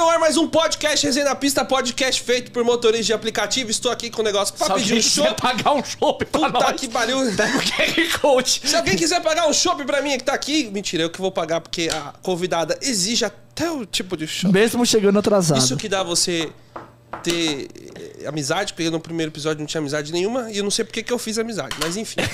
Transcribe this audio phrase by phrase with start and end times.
[0.00, 3.70] no ar mais um podcast Resenha na Pista, podcast feito por motoristas de aplicativo.
[3.70, 5.42] Estou aqui com o negócio pra Se pedir um chopp.
[5.42, 7.18] pagar um chopp pra Puta nós, que pariu.
[7.36, 8.62] QR Code.
[8.64, 11.30] Se alguém quiser pagar um chopp pra mim que tá aqui, mentira, eu que vou
[11.30, 14.54] pagar porque a convidada exige até o tipo de chopp.
[14.54, 15.58] Mesmo chegando atrasado.
[15.58, 16.50] Isso que dá você
[17.22, 17.68] ter
[18.22, 21.02] eh, amizade, porque no primeiro episódio não tinha amizade nenhuma e eu não sei porque
[21.02, 22.16] que eu fiz amizade, mas enfim.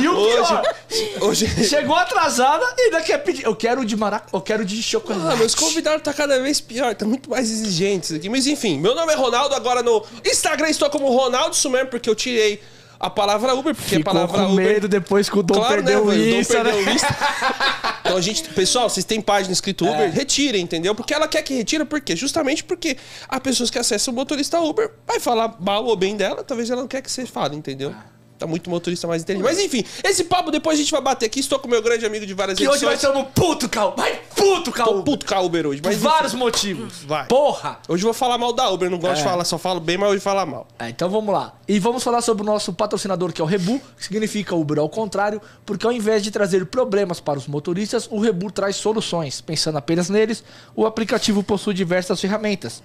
[0.00, 0.74] E o pior, Hoje,
[1.20, 3.44] hoje chegou atrasada e ainda quer pedir.
[3.44, 5.32] Eu quero de maraca, eu quero de chocolate.
[5.32, 8.28] Ah, meus convidados tá cada vez pior, tá muito mais exigentes aqui.
[8.28, 12.14] Mas enfim, meu nome é Ronaldo, agora no Instagram estou como Ronaldo Sumer, porque eu
[12.14, 12.60] tirei
[13.00, 14.66] a palavra Uber, porque Ficou a palavra com Uber.
[14.66, 16.40] medo depois que o Dom Claro, perdeu né, o velho?
[16.40, 16.96] O Dom né?
[18.00, 20.06] Então a gente, pessoal, vocês têm página escrito Uber, É.
[20.08, 20.94] retirem, entendeu?
[20.94, 22.16] Porque ela quer que retira, por quê?
[22.16, 22.96] Justamente porque
[23.28, 26.80] há pessoas que acessam o motorista Uber, vai falar mal ou bem dela, talvez ela
[26.80, 27.94] não quer que você fale, entendeu?
[28.38, 29.44] Tá muito motorista mais inteligente.
[29.44, 31.40] Mas enfim, esse papo depois a gente vai bater aqui.
[31.40, 33.12] Estou com meu grande amigo de várias Que hoje vai edições.
[33.12, 33.94] ser um puto, Cal.
[33.96, 34.86] Vai puto, Cal.
[34.86, 35.82] Tô puto a Uber hoje.
[35.82, 37.02] Por Mas vários enfim, motivos.
[37.04, 37.26] Vai.
[37.26, 37.80] Porra.
[37.88, 39.16] Hoje eu vou falar mal da Uber, não gosto É.
[39.16, 40.68] de falar, só falo bem, mas hoje falar mal.
[40.78, 41.54] É, então vamos lá.
[41.66, 44.88] E vamos falar sobre o nosso patrocinador, que é o Rebu, que significa Uber ao
[44.88, 49.40] contrário, porque ao invés de trazer problemas para os motoristas, o Rebu traz soluções.
[49.40, 50.44] Pensando apenas neles,
[50.76, 52.82] o aplicativo possui diversas ferramentas,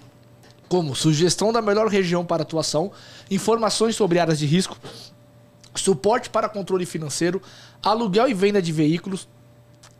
[0.68, 2.92] como sugestão da melhor região para atuação,
[3.30, 4.76] informações sobre áreas de risco,
[5.76, 7.42] suporte para controle financeiro,
[7.82, 9.28] aluguel e venda de veículos,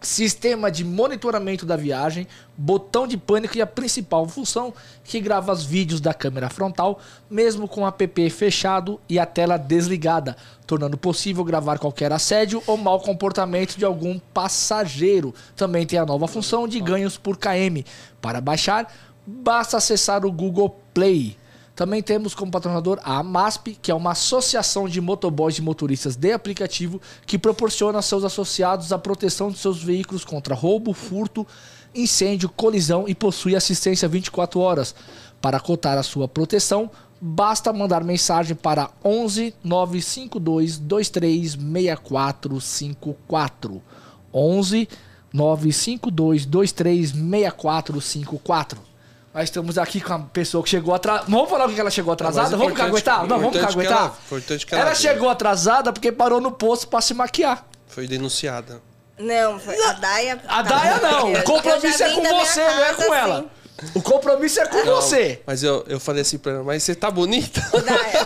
[0.04, 2.28] sistema de monitoramento da viagem,
[2.58, 4.74] botão de pânico e a principal função
[5.04, 7.00] que grava os vídeos da câmera frontal,
[7.30, 10.36] mesmo com o app fechado e a tela desligada,
[10.68, 15.34] tornando possível gravar qualquer assédio ou mau comportamento de algum passageiro.
[15.56, 17.86] Também tem a nova função de ganhos por KM.
[18.22, 18.94] Para baixar,
[19.26, 21.38] basta acessar o Google Play.
[21.76, 26.32] Também temos como patrocinador a AMASP, que é uma associação de motoboys e motoristas de
[26.32, 31.48] aplicativo que proporciona aos seus associados a proteção de seus veículos contra roubo, furto,
[31.96, 34.94] incêndio, colisão e possui assistência 24 horas.
[35.42, 43.82] Para cotar a sua proteção, basta mandar mensagem para 11 952 23 6454.
[44.32, 44.88] 11
[45.34, 48.93] 952 23 6454.
[49.34, 51.26] Nós estamos aqui com a pessoa que chegou atrasada.
[51.28, 52.50] Vamos falar o que ela chegou atrasada?
[52.52, 53.26] mas vamos caguetar?
[53.26, 53.98] Não, vamos caguetar?
[53.98, 57.66] ela- importante que ela chegou atrasada porque parou no posto pra se maquiar.
[57.88, 58.80] Foi denunciada.
[59.18, 60.42] Não, foi a Daia.
[60.48, 61.34] A Daia não.
[61.34, 63.38] O compromisso é com você, não é com ela.
[63.40, 63.50] assim.
[63.96, 65.42] O compromisso é com você.
[65.46, 67.60] Mas eu, eu falei assim pra ela, mas você tá bonita?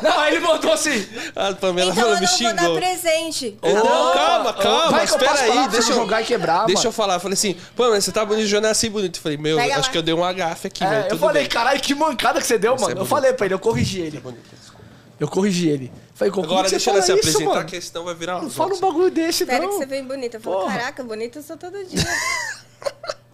[0.04, 1.08] Não, aí ele botou assim.
[1.36, 3.58] A Pamela Então falou, eu me não vou dar presente.
[3.64, 6.88] Não, calma, calma, Vai eu espera aí, deixa você eu jogar e quebrar, Deixa mano.
[6.90, 9.18] eu falar, eu falei assim, pô, mas você tá bonito, eu não é assim bonito.
[9.18, 9.92] Eu falei, meu, Pega acho lá.
[9.92, 11.08] que eu dei um agafe aqui, É, velho.
[11.12, 12.98] eu falei, caralho, que mancada que você deu, mano.
[13.00, 14.22] é eu falei pra ele, eu corrigi ele.
[15.20, 15.92] Eu corrigi ele.
[16.14, 17.66] Falei, como Agora que você deixa ela se isso, apresentar, mano?
[17.66, 19.70] que senão vai virar uma Não fala um bagulho desse, Espera não.
[19.70, 20.38] que você vem bonita.
[20.38, 22.04] Eu falo, caraca, bonita eu sou todo dia.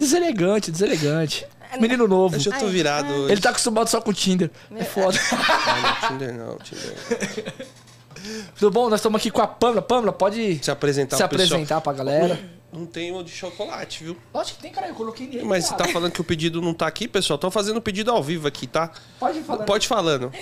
[0.00, 1.46] Deselegante, deselegante.
[1.78, 2.34] Menino novo.
[2.34, 3.32] Deixa eu tô Ai, virado hoje.
[3.32, 4.50] Ele tá acostumado só com Tinder.
[4.74, 5.16] É foda.
[5.30, 7.66] Ah, não, Tinder não, Tinder não.
[8.58, 8.88] Tudo bom?
[8.88, 9.82] Nós estamos aqui com a Pamela.
[9.82, 11.44] Pamela, pode Se apresentar se pessoal.
[11.44, 12.40] apresentar pra galera.
[12.72, 14.16] Não tem o de chocolate, viu?
[14.32, 14.88] Lógico que tem, cara.
[14.88, 15.44] Eu coloquei nele.
[15.44, 17.38] Mas você tá falando que o pedido não tá aqui, pessoal?
[17.38, 18.90] Tô fazendo o pedido ao vivo aqui, tá?
[19.18, 19.66] Pode ir falando.
[19.66, 20.32] Pode falando.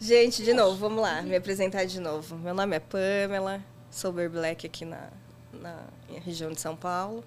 [0.00, 2.34] Gente, de novo, vamos lá, me apresentar de novo.
[2.36, 3.60] Meu nome é Pamela,
[3.90, 5.10] sou Black aqui na,
[5.52, 5.76] na
[6.24, 7.22] região de São Paulo.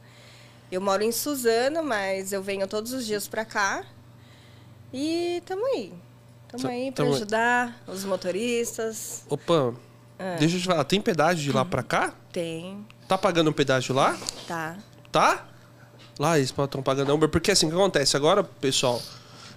[0.73, 3.83] Eu moro em Suzano, mas eu venho todos os dias pra cá.
[4.91, 5.93] E tamo aí.
[6.47, 9.23] Tamo aí pra tamo- ajudar os motoristas.
[9.29, 9.73] Opa,
[10.17, 10.35] Ah.
[10.39, 12.13] deixa eu te falar, tem pedágio de lá pra cá?
[12.31, 14.17] Tem, Tá pagando um pedágio lá?
[14.47, 14.77] tá.
[15.11, 15.45] Tá?
[16.17, 17.29] Lá eles estão pagando Uber.
[17.29, 18.17] Porque assim, o que acontece?
[18.17, 18.99] Agora, pessoal,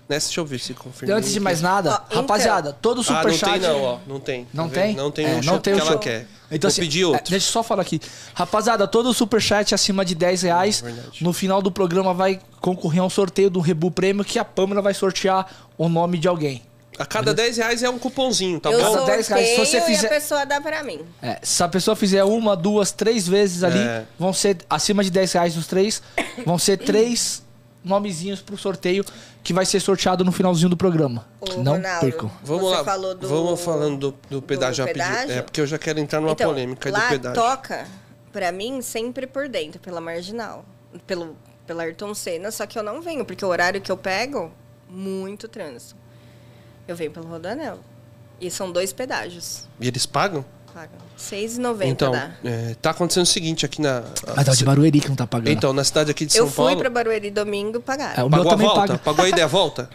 [0.06, 1.14] nessa, deixa eu ver se confirma.
[1.14, 3.52] Antes de mais nada, Ó, então- rapaziada, todo Ah, não superchat.
[3.52, 3.98] tem não, ó.
[4.06, 4.46] Não tem.
[4.52, 4.94] Não Tá tem?
[4.94, 5.98] Não tem É, o não show tem que o ela show.
[6.00, 6.26] quer.
[6.50, 7.30] Então, Vou assim, pedir é, outro.
[7.30, 8.00] deixa eu só falar aqui.
[8.34, 13.04] Rapaziada, todo superchat acima de 10 reais, É no final do programa vai concorrer a
[13.04, 15.46] um sorteio do Rebu Prêmio que a Pâmela vai sortear
[15.76, 16.62] o nome de alguém.
[16.98, 18.84] A cada 10 reais é um cupomzinho, tá eu bom?
[18.84, 21.00] Cada sorteio 10 reais, se você e fizer- a pessoa dá pra mim.
[21.20, 24.04] É, se a pessoa fizer uma, duas, três vezes ali, É.
[24.18, 26.00] vão ser acima de 10 reais os três,
[26.46, 27.42] vão ser três
[27.84, 29.04] nomezinhos pro sorteio
[29.46, 31.24] que vai ser sorteado no finalzinho do programa.
[31.40, 32.30] Ô, Não Ronaldo, percam.
[32.42, 32.84] Vamos você lá.
[32.84, 35.00] falou do- Vamos falando do, do pedágio do?
[35.00, 37.40] É, porque eu já quero entrar numa então, polêmica lá do pedágio.
[37.40, 37.86] toca,
[38.32, 40.64] pra mim, sempre por dentro, pela marginal.
[41.06, 44.50] Pelo, pela Ayrton Senna, só que eu não venho, porque o horário que eu pego,
[44.88, 45.94] muito trânsito.
[46.88, 47.78] Eu venho pelo Rodanel.
[48.40, 49.68] E são dois pedágios.
[49.80, 50.44] E eles pagam?
[50.74, 50.98] Pagam.
[51.18, 52.30] R$ 6,90 Então, dá.
[52.44, 54.02] é, tá acontecendo o seguinte aqui na.
[54.36, 55.48] Mas é o de Barueri que não tá pagando.
[55.50, 56.80] Então, na cidade aqui de Eu São fui Paulo.
[56.80, 58.26] pra Barueri domingo e É, pagaram.
[58.26, 58.80] o meu Pagou a também volta?
[58.86, 58.98] paga.
[58.98, 59.88] Pagou a ida e a volta?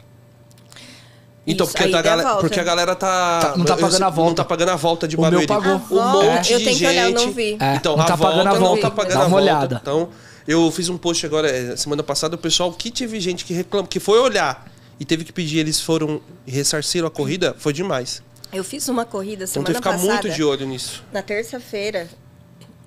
[1.45, 2.41] Então, Isso, porque, a a a galera, volta.
[2.41, 3.39] porque a galera tá.
[3.39, 4.29] Tá- não tá eu pagando sei- a volta.
[4.29, 5.47] Não tá pagando a volta de O meu Barueri.
[5.47, 5.81] pagou.
[5.91, 7.25] Um A monte volta, de eu tenho que olhar, eu gente.
[7.25, 7.57] não vi.
[7.59, 8.81] É, então, não a tá volta pagando a não volta.
[8.81, 9.43] tá pagando Dá a uma volta.
[9.43, 9.79] olhada.
[9.81, 10.09] Então,
[10.47, 13.87] Eu fiz um post agora, eh, semana passada, o pessoal que teve gente que reclama,
[13.87, 14.65] que foi olhar
[14.99, 18.23] e teve que pedir, eles foram ressarciram a corrida, foi demais.
[18.53, 20.23] Eu fiz uma corrida Então tem semana que ficar passada.
[20.23, 21.03] muito de olho nisso.
[21.11, 22.09] Na terça-feira,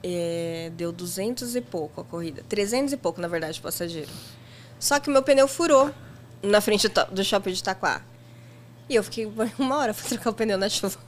[0.03, 2.45] é, deu 200 e pouco a corrida.
[2.49, 4.11] 300 e pouco, na verdade, passageiro.
[4.79, 5.91] Só que meu pneu furou
[6.43, 8.03] na frente do, shopping de Itaquá.
[8.89, 9.27] E eu fiquei
[9.59, 10.99] uma hora pra trocar o pneu na chuva.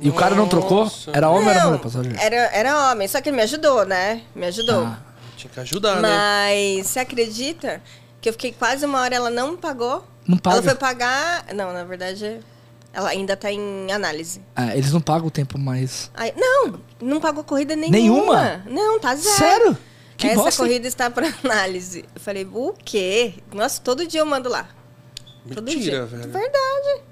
[0.00, 0.84] E o cara não trocou?
[0.84, 1.10] Nossa.
[1.14, 2.18] Era homem ou era Não, mulher passageiro?
[2.20, 4.22] era, era homem, só que ele me ajudou, né?
[4.34, 4.84] Me ajudou.
[4.84, 4.98] Ah.
[5.36, 6.08] Tinha que ajudar, né?
[6.08, 7.80] Mas você acredita
[8.20, 10.04] que eu fiquei quase uma hora, ela não pagou?
[10.26, 10.56] Não paga.
[10.56, 11.46] Ela foi pagar.
[11.54, 12.40] Não, na verdade,
[12.96, 14.40] ela ainda tá em análise.
[14.56, 16.10] Ah, eles não pagam o tempo mais.
[16.14, 17.98] Aí, não, não pagou corrida nenhuma.
[17.98, 18.62] Nenhuma?
[18.66, 19.36] Não, tá zero.
[19.36, 19.78] Sério?
[20.16, 20.62] Que Essa bosta.
[20.62, 22.06] corrida está para análise.
[22.14, 23.34] Eu falei, o quê?
[23.52, 24.66] Nossa, todo dia eu mando lá.
[25.52, 26.06] Todo Mentira, dia.
[26.06, 26.32] velho.
[26.32, 27.02] Verdade.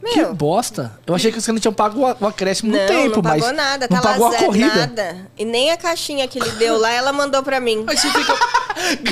[0.00, 0.96] Que Meu, bosta.
[1.04, 3.40] Eu achei que os caras não tinham pago o acréscimo no não, tempo, não mas
[3.42, 3.88] pagou nada.
[3.90, 4.74] não Tá pagou lá a zero, corrida.
[4.76, 5.30] nada.
[5.36, 7.84] E nem a caixinha que ele deu lá, ela mandou pra mim.
[7.88, 8.32] Aí você fica.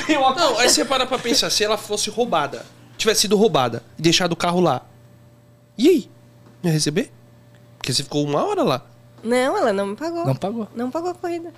[0.07, 2.65] Ganhou a Não, aí você para pra pensar, se ela fosse roubada,
[2.97, 4.83] tivesse sido roubada e deixado o carro lá.
[5.79, 6.11] E aí?
[6.63, 7.13] Não ia receber?
[7.79, 8.83] Porque você ficou uma hora lá.
[9.23, 10.25] Não, ela não me pagou.
[10.27, 10.69] Não pagou.
[10.75, 11.53] Não pagou a corrida.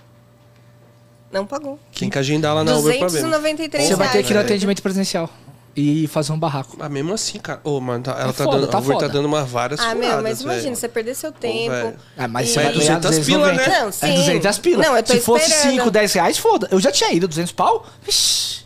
[1.30, 1.78] Não pagou.
[1.99, 3.21] Tem que agendar lá na Uber pra ver.
[3.21, 5.28] 293 Você vai ter que ir no atendimento presencial
[5.76, 6.75] e fazer um barraco.
[6.78, 7.61] Mas mesmo assim, cara.
[7.62, 8.71] Ô, mano, tá- ela É tá foda, dando.
[8.71, 10.76] tá a Uber tá dando uma várias Ah, meu, mas imagina, velho.
[10.76, 11.71] você perder seu tempo.
[11.71, 11.97] velho.
[12.16, 13.71] Ah, mas E- você vai ganhar 200 pila, 290.
[13.71, 13.80] né?
[13.80, 14.07] Não, sim.
[14.07, 14.83] É 200 pila.
[14.83, 15.71] Não, eu tô Se fosse esperando.
[15.76, 16.68] 5, 10 reais, foda.
[16.71, 17.87] Eu já tinha ido, 200 pau.
[18.02, 18.64] Vixi.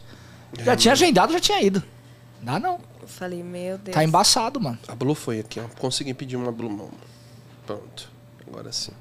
[0.65, 1.83] Já tinha agendado, já tinha ido.
[2.43, 2.81] Dá não.
[3.01, 3.95] Eu falei, meu Deus.
[3.95, 4.79] Tá embaçado, mano.
[4.89, 5.65] A Blue foi aqui, ó.
[5.79, 6.91] Consegui pedir uma Blue Mom.
[7.65, 8.11] Pronto.
[8.47, 8.93] Agora sim.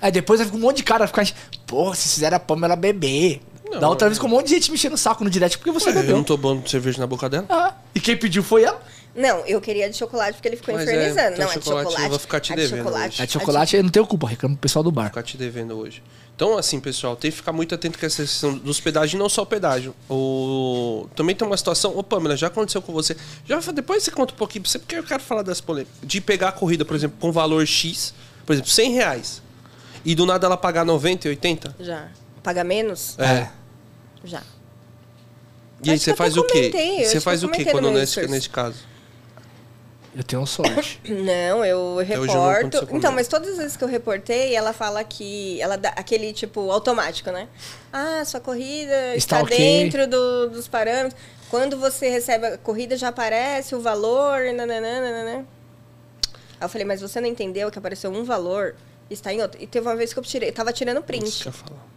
[0.00, 1.26] Aí depois vai ficar um monte de cara ficar.
[1.66, 3.42] Pô, se fizeram a Pamela beber.
[3.70, 4.08] Não, da outra é.
[4.08, 6.00] vez ficou um monte de gente mexendo o saco no direct porque você Ué, eu
[6.00, 6.16] bebeu.
[6.16, 7.46] não tô bom de cerveja na boca dela?
[7.48, 8.80] Ah, e quem pediu foi ela.
[9.14, 11.34] Não, eu queria de chocolate porque ele ficou Mas é, infernizando.
[11.34, 13.08] então não, é de chocolate eu vou ficar te a de devendo chocolate.
[13.08, 13.22] hoje.
[13.22, 15.06] A de chocolate eu não tenho culpa, reclamo pro pessoal do bar.
[15.06, 16.02] ficar te devendo hoje.
[16.36, 19.28] Então, assim, pessoal, tem que ficar muito atento com essa questão dos pedágios e não
[19.28, 19.94] só o pedágio.
[20.08, 21.06] O...
[21.14, 21.94] Também tem uma situação.
[21.98, 23.14] Ô, Pamela, já aconteceu com você.
[23.44, 25.94] Já Depois você conta um pouquinho pra você, porque eu quero falar das polêmicas.
[26.02, 28.14] De pegar a corrida, por exemplo, com valor X,
[28.46, 29.42] por exemplo, 100 reais.
[30.02, 31.76] E do nada ela pagar 90 e 80.
[31.78, 32.08] Já.
[32.42, 33.18] Paga menos?
[33.18, 33.50] É.
[34.24, 34.42] Já.
[35.82, 36.70] E aí você eu faz o quê?
[37.00, 38.76] eu Você faz eu o quê quando nesse, nesse caso?
[40.14, 41.00] Eu tenho sorte.
[41.08, 42.78] Não, eu reporto.
[42.80, 42.96] comigo.
[42.96, 45.60] Então, mas todas as vezes que eu reportei, ela fala que.
[45.60, 47.48] Ela dá aquele tipo automático, né?
[47.92, 49.56] Ah, sua corrida Está está, ok.
[49.56, 51.14] dentro do- dos parâmetros.
[51.48, 54.52] Quando você recebe a corrida, já aparece o valor.
[54.52, 55.46] Nananana.
[56.60, 58.74] Aí eu falei, mas você não entendeu que apareceu um valor
[59.08, 59.62] e está em outro.
[59.62, 61.46] E teve uma vez que eu tirei, tava tirando print.
[61.46, 61.89] eu falar.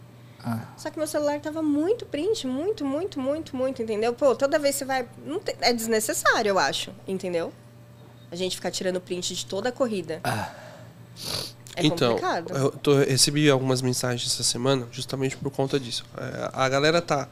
[0.46, 0.60] Ah.
[0.76, 4.12] Só que meu celular tava muito print, muito, muito, muito, muito, entendeu?
[4.12, 5.08] Pô, toda vez você vai.
[5.24, 7.52] não tem- é desnecessário, eu acho, entendeu?
[8.30, 10.20] A gente ficar tirando print de toda a corrida.
[11.76, 12.54] É então, complicado.
[12.54, 16.04] eu tô- recebi algumas mensagens essa semana justamente por conta disso.
[16.16, 17.28] É, a galera tá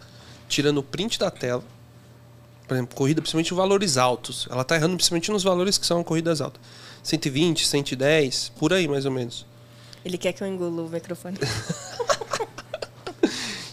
[0.49, 1.63] tirando print da tela.
[2.67, 4.49] Por exemplo, corrida, principalmente valores altos.
[4.51, 6.61] Ela tá errando principalmente nos valores que são corridas altas.
[7.03, 9.45] 120, 110, por aí mais ou menos.
[10.05, 11.37] Ele quer que eu engula o microfone.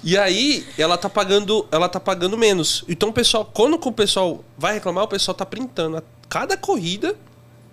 [0.03, 2.83] E aí, ela tá pagando, ela tá pagando menos.
[2.87, 7.15] Então, o pessoal, quando o pessoal vai reclamar, o pessoal tá printando a cada corrida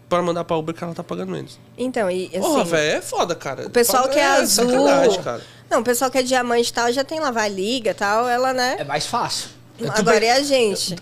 [0.08, 1.58] para mandar pra Uber que ela tá pagando menos.
[1.76, 2.40] Então, e assim.
[2.40, 3.66] Porra, velho, é foda, cara.
[3.66, 4.64] O pessoal Paga- que é azul.
[4.70, 5.42] sacanagem, cara.
[5.68, 8.28] Não, o pessoal que é diamante e tal já tem lá, vai liga e tal,
[8.28, 8.76] ela, né?
[8.78, 9.50] É mais fácil.
[9.80, 10.96] É Agora é a gente.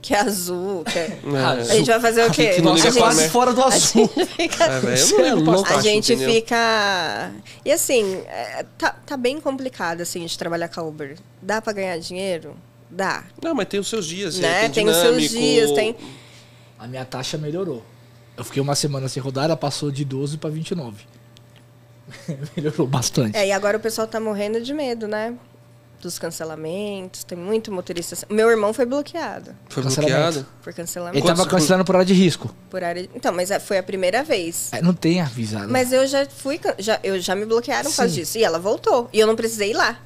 [0.00, 1.18] Que é azul, que é...
[1.34, 1.60] Ah, É.
[1.60, 2.50] A gente vai fazer o quê?
[2.60, 4.10] que a gente, quase fora do a azul.
[4.16, 4.64] gente fica...
[4.64, 5.72] É, é louco.
[5.72, 6.34] A gente entendeu?
[6.34, 7.32] fica.
[7.64, 11.16] E assim, é, tá, tá bem complicado assim de trabalhar com a Uber.
[11.42, 12.56] Dá pra ganhar dinheiro?
[12.88, 13.24] Dá.
[13.42, 14.38] Não, mas tem os seus dias.
[14.38, 14.62] né?
[14.62, 15.96] Tem, Tem os seus dias, tem.
[16.78, 17.84] A minha taxa melhorou.
[18.36, 21.04] Eu fiquei uma semana sem rodar, ela passou de 12 pra 29.
[22.56, 23.36] melhorou bastante.
[23.36, 25.34] É, e agora o pessoal tá morrendo de medo, né?
[26.00, 27.24] Dos cancelamentos.
[27.24, 28.16] Tem muito motorista.
[28.30, 30.46] Meu irmão foi bloqueado Foi bloqueado?
[30.62, 31.20] por Ele cancelamento.
[31.26, 32.54] Quantos- tava cancelando por hora de risco.
[32.70, 33.08] Por área...
[33.14, 34.68] Então, mas é- foi a primeira vez.
[34.72, 35.68] É, não tem avisado.
[35.68, 36.60] Mas eu já fui.
[36.78, 38.38] Já, eu já me bloquearam por causa disso.
[38.38, 39.08] E ela voltou.
[39.12, 39.98] E eu não precisei ir lá.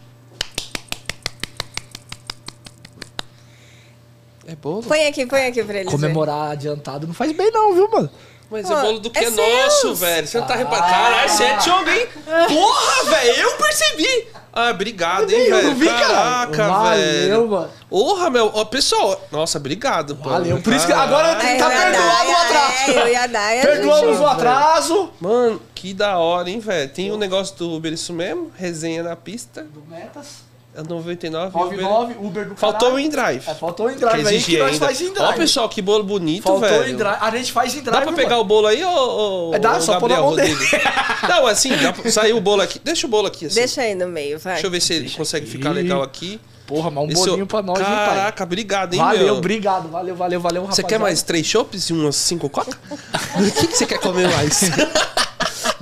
[4.47, 4.83] É bolo?
[4.83, 5.91] Põe aqui, põe aqui pra eles.
[5.91, 8.11] Comemorar adiantado não faz bem, não, viu, mano?
[8.51, 10.27] Mas Pô, é bolo do que é é, nosso, velho.
[10.27, 10.89] Você não tá reparando.
[10.89, 12.07] Caralho, você é tchonga, hein?
[12.49, 14.27] Porra, velho, eu percebi.
[14.53, 15.69] Ah, obrigado, hein, Eu velho.
[15.69, 16.07] não vi, cara.
[16.09, 17.49] Caraca, Valeu, velho.
[17.51, 17.71] mano.
[17.89, 18.51] Porra, meu.
[18.53, 20.15] Ó, pessoal, nossa, obrigado.
[20.17, 20.29] pô.
[20.29, 20.61] Valeu.
[20.61, 22.91] Por isso que agora tá eu ia dar, perdoado o é, atraso.
[22.91, 25.11] eu ia dar, e a Perdoamos o atraso.
[25.21, 26.91] Mano, que da hora, hein, velho.
[26.91, 28.53] Tem o negócio do Uber, isso mesmo?
[28.57, 29.63] Resenha na pista.
[29.63, 30.52] Do Metas.
[30.75, 31.53] É 99.
[31.53, 32.99] 99, Uber do Faltou o.
[32.99, 33.43] InDrive.
[33.47, 34.87] É, faltou o InDrive aí que nós ainda.
[34.87, 35.21] faz InDrive.
[35.29, 36.89] Ó, pessoal, que bolo bonito, Faltou o velho.
[36.95, 37.17] InDrive.
[37.21, 40.01] A gente faz InDrive, Dá pra pegar o bolo aí, ô, ô, É, dá, só
[40.01, 40.55] pôr na Gabriel mão dele.
[40.55, 40.81] Rodrigues?
[41.29, 42.79] Não, assim, dá pra- saiu o bolo aqui.
[42.83, 43.55] Deixa o bolo aqui, assim.
[43.57, 44.55] Deixa aí no meio, vai.
[44.55, 45.53] Deixa eu ver se ele consegue aqui.
[45.59, 46.41] ficar legal aqui.
[46.67, 48.07] Porra, mas um Esse bolinho ô- pra nós, hein, pai?
[48.07, 49.37] Caraca, obrigado, hein, Valeu, meu.
[49.37, 49.89] obrigado.
[49.91, 52.79] Valeu, valeu, valeu, Você quer mais três chopps e umas cinco coca?
[53.37, 54.63] O que, que você quer comer mais?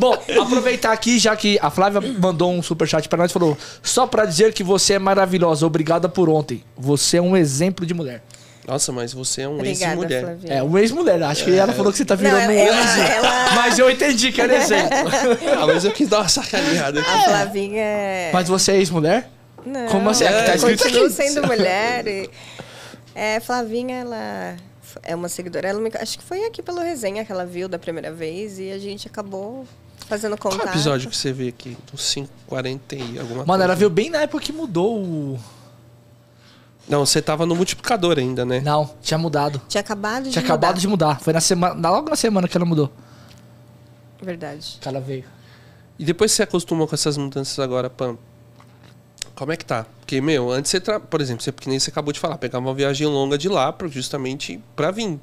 [0.01, 4.25] Bom, aproveitar aqui, já que a Flávia mandou um superchat pra nós, falou: só pra
[4.25, 6.65] dizer que você é maravilhosa, obrigada por ontem.
[6.77, 8.23] Você é um exemplo de mulher.
[8.67, 10.39] Nossa, mas você é um ex-mulher.
[10.45, 11.23] É, um ex-mulher.
[11.25, 13.11] Acho que ela falou que você tá virando Não, um ela- ex.
[13.11, 14.91] ela- Mas eu entendi que era exemplo.
[15.61, 17.11] Ah, mas eu quis dar uma sacaneada aqui.
[17.11, 18.31] A Flavinha é.
[18.33, 19.29] Mas você é ex-mulher?
[19.67, 20.25] Não, Como assim?
[20.25, 21.15] É que tá escrito continuo aqui.
[21.15, 22.07] sendo mulher.
[22.07, 22.31] E...
[23.15, 24.57] É, Flavinha, ela
[25.03, 25.69] é uma seguidora.
[25.69, 28.71] Ela me- Acho que foi aqui pelo resenha que ela viu da primeira vez e
[28.71, 29.67] a gente acabou
[30.07, 30.69] fazendo Qual contato.
[30.71, 31.77] episódio que você vê aqui?
[31.95, 33.65] Uns 540 e alguma Mano, coisa.
[33.65, 35.41] ela veio bem na época que mudou o.
[36.89, 38.61] Não, você tava no multiplicador ainda, né?
[38.61, 39.61] Não, tinha mudado.
[39.69, 40.55] Tinha acabado de Tinha mudar.
[40.55, 41.21] acabado de mudar.
[41.21, 41.89] Foi na semana.
[41.91, 42.91] Logo na semana que ela mudou.
[44.21, 44.79] Verdade.
[44.81, 45.25] Que ela veio.
[45.99, 48.17] E depois que você acostumou com essas mudanças agora, Pam,
[49.35, 49.87] como é que tá?
[50.01, 50.99] Porque, meu, antes você, tra...
[50.99, 53.73] por exemplo, você, que nem você acabou de falar, pegava uma viagem longa de lá
[53.73, 55.21] pra, justamente pra vir.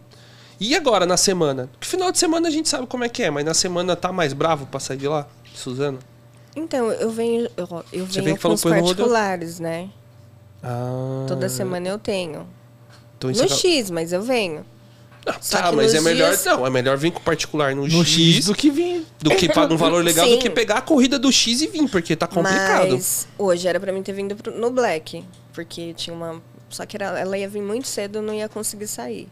[0.60, 1.70] E agora, na semana?
[1.72, 4.12] Porque final de semana a gente sabe como é que é, mas na semana tá
[4.12, 6.00] mais bravo pra sair de lá, Suzana?
[6.56, 9.90] Então, eu venho, eu, eu Você venho com falou os particulares, né?
[10.64, 12.48] Ah, Toda semana eu tenho.
[13.18, 14.66] então No acaba- X, mas eu venho.
[15.28, 16.30] Ah, Só tá, que mas é melhor.
[16.32, 19.04] dias- Não, é melhor vir com o particular no, No X, X do que vinha.
[19.20, 21.88] do que pagar um valor legal do que pegar a corrida do X e vir,
[21.90, 22.92] porque tá complicado.
[22.94, 25.24] Mas hoje era pra mim ter vindo pro- no Black,
[25.54, 26.42] porque tinha uma.
[26.70, 29.28] Só que era- ela ia vir muito cedo, eu não ia conseguir sair.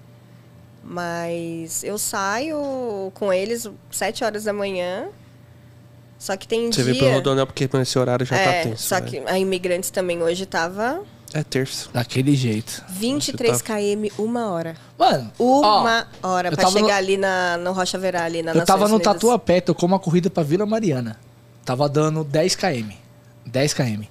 [0.87, 5.07] Mas eu saio com eles sete horas da manhã.
[6.19, 6.93] Só que tem Você dia.
[6.93, 8.83] vê pelo Rodonel porque nesse horário já é, tá tenso.
[8.83, 9.01] só né?
[9.01, 11.01] que a Imigrantes também hoje tava
[11.33, 11.89] É terça.
[11.91, 12.83] Daquele jeito.
[12.89, 14.75] 23 Você km uma hora.
[14.97, 18.41] Mano, ó, Uma hora eu pra tava no- chegar ali na, no Rocha Verá, ali
[18.43, 19.13] na eu tava Nações no Unidas.
[19.13, 21.19] Tatuapé, tocou uma corrida pra Vila Mariana.
[21.65, 22.91] Tava dando 10 km.
[23.45, 24.03] 10 km.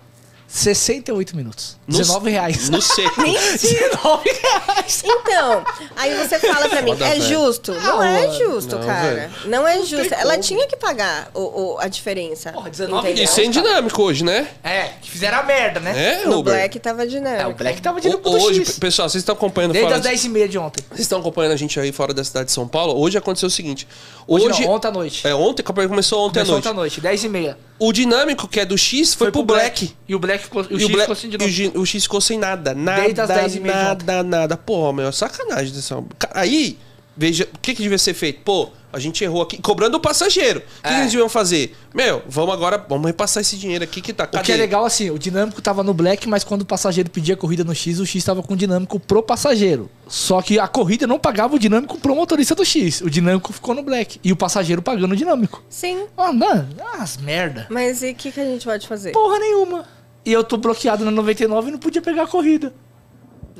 [0.58, 1.76] 68 minutos.
[1.84, 2.68] No- 19 reais.
[2.70, 3.10] No seco.
[3.26, 5.02] 19 reais.
[5.04, 5.64] Então,
[5.96, 7.22] aí você fala pra mim, Foda, é velho.
[7.24, 7.72] justo?
[7.74, 9.14] Não Ah, é justo, Não, cara.
[9.14, 9.32] velho.
[9.46, 10.14] Não é justo.
[10.14, 11.40] Ela tinha que pagar o,
[11.74, 12.52] o- a diferença.
[12.52, 13.24] Porra, 19 entendeu?
[13.24, 14.46] E sem dinâmico hoje, né?
[14.62, 16.20] É, que fizeram a merda, né?
[16.22, 16.54] É, No Uber?
[16.54, 17.42] Black tava dinâmico.
[17.42, 18.74] É, o Black tava de Ho- do Hoje, X.
[18.74, 20.84] pe- pessoal, vocês estão acompanhando Desde fora as de- 10h30 de ontem.
[20.88, 22.96] Vocês estão acompanhando a gente aí fora da cidade de São Paulo.
[22.96, 23.88] Hoje aconteceu o seguinte.
[24.24, 24.62] Hoje, Hoje.
[24.62, 25.26] não, ontem à noite.
[25.26, 26.56] É, ontem, começou ontem Começou à noite.
[26.58, 27.56] ontem à noite, 10h30.
[27.78, 29.92] O dinâmico, que é do X, foi, pro Black.
[30.08, 32.20] E o Black ficou, o E X o, Black, ficou de e o X ficou
[32.20, 32.74] sem nada.
[32.74, 34.56] Nada, Desde as 10 e meia de nada, nada.
[34.56, 36.02] Pô, meu, sacanagem dessa.
[36.32, 36.78] Aí,
[37.16, 38.40] veja, o que, que devia ser feito?
[38.42, 40.60] Pô, a gente errou aqui, cobrando o passageiro.
[40.60, 41.00] O que, que É.
[41.00, 41.76] eles deviam fazer?
[41.92, 44.24] Meu, vamos agora, vamos repassar esse dinheiro aqui que tá.
[44.24, 44.44] O Cadê?
[44.44, 47.64] que é legal assim, o dinâmico tava no Black, mas quando o passageiro pedia corrida
[47.64, 49.90] no X, o X tava com o dinâmico pro passageiro.
[50.06, 53.00] Só que a corrida não pagava o dinâmico pro motorista do X.
[53.00, 54.20] O dinâmico ficou no Black.
[54.22, 55.62] E o passageiro pagando o dinâmico.
[55.68, 56.68] Sim, Ah, mano,
[56.98, 57.66] as merda.
[57.70, 59.10] mas e o que, que a gente pode fazer?
[59.12, 59.84] Porra nenhuma.
[60.26, 62.72] E eu tô bloqueado na 99 e não podia pegar a corrida.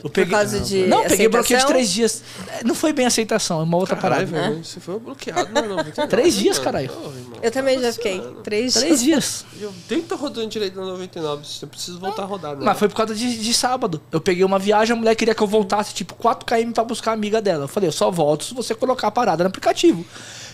[0.02, 1.30] Eu Por causa de Não, peguei aceitação?
[1.30, 2.22] bloqueio de três dias.
[2.48, 4.50] É, Não foi bem aceitação, é uma outra Caralho, parada.
[4.50, 5.48] velho, você foi bloqueado.
[5.52, 6.64] Não, Três dias, mano.
[6.64, 6.90] caralho.
[6.90, 7.38] Irmão.
[7.40, 8.20] Eu também já fiquei.
[8.42, 9.44] Três, Três dias.
[9.60, 11.46] Eu nem tô rodando direito na 99.
[11.46, 12.64] Você precisa voltar a rodar, né?
[12.64, 14.00] Mas foi por causa de, de sábado.
[14.10, 17.14] Eu peguei uma viagem, a mulher queria que eu voltasse, tipo, 4km pra buscar a
[17.14, 17.64] amiga dela.
[17.64, 20.04] Eu falei, eu só volto se você colocar a parada no aplicativo.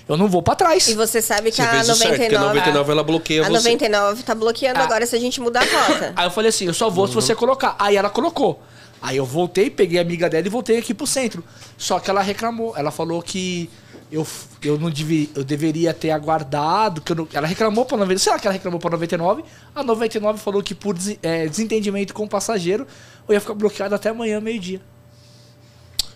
[0.08, 0.86] Eu não vou pra trás.
[0.88, 2.58] E você sabe que Você a fez o certo, porque a 99...
[2.58, 3.52] 99 ela bloqueia A você.
[3.52, 4.84] 99 tá bloqueando Ah.
[4.84, 6.12] agora se a gente mudar a rota.
[6.16, 7.76] Aí eu falei assim, eu só vou se você colocar.
[7.78, 8.60] Aí ela colocou.
[9.02, 11.42] Aí eu voltei, peguei a amiga dela e voltei aqui pro centro.
[11.78, 12.76] Só que ela reclamou.
[12.76, 13.70] Ela falou que
[14.12, 14.26] eu,
[14.62, 17.00] eu não devia, eu deveria ter aguardado.
[17.00, 18.22] Que não- ela reclamou pra 99.
[18.22, 19.42] Será que ela reclamou pra 99?
[19.74, 22.86] A 99 falou que por des- é, desentendimento com o passageiro,
[23.26, 24.80] eu ia ficar bloqueado até amanhã, meio-dia.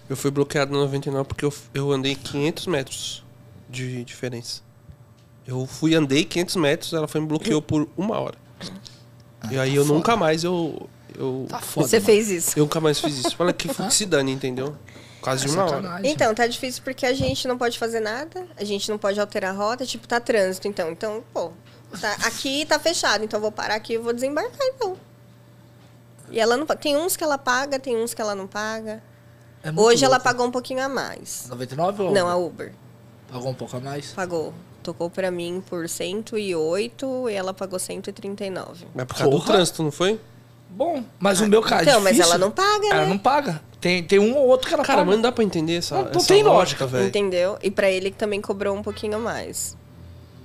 [0.08, 3.24] Eu fui bloqueado na 99 porque eu, eu andei 500 metros
[3.70, 4.60] de diferença.
[5.46, 8.36] Eu fui, andei 500 metros, ela foi me bloqueou por uma hora.
[9.50, 10.88] e aí eu nunca mais, eu...
[11.16, 11.86] eu Tá foda.
[11.88, 12.06] Você mano.
[12.06, 12.58] fez isso.
[12.58, 13.36] eu nunca mais fiz isso.
[13.36, 14.76] Fala que, que se dane, entendeu?
[15.20, 16.00] Quase É uma hora.
[16.04, 19.54] Então, tá difícil porque a gente não pode fazer nada, a gente não pode alterar
[19.54, 20.90] a rota, tipo, tá trânsito, então.
[20.90, 21.50] Então, pô,
[21.98, 24.96] tá, aqui tá fechado, então eu vou parar aqui e vou desembarcar, então.
[26.30, 29.02] E ela não Tem uns que ela paga, tem uns que ela não paga.
[29.62, 30.24] É Hoje ela louco.
[30.24, 31.46] pagou um pouquinho a mais.
[31.48, 32.72] 99 ou Não, a Uber.
[33.32, 34.12] pagou um pouco a mais?
[34.12, 34.52] Pagou.
[34.82, 38.86] Tocou pra mim por 108 e ela pagou 139.
[38.94, 39.52] Mas por causa do Porra.
[39.54, 40.20] trânsito, não foi?
[40.76, 43.06] Bom, mas o meu cara Então, mas difícil, ela não paga, Ela né?
[43.06, 43.60] não paga.
[43.80, 45.06] Tem, tem um ou outro que ela Cara, paga.
[45.06, 47.06] mas não dá pra entender essa, Não- não essa tem lógica, velho.
[47.06, 47.56] Entendeu?
[47.62, 49.76] E pra ele também cobrou um pouquinho a mais.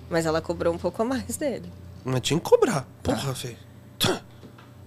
[0.10, 1.72] Mas ela cobrou um pouco a mais dele.
[2.06, 2.86] Mas tinha que cobrar.
[3.02, 3.58] Porra, velho.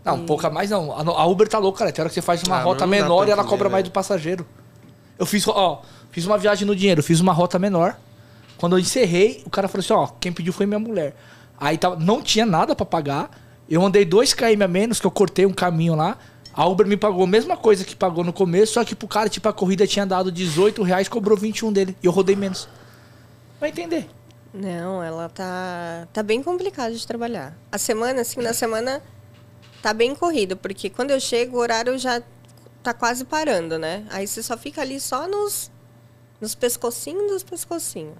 [0.04, 0.92] Não, pouca mais não.
[0.92, 1.92] A A Uber tá louca, cara.
[1.92, 3.82] Tem hora que você faz uma Ah, rota mas menor e ela entender, cobra mais
[3.82, 3.90] velho.
[3.90, 4.46] do passageiro.
[5.18, 7.96] Eu fiz, ó, fiz uma viagem no dinheiro, fiz uma rota menor.
[8.58, 11.14] Quando eu encerrei, o cara falou assim, ó, quem pediu foi minha mulher.
[11.58, 13.30] Aí tava, não tinha nada pra pagar.
[13.68, 16.18] Eu andei 2 km a menos, que eu cortei um caminho lá.
[16.54, 19.28] A Uber me pagou a mesma coisa que pagou no começo, só que pro cara,
[19.28, 21.96] tipo, a corrida tinha dado 18 reais, cobrou 21 dele.
[22.02, 22.68] E eu rodei menos.
[23.58, 24.08] Vai entender.
[24.52, 27.56] Não, ela tá, tá bem complicada de trabalhar.
[27.70, 29.02] A semana, assim, na semana
[29.80, 32.22] tá bem corrida, porque quando eu chego, o horário já
[32.82, 34.04] tá quase parando, né?
[34.10, 35.70] Aí você só fica ali só nos,
[36.38, 38.16] nos pescocinhos dos pescocinhos.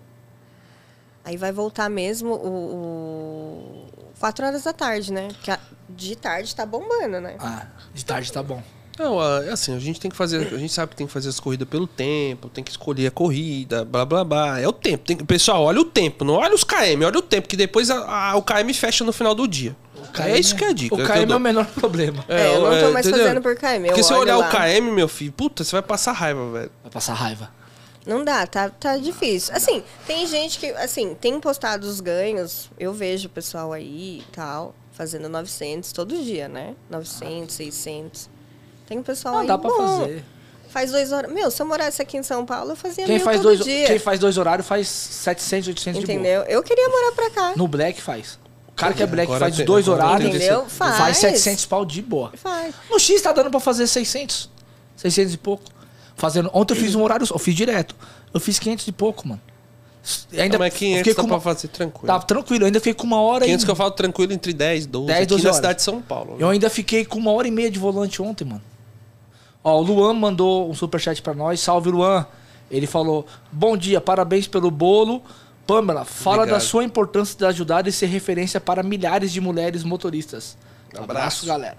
[1.24, 5.28] Aí vai voltar mesmo o, o 4 horas da tarde, né?
[5.28, 5.58] Porque a-
[5.88, 7.36] de tarde tá bombando, né?
[7.38, 8.62] Ah, de tarde tá bom.
[8.98, 10.52] Não, é assim, a gente tem que fazer.
[10.52, 13.10] A gente sabe que tem que fazer as corridas pelo tempo, tem que escolher a
[13.10, 14.60] corrida, blá blá blá.
[14.60, 15.04] É o tempo.
[15.04, 17.90] Tem, que- pessoal, olha o tempo, não olha os KM, olha o tempo, que depois
[17.90, 19.74] a- a- o KM fecha no final do dia.
[20.18, 20.94] é isso que é a dica.
[20.94, 22.22] O KM é o menor problema.
[22.28, 23.26] É, eu não tô mais entendeu?
[23.26, 24.48] fazendo por KM, eu Porque se olho olhar lá.
[24.48, 26.70] o KM, meu filho, puta, você vai passar raiva, velho.
[26.82, 27.50] Vai passar raiva.
[28.06, 29.54] Não dá, tá, tá difícil.
[29.54, 32.68] Assim, tem gente que, assim, tem postado os ganhos.
[32.78, 36.74] Eu vejo o pessoal aí e tal, fazendo 900 todo dia, né?
[36.90, 38.28] 900, 600.
[38.86, 40.00] Tem um pessoal Não aí dá pra bom.
[40.00, 40.24] fazer.
[40.68, 41.30] Faz dois horas.
[41.30, 43.60] Meu, se eu morasse aqui em São Paulo, eu fazia Quem mil faz, todo dois,
[43.62, 43.86] dia.
[43.86, 46.14] quem faz dois horários faz 700, 800 de boa.
[46.18, 46.42] Entendeu?
[46.44, 47.52] Eu queria morar pra cá.
[47.56, 48.38] No Black faz.
[48.68, 50.64] O cara que é Black Agora faz tem- dois agora horários, Entendeu?
[50.66, 50.96] faz.
[50.96, 51.16] Faz.
[51.18, 52.32] 700 pau de boa.
[52.36, 52.74] Faz.
[52.90, 54.50] No X tá dando pra fazer 600.
[54.96, 55.64] 600 e pouco.
[56.22, 57.96] Fazendo, ontem eu fiz um horário eu fiz direto.
[58.32, 59.40] Eu fiz 500 e pouco, mano.
[60.30, 62.06] Ainda, ainda mas eu 500 fiquei dá com pra uma, fazer tranquilo.
[62.06, 63.66] Tá tranquilo, eu ainda fiquei com uma hora 500 e...
[63.66, 65.06] que eu falo tranquilo entre 10, 12.
[65.08, 65.56] 10, aqui 12 na horas.
[65.56, 66.36] cidade de São Paulo.
[66.38, 68.62] Eu ainda fiquei com uma hora e meia de volante ontem, mano.
[69.64, 71.58] Ó, o Luan mandou um superchat pra nós.
[71.58, 72.24] Salve, Luan.
[72.70, 75.20] Ele falou: Bom dia, parabéns pelo bolo.
[75.66, 76.60] Pamela, fala Obrigado.
[76.60, 80.56] da sua importância de ajudar e ser referência para milhares de mulheres motoristas.
[80.96, 81.46] Abraço.
[81.46, 81.76] galera.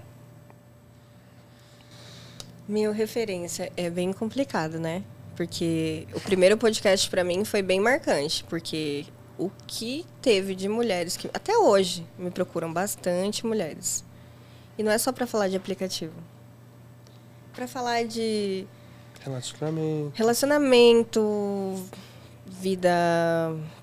[2.66, 5.02] Meu, referência é bem complicado, né?
[5.36, 9.04] Porque o primeiro podcast pra mim foi bem marcante, porque
[9.38, 14.04] o que teve de mulheres que até hoje me procuram bastante mulheres.
[14.78, 16.14] E não é só pra falar de aplicativo.
[17.52, 18.66] Pra falar de
[19.20, 20.12] Relacionamento.
[20.14, 21.84] relacionamento,
[22.46, 22.90] vida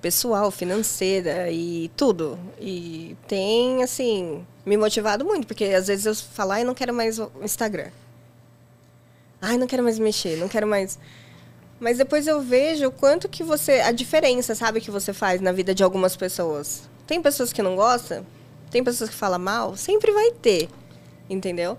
[0.01, 2.37] pessoal, financeira e tudo.
[2.59, 7.19] E tem, assim, me motivado muito, porque às vezes eu falo, ai, não quero mais
[7.19, 7.89] o Instagram.
[9.41, 10.99] Ai, não quero mais mexer, não quero mais.
[11.79, 13.79] Mas depois eu vejo o quanto que você.
[13.81, 16.83] A diferença, sabe, que você faz na vida de algumas pessoas.
[17.07, 18.25] Tem pessoas que não gostam,
[18.69, 20.69] tem pessoas que falam mal, sempre vai ter.
[21.29, 21.77] Entendeu?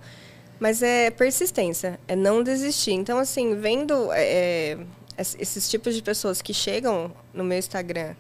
[0.59, 2.93] Mas é persistência, é não desistir.
[2.93, 4.77] Então, assim, vendo é,
[5.19, 8.15] es- esses tipos de pessoas que chegam no meu Instagram,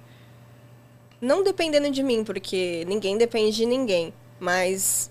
[1.20, 5.10] não dependendo de mim, porque ninguém depende de ninguém, mas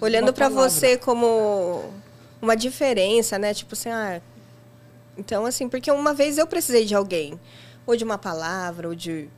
[0.00, 1.84] olhando para você como
[2.44, 3.52] uma diferença, né?
[3.54, 4.20] Tipo assim, ah,
[5.16, 7.38] então assim, porque uma vez eu precisei de alguém,
[7.86, 9.28] ou de uma palavra, ou de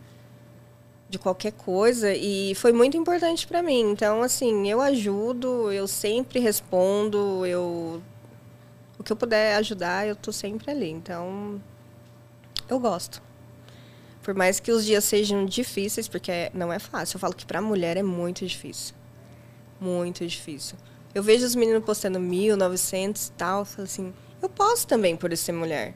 [1.09, 3.92] de qualquer coisa e foi muito importante para mim.
[3.92, 8.03] Então, assim, eu ajudo, eu sempre respondo, eu
[8.99, 10.90] o que eu puder ajudar, eu tô sempre ali.
[10.90, 11.61] Então,
[12.69, 13.23] eu gosto.
[14.23, 17.16] Por mais que os dias sejam difíceis, porque não é fácil.
[17.16, 18.95] Eu falo que para mulher é muito difícil.
[19.81, 20.77] Muito difícil.
[21.16, 25.35] Eu vejo os meninos postando 1.900 e tal, eu falo assim, eu posso também por
[25.35, 25.94] ser mulher.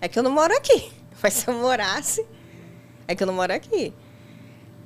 [0.00, 0.90] É que eu não moro aqui.
[1.22, 2.26] Mas se eu morasse,
[3.06, 3.92] é que eu não moro aqui.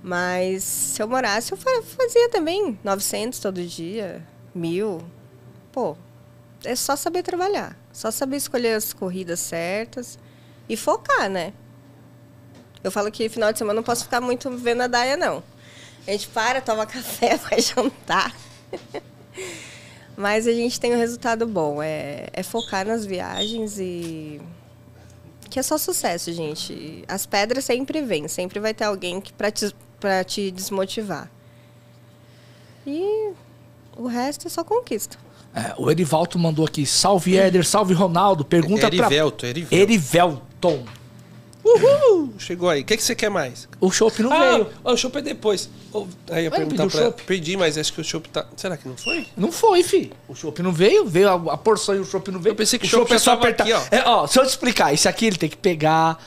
[0.03, 5.01] Mas se eu morasse, eu fa- fazia também 900 todo dia, mil.
[5.71, 5.97] Pô,
[6.65, 7.79] é só saber trabalhar.
[7.93, 10.19] Só saber escolher as corridas certas
[10.69, 11.53] e focar, né?
[12.83, 15.45] Eu falo que final de semana não posso ficar muito vendo a Daia, não.
[16.09, 18.35] A gente para, toma café, vai jantar.
[20.17, 21.83] Mas a gente tem um resultado bom.
[21.83, 24.41] É, é focar nas viagens e.
[25.49, 27.05] Que é só sucesso, gente.
[27.09, 31.31] As pedras sempre vêm, sempre vai ter alguém que pra te, pra te desmotivar.
[32.87, 33.33] E
[33.97, 35.19] o resto é só conquista.
[35.55, 38.45] É, o Erivaldo mandou aqui: Salve Éder, salve Ronaldo.
[38.45, 39.49] Pergunta Erivelto, pra.
[39.49, 39.75] Erivelto.
[39.75, 40.85] Erivelton.
[41.65, 42.33] Uhul!
[42.39, 42.81] Chegou aí.
[42.81, 43.69] O que, que você quer mais?
[43.81, 44.67] O Chopp não Ah, veio.
[44.83, 45.69] ó, o chopp é depois.
[45.93, 47.01] Oh, aí eu perguntar pra...
[47.03, 47.23] chopp?
[47.25, 48.47] Perdi, mas acho que o chopp tá...
[48.57, 49.27] Será que não foi?
[49.37, 50.11] Não foi, fi.
[50.27, 52.53] O chopp não veio, veio a, a porção e o chopp não veio.
[52.53, 53.65] Eu pensei que o chopp é só apertar.
[53.65, 53.83] aqui, ó.
[53.91, 56.19] É, ó, se eu te explicar, isso aqui ele tem que pegar,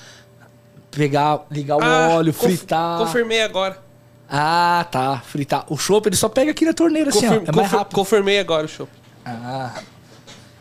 [0.91, 2.99] pegar, ligar o Ah, óleo, conf- fritar.
[2.99, 3.81] Confirmei agora.
[4.29, 5.65] Ah, tá, fritar.
[5.67, 7.33] O chopp ele só pega aqui na torneira assim, ó.
[7.45, 7.95] É mais rápido.
[7.95, 8.91] Confirmei agora o chopp.
[9.25, 9.81] Ah,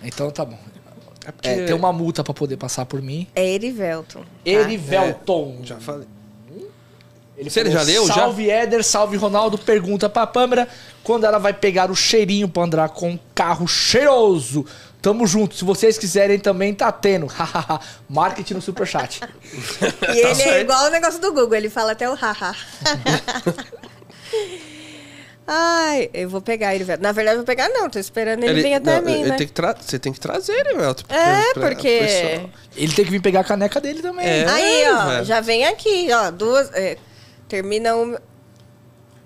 [0.02, 0.58] então tá bom.
[1.26, 1.48] É porque...
[1.48, 3.28] É, tem uma multa pra poder passar por mim.
[3.34, 4.20] É Erivelton.
[4.20, 4.26] tá?
[4.44, 5.60] Erivelton.
[5.62, 6.06] Já falei.
[7.42, 8.06] Você ele já leu?
[8.06, 9.58] Salve Éder, salve Ronaldo.
[9.58, 10.68] Pergunta pra Pâmela
[11.02, 14.64] quando ela vai pegar o cheirinho pra andar com um carro cheiroso.
[15.00, 15.56] Tamo junto.
[15.56, 17.26] Se vocês quiserem também, tá tendo.
[18.08, 19.20] Marketing no superchat.
[20.14, 22.54] E ele é igual o negócio do Google, ele fala até o haha.
[25.54, 27.02] Ai, eu vou pegar ele, velho.
[27.02, 29.36] Na verdade, eu vou pegar não, tô esperando ele, vir até não, mim, ele né?
[29.36, 30.96] tem Você tem que trazer ele, velho.
[31.10, 32.40] É, pra- porque...
[32.74, 34.26] Ele tem que vir pegar a caneca dele também.
[34.26, 34.48] É.
[34.48, 35.24] Aí, ó, velho.
[35.26, 36.70] já vem aqui, ó, duas...
[36.72, 36.96] é,
[37.48, 38.20] termina uma,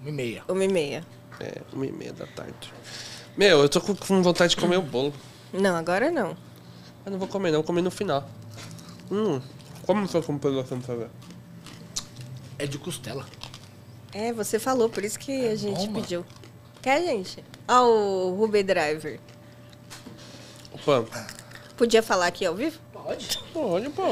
[0.01, 0.43] Uma e meia.
[0.49, 1.05] uma e meia.
[1.39, 2.73] É, uma e meia da tarde.
[3.37, 5.15] Meu, eu tô com- vontade de comer o bolo.
[5.53, 6.37] Não, agora não.
[7.05, 7.59] Eu não vou comer, não.
[7.59, 8.29] Vou comer no final.
[9.13, 9.41] Hum,
[9.87, 11.09] como foi com pedação pra ver?
[12.59, 13.25] É de costela.
[14.19, 16.01] É, você falou, por isso que a gente bom, mano.
[16.01, 16.25] pediu.
[16.81, 17.45] Quer, gente?
[17.69, 19.21] Ó, o Ruby Driver.
[20.73, 21.05] Opa,
[21.77, 22.79] Podia falar aqui ao vivo?
[22.95, 23.39] Pode.
[23.55, 24.05] olha, pô.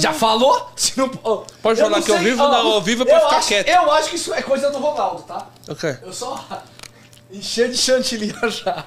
[0.00, 0.70] Já falou?
[0.74, 2.38] Se não, ó, Pode falar que ao vivo?
[2.38, 3.68] Não, ao vivo é pra eu ficar acho- quieto.
[3.68, 5.50] Eu acho que isso é coisa do Ronaldo, tá?
[5.68, 5.98] Ok.
[6.02, 6.42] Eu só
[7.30, 8.86] encher de chantilly já.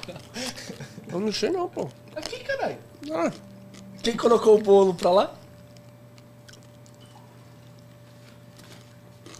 [1.11, 1.87] Eu não sei não, pô.
[2.15, 2.77] Aqui, caralho.
[3.11, 3.31] Ah,
[4.01, 5.31] Quem colocou o bolo pra lá?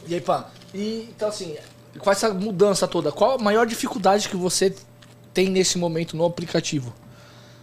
[0.05, 0.51] E aí, pá?
[0.73, 1.55] E, então, assim,
[1.97, 4.75] com essa mudança toda, qual a maior dificuldade que você
[5.33, 6.93] tem nesse momento no aplicativo?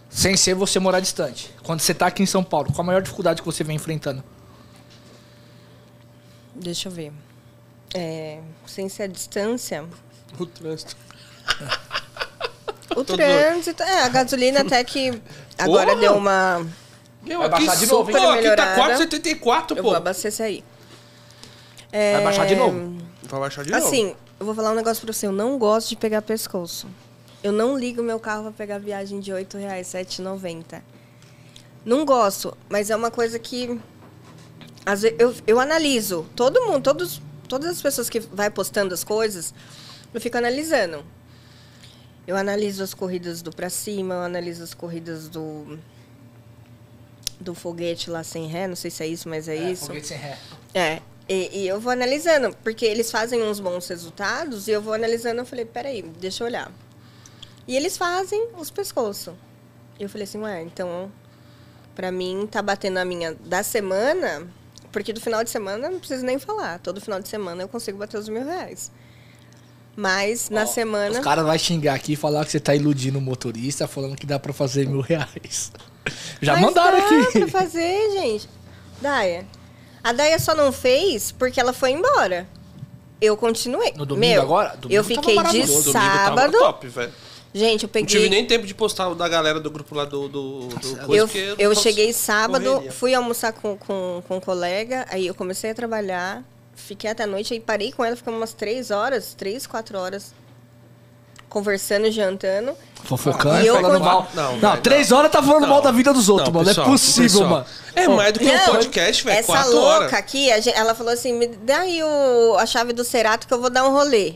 [0.09, 1.53] Sem ser você morar distante.
[1.63, 4.23] Quando você tá aqui em São Paulo, qual a maior dificuldade que você vem enfrentando?
[6.53, 7.11] Deixa eu ver.
[7.93, 9.85] É, sem ser a distância,
[10.39, 10.95] o trânsito.
[12.95, 13.83] o trânsito...
[13.83, 15.21] É, a gasolina até que
[15.57, 16.01] agora Porra!
[16.01, 16.65] deu uma...
[17.23, 18.17] Meu, Vai baixar de novo, hein?
[18.17, 19.05] Pô, aqui tá melhorada.
[19.05, 19.83] 4,74, Eu pô.
[19.83, 20.63] vou abastecer aí.
[21.91, 22.94] É, Vai baixar de novo?
[23.35, 23.85] Vai baixar de novo.
[23.85, 25.27] Assim, eu vou falar um negócio pra você.
[25.27, 26.87] Eu não gosto de pegar pescoço.
[27.43, 30.81] Eu não ligo meu carro pra pegar viagem de 8 reais, R$ 7,90.
[31.83, 33.79] Não gosto, mas é uma coisa que...
[34.85, 36.25] Às vezes, eu, eu analiso.
[36.33, 39.53] Todo mundo, todos, todas as pessoas que vai postando as coisas,
[40.13, 41.05] eu fico analisando.
[42.25, 45.77] Eu analiso as corridas do pra cima, eu analiso as corridas do...
[47.37, 49.87] Do foguete lá sem ré, não sei se é isso, mas é, isso.
[49.87, 50.39] foguete sem ré.
[50.73, 54.93] É, e, e eu vou analisando, porque eles fazem uns bons resultados e eu vou
[54.93, 56.71] analisando, eu falei, peraí, deixa eu olhar.
[57.67, 59.33] E eles fazem os pescoços.
[59.99, 61.11] E eu falei assim, ué, então,
[61.95, 64.47] pra mim, tá batendo a minha da semana,
[64.91, 66.79] porque do final de semana não preciso nem falar.
[66.79, 68.91] Todo final de semana eu consigo bater os mil reais.
[69.95, 71.17] Mas na Ó, semana.
[71.17, 74.25] Os caras vão xingar aqui e falar que você tá iludindo o motorista, falando que
[74.25, 75.71] dá pra fazer mil reais.
[76.41, 77.39] Já Mas mandaram dá aqui.
[77.39, 78.49] pra fazer, gente.
[79.01, 79.47] Daia.
[80.05, 82.47] A Daia só não fez porque ela foi embora.
[83.19, 83.91] Eu continuei.
[83.95, 84.75] No domingo Meu, agora?
[84.77, 85.67] Domingo eu tava fiquei de.
[85.67, 86.57] Domingo tava sábado.
[86.59, 87.11] top, velho.
[87.53, 88.05] Gente, eu Não peguei.
[88.07, 90.27] tive nem tempo de postar o da galera do grupo lá do.
[90.27, 92.91] do, do coisa, eu eu posso- cheguei sábado, correria.
[92.91, 96.43] fui almoçar com, com, com um colega, aí eu comecei a trabalhar,
[96.75, 100.33] fiquei até a noite, aí parei com ela, ficamos umas três horas, três, quatro horas,
[101.55, 102.73] conversando, jantando.
[103.05, 104.27] Fofocando, E eu falando mal.
[104.33, 105.69] Não, Não, três horas tá falando Não.
[105.69, 106.65] mal da vida dos outros, mano.
[106.67, 107.65] pessoal, é possível, pessoal, mano.
[107.95, 109.39] É mais do que um Não, podcast, velho.
[109.39, 110.13] Essa Quatro louca horas.
[110.13, 113.53] aqui, a gente- ela falou assim: me dá aí o, a chave do Cerato que
[113.53, 114.35] eu vou dar um rolê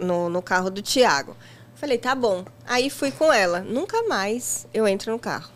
[0.00, 1.34] no, no carro do Tiago.
[1.76, 2.44] Falei, tá bom.
[2.66, 3.60] Aí fui com ela.
[3.60, 5.48] Nunca mais eu entro no carro.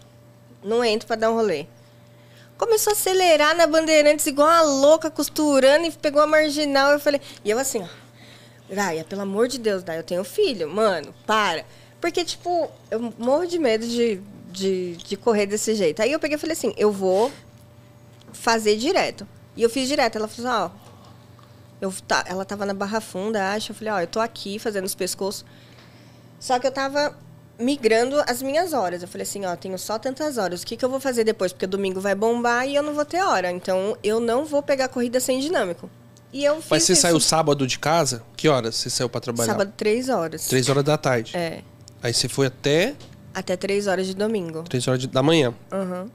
[0.65, 1.67] Não entro pra dar um rolê.
[2.57, 6.91] Começou a acelerar na Bandeirantes igual uma louca, costurando e pegou a marginal.
[6.93, 7.87] Eu falei, e eu assim, ó.
[8.69, 10.69] Daia, pelo amor de Deus, Daia, eu tenho filho.
[10.69, 11.65] Mano, para.
[12.01, 14.21] Porque, tipo, eu morro de medo de,
[14.53, 16.01] de, de correr desse jeito.
[16.01, 17.33] Aí eu peguei e falei assim, eu vou
[18.33, 19.27] fazer direto.
[19.57, 20.17] E eu fiz direto.
[20.17, 20.89] Ela falou assim, ó.
[21.81, 23.73] Eu, tá, ela tava na Barra Funda, acho.
[23.73, 25.45] Eu falei, ó, eu tô aqui fazendo os pescoços.
[26.39, 27.17] Só que eu tava
[27.59, 29.03] migrando as minhas horas.
[29.03, 30.63] Eu falei assim, ó, tenho só tantas horas.
[30.63, 31.53] O que, que eu vou fazer depois?
[31.53, 33.51] Porque domingo vai bombar e eu não vou ter hora.
[33.51, 35.91] Então, eu não vou pegar corrida sem dinâmico.
[36.33, 37.03] E eu fiz Mas você isso.
[37.03, 38.23] saiu sábado de casa?
[38.37, 39.53] Que horas você saiu pra trabalhar?
[39.53, 40.47] Sábado, três horas.
[40.47, 41.35] Três horas da tarde.
[41.37, 41.63] É.
[42.03, 42.95] Aí você foi até
[43.35, 44.63] Até três horas de domingo.
[44.65, 45.55] três horas de- da manhã.
[45.73, 46.09] Uhum.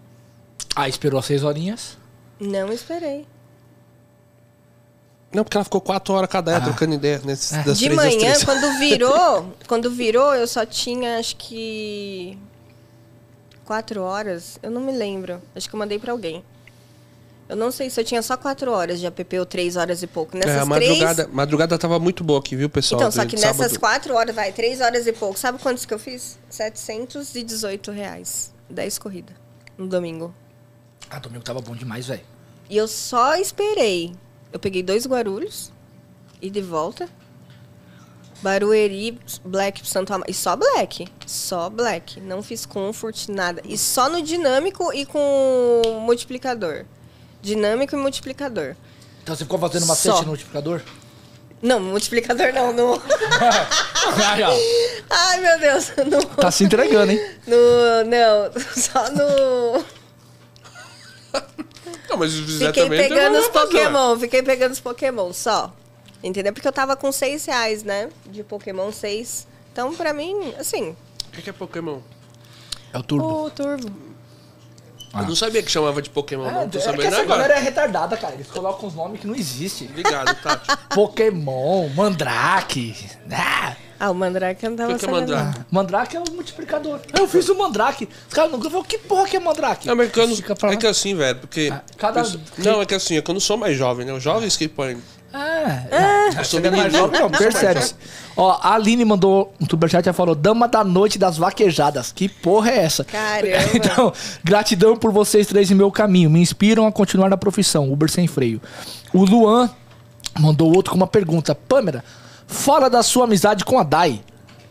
[0.76, 1.97] Ah, esperou as seis horinhas.
[2.39, 3.26] Não esperei.
[5.34, 7.73] Não, porque ela ficou quatro horas cada trocando ideia nesses, das Ah.
[7.73, 8.43] de três manhã, três.
[8.43, 12.38] quando virou, quando virou, eu só tinha acho que
[13.65, 14.60] quatro horas.
[14.62, 15.41] Eu não me lembro.
[15.56, 16.43] Acho que eu mandei pra alguém.
[17.49, 20.08] Eu não sei se eu tinha só quatro horas de app ou três horas e
[20.08, 20.36] pouco.
[20.38, 20.89] Nessas É, a três.
[20.89, 23.01] madrugada, madrugada tava muito boa aqui, viu, pessoal?
[23.01, 23.79] Então, só que nessas sábado.
[23.79, 25.38] quatro horas, vai, três horas e pouco.
[25.38, 26.39] Sabe quantos que eu fiz?
[26.49, 28.53] 718 reais.
[28.69, 29.36] 10 corridas.
[29.77, 30.34] No domingo.
[31.10, 32.21] Ah, domingo tava bom demais, velho.
[32.69, 34.13] E eu só esperei.
[34.51, 35.71] Eu peguei dois Guarulhos
[36.41, 37.10] e de volta.
[38.41, 40.29] Barueri, Black, Santo Amaro.
[40.29, 41.08] E só Black.
[41.25, 42.19] Só Black.
[42.19, 43.62] Não fiz Comfort, nada.
[43.65, 46.86] E só no dinâmico e com multiplicador.
[47.43, 48.75] Dinâmico e multiplicador.
[49.21, 50.21] Então você ficou fazendo macete Só.
[50.21, 50.82] no multiplicador?
[51.62, 52.71] Não, multiplicador não.
[52.73, 53.01] No...
[55.10, 55.91] Ai, meu Deus.
[56.10, 57.19] No, Tá se entregando, hein?
[57.45, 57.58] no,
[58.06, 59.84] não, só no...
[62.10, 63.77] Não, mas o José Fiquei também pegando não os vai fazer.
[63.77, 65.73] Pokémon, fiquei pegando os Pokémon só.
[66.23, 66.53] Entendeu?
[66.53, 68.10] Porque eu tava com 6 reais, né?
[68.25, 69.47] De Pokémon 6.
[69.71, 70.95] Então, pra mim, assim,
[71.27, 71.99] O que que é Pokémon?
[72.93, 73.45] É o turbo.
[73.45, 73.91] o Turbo.
[75.15, 76.67] Eu não sabia que chamava de Pokémon, não.
[76.69, 77.41] Tô é que sabendo essa agora.
[77.43, 78.34] galera é retardada, cara.
[78.34, 79.88] Eles colocam uns nomes que não existem.
[79.89, 80.69] Obrigado, Tati.
[80.89, 82.95] Pokémon, Mandrake.
[83.32, 85.12] Ah, Ah, o Mandrake eu não tava O que que é.
[85.13, 85.60] Mandrake?
[85.71, 86.99] Mandrake é o multiplicador.
[87.17, 88.10] Eu fiz o Mandrake.
[88.28, 89.88] Os caras não falam, que porra que é Mandrake?
[89.88, 91.71] Não, que pra é que assim, velho, porque...
[91.71, 92.23] Ah, cada-
[92.58, 94.13] Não, é que assim, é que eu não sou mais jovem, né?
[94.13, 94.97] Os jovens que põem...
[95.34, 96.98] Ah, sou Você é mais menino.
[97.00, 97.82] jovem, não, percebe.
[98.38, 102.12] Ó, a Aline mandou um superchat e falou: Dama da noite das vaquejadas.
[102.12, 103.04] Que porra é essa?
[103.04, 103.58] Caramba.
[103.74, 106.30] Então, gratidão por vocês três em meu caminho.
[106.30, 107.91] Me inspiram a continuar na profissão.
[107.91, 108.62] Uber sem freio.
[109.12, 109.69] O Luan
[110.39, 112.04] mandou outro com uma pergunta: Pâmela,
[112.48, 114.22] fala da sua amizade com a Dai.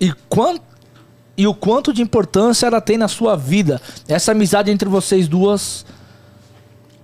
[0.01, 0.63] E quanto.
[1.37, 3.81] E o quanto de importância ela tem na sua vida?
[4.07, 5.85] Essa amizade entre vocês duas,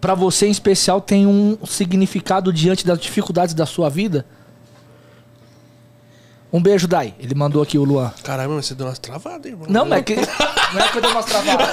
[0.00, 4.24] pra você em especial, tem um significado diante das dificuldades da sua vida?
[6.52, 7.14] Um beijo, Dai.
[7.18, 8.10] Ele mandou aqui o Luan.
[8.22, 9.66] Caramba, mas você deu umas travadas, irmão.
[9.68, 11.68] Não, mas é que, não é que eu dei umas travadas.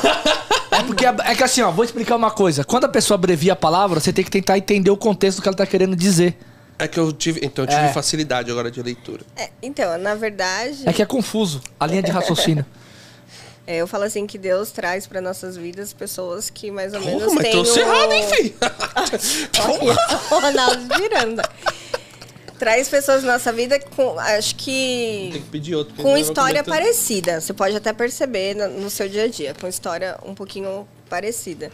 [0.71, 2.65] É porque é, é que assim, ó, vou explicar uma coisa.
[2.65, 5.47] Quando a pessoa abrevia a palavra, você tem que tentar entender o contexto do que
[5.47, 6.37] ela tá querendo dizer.
[6.77, 7.39] É que eu tive...
[7.41, 7.93] Então, eu tive É.
[7.93, 9.21] facilidade agora de leitura.
[9.37, 12.65] É, então, na verdade, É que é confuso a linha de raciocínio.
[13.67, 17.11] é, eu falo assim que Deus traz para nossas vidas pessoas que mais ou Porra,
[17.11, 17.81] menos mas têm trouxe o...
[17.81, 18.55] errado, hein, filho?
[20.31, 21.43] O Ronaldo Miranda.
[22.59, 25.29] Traz pessoas na nossa vida com, acho que...
[25.33, 25.95] Tem que pedir outro.
[25.95, 27.41] com história parecida.
[27.41, 31.71] Você pode até perceber no, no seu dia a dia, com história um pouquinho parecida.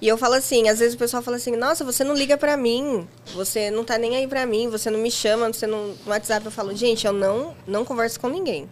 [0.00, 2.56] E eu falo assim, às vezes o pessoal fala assim, nossa, você não liga pra
[2.56, 5.94] mim, você não tá nem aí pra mim, você não me chama, você não.
[6.04, 8.68] No WhatsApp eu falo, gente, eu não, não converso com ninguém.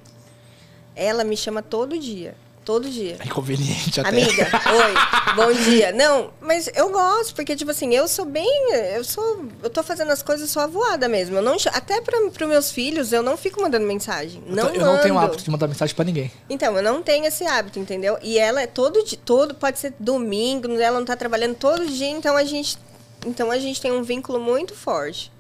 [0.95, 2.35] Ela me chama todo dia.
[2.65, 3.19] Todo dia.
[3.21, 4.09] É inconveniente até.
[4.09, 5.93] Amiga, oi, bom dia.
[5.93, 8.73] Não, mas eu gosto, porque, tipo assim, eu sou bem.
[8.95, 9.45] Eu sou.
[9.63, 11.37] Eu tô fazendo as coisas só avoada mesmo.
[11.37, 14.43] Eu não, até para os meus filhos, eu não fico mandando mensagem.
[14.47, 15.27] Não eu não tenho o mando.
[15.27, 16.33] hábito de mandar mensagem pra ninguém.
[16.49, 18.17] Então, eu não tenho esse hábito, entendeu?
[18.23, 22.09] E ela é todo dia, todo, pode ser domingo, ela não tá trabalhando todo dia,
[22.09, 22.79] então a gente.
[23.27, 25.31] Então a gente tem um vínculo muito forte.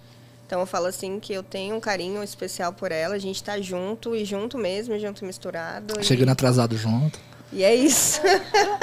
[0.46, 3.59] Então eu falo assim que eu tenho um carinho especial por ela, a gente tá
[3.61, 5.98] junto e junto mesmo, junto misturado.
[6.00, 7.18] e- Chegando atrasado junto.
[7.52, 8.20] e é isso.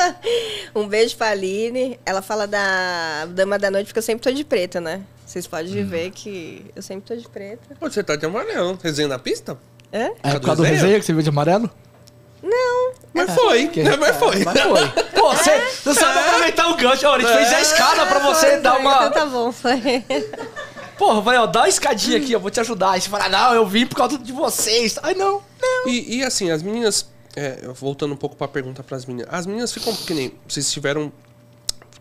[0.76, 2.00] um beijo pra Aline.
[2.06, 5.02] Ela fala da Dama da Noite, porque eu sempre tô de preta, né?
[5.26, 7.76] Vocês podem ver que eu sempre tô de preta.
[7.80, 8.78] Pô, você tá de amarelo.
[8.84, 9.58] Resenha na pista?
[9.92, 11.70] É Cadê por causa do resenha que você viu de amarelo?
[12.44, 12.94] Não.
[13.14, 13.84] Mas foi, Que-?
[13.98, 14.44] Mas foi.
[14.44, 15.04] Mas foi.
[15.14, 17.08] Pô, você, você sabe aproveitar o gancho.
[17.08, 18.82] Ó, a gente fez a escada pra você Foi, dar foi.
[18.82, 18.96] uma.
[18.96, 20.04] Então tá bom, foi.
[21.02, 22.92] Porra, vai, ó, dá uma escadinha aqui, eu vou te ajudar.
[22.92, 25.00] Aí você fala, não, eu vim por causa de vocês.
[25.02, 25.42] Ai, não.
[25.88, 27.10] E, e, assim, as meninas.
[27.36, 29.28] é, voltando um pouco pra pergunta pras meninas.
[29.34, 29.96] As meninas ficam.
[29.96, 30.32] Que nem.
[30.48, 31.12] Vocês tiveram.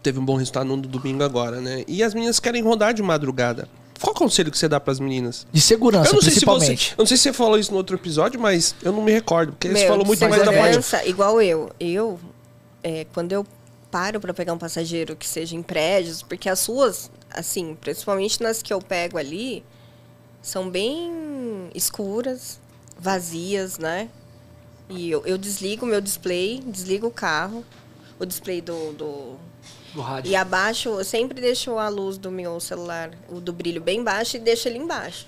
[0.02, 1.82] Teve um bom resultado no domingo agora, né?
[1.88, 3.66] E as meninas querem rodar de madrugada.
[3.98, 5.46] Qual conselho que você dá pras meninas?
[5.50, 6.46] De segurança, eu não sei se você.
[6.46, 6.90] principalmente.
[6.92, 9.52] Eu não sei se você falou isso no outro episódio, mas eu não me recordo.
[9.52, 10.58] Porque Meu, falou de muito mais da parte.
[10.58, 11.70] segurança, igual eu.
[11.80, 12.20] Eu,
[12.82, 13.46] é, quando eu
[13.90, 18.62] paro pra pegar um passageiro que seja em prédios, porque as ruas, assim, principalmente nas
[18.62, 19.64] que eu pego ali,
[20.42, 22.58] são bem escuras,
[22.98, 24.08] vazias, né?
[24.88, 27.64] E eu, eu desligo o meu display, desligo o carro,
[28.18, 29.36] o display do, do,
[29.94, 30.30] Do rádio.
[30.30, 34.36] e abaixo, eu sempre deixo a luz do meu celular, o do brilho bem baixo
[34.36, 35.26] e deixo ele embaixo.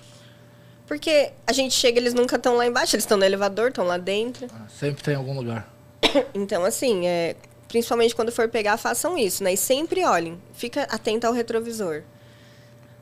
[0.87, 3.97] Porque a gente chega, eles nunca estão lá embaixo, eles estão no elevador, estão lá
[3.97, 4.49] dentro.
[4.69, 5.69] Sempre tem em algum lugar.
[6.35, 7.37] Então, assim, é,
[7.73, 9.55] principalmente quando for pegar, façam isso, né?
[9.55, 12.03] E sempre olhem, fica atenta ao retrovisor.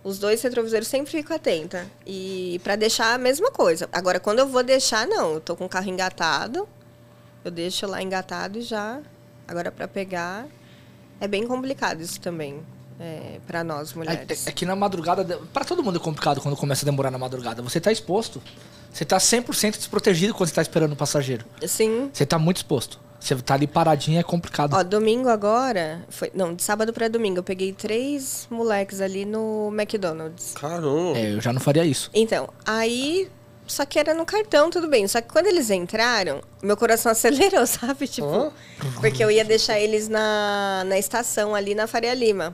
[0.05, 1.87] Os dois retrovisores sempre fico atenta.
[2.07, 3.89] E para deixar a mesma coisa.
[3.93, 5.35] Agora, quando eu vou deixar, não.
[5.35, 6.69] Eu tô com o carro engatado,
[7.45, 9.01] eu deixo lá engatado e já.
[9.47, 10.47] Agora, para pegar,
[11.21, 12.63] é bem complicado isso também.
[13.01, 14.47] É, para nós, É, mulheres.
[14.47, 17.61] é que na madrugada, pra todo mundo é complicado quando começa a demorar na madrugada.
[17.61, 18.41] Você tá exposto.
[18.93, 21.45] Você tá 100% desprotegido quando você tá esperando o passageiro.
[21.67, 22.09] Sim.
[22.13, 23.01] Você tá muito exposto.
[23.21, 24.75] Você tá ali paradinho, é complicado.
[24.75, 29.71] Ó, domingo agora, foi, não, de sábado para domingo, eu peguei três moleques ali no
[29.73, 30.55] McDonald's.
[30.55, 31.19] Caramba.
[31.19, 32.11] É, eu já não faria isso.
[32.15, 33.29] Então, aí.
[33.67, 35.07] Só que era no cartão, tudo bem.
[35.07, 38.09] Só que quando eles entraram, meu coração acelerou, sabe?
[38.09, 38.53] Tipo, Hã?
[39.01, 42.53] porque eu ia deixar eles na, na estação ali na Faria Lima.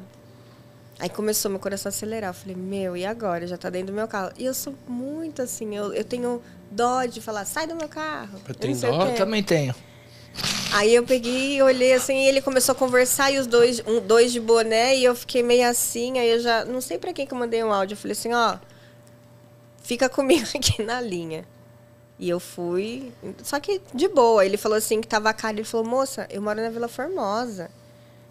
[0.98, 2.30] Aí começou meu coração a acelerar.
[2.30, 3.46] Eu falei, meu, e agora?
[3.46, 4.30] Já tá dentro do meu carro.
[4.36, 8.34] E eu sou muito assim, eu, eu tenho dó de falar, sai do meu carro.
[8.34, 9.06] Eu Eu tenho dó?
[9.06, 9.74] Eu também tenho.
[10.72, 14.00] Aí eu peguei e olhei assim, e ele começou a conversar, e os dois, um,
[14.00, 16.64] dois de boné, e eu fiquei meio assim, aí eu já.
[16.64, 17.94] Não sei pra quem que eu mandei um áudio.
[17.94, 18.58] Eu falei assim, ó.
[19.82, 21.46] Fica comigo aqui na linha.
[22.18, 23.12] E eu fui.
[23.42, 24.44] Só que de boa.
[24.44, 25.56] Ele falou assim que tava caro.
[25.56, 27.70] Ele falou, moça, eu moro na Vila Formosa.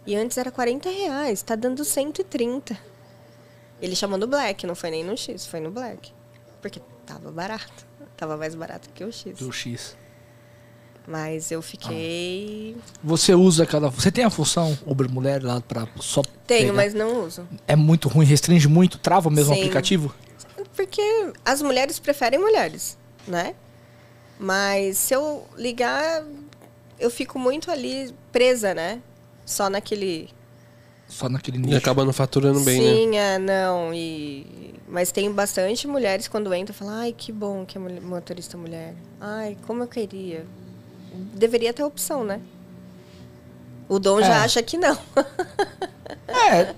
[0.05, 2.77] E antes era 40 reais, tá dando 130.
[3.81, 6.13] Ele chamou no Black, não foi nem no X, foi no Black.
[6.61, 7.85] Porque tava barato.
[8.15, 9.39] Tava mais barato que o X.
[9.39, 9.97] Do X.
[11.07, 12.75] Mas eu fiquei.
[13.03, 13.89] Você usa aquela.
[13.89, 16.21] Você tem a função Uber Mulher lá pra só.
[16.47, 16.73] Tenho, pegar?
[16.73, 17.47] mas não uso.
[17.67, 19.61] É muito ruim, restringe muito, trava mesmo o Sim.
[19.61, 20.13] aplicativo?
[20.75, 21.01] Porque
[21.43, 23.53] as mulheres preferem mulheres, né?
[24.39, 26.23] Mas se eu ligar,
[26.99, 28.99] eu fico muito ali presa, né?
[29.45, 30.29] Só naquele.
[31.07, 31.77] Só naquele E nicho.
[31.77, 32.93] acaba não faturando bem, né?
[32.95, 33.93] Sim, é, não.
[33.93, 34.73] E...
[34.87, 38.95] Mas tem bastante mulheres quando entram e falam, ai, que bom que é motorista mulher.
[39.21, 40.45] Ai, como eu queria.
[41.33, 42.39] Deveria ter opção, né?
[43.87, 44.23] O Dom É.
[44.23, 44.97] já acha que não.
[46.27, 46.75] É.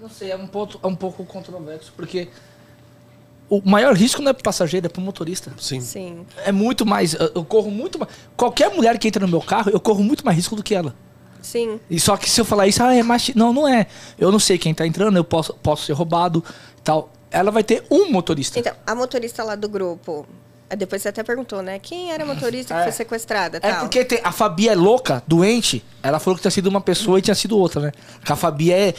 [0.00, 2.28] Não sei, é um, ponto, é um pouco controverso, porque
[3.48, 5.52] o maior risco não é pro passageiro, é pro motorista.
[5.58, 5.80] Sim.
[5.80, 6.26] Sim.
[6.44, 7.14] É muito mais.
[7.14, 8.10] Eu eu corro muito mais.
[8.36, 10.94] Qualquer mulher que entra no meu carro, eu corro muito mais risco do que ela.
[11.40, 11.78] Sim.
[11.90, 13.36] E só que se eu falar isso, ah, é machi...
[13.36, 13.86] Não, não é.
[14.18, 16.42] Eu não sei quem tá entrando, eu posso, posso ser roubado
[16.82, 17.10] tal.
[17.30, 18.58] Ela vai ter um motorista.
[18.58, 20.26] Então, a motorista lá do grupo.
[20.72, 21.78] Eh, Depois você até perguntou, né?
[21.78, 22.82] Quem era a motorista que É.
[22.84, 23.58] foi sequestrada?
[23.58, 23.80] É tal?
[23.80, 25.84] porque tem- a Fabi é louca, doente.
[26.02, 27.92] Ela falou que tinha sido uma pessoa e tinha sido outra, né?
[28.24, 28.94] Que a Fabi é.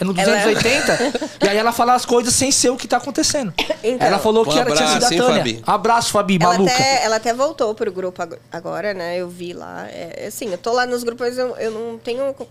[0.00, 0.98] É no Ela é- 280.
[1.44, 3.52] e aí ela fala as coisas sem ser o que tá acontecendo.
[3.84, 4.06] Então.
[4.06, 5.36] ela falou que era, tinha sido a abraço, Tânia.
[5.38, 5.62] Fabi?
[5.66, 6.72] Abraço, Fabi, Ela maluca.
[6.72, 9.16] até, ela até voltou pro grupo ag- agora, né?
[9.18, 9.86] Eu vi lá.
[9.88, 12.48] É, é assim, eu tô lá nos grupos, mas eu, eu não tenho co-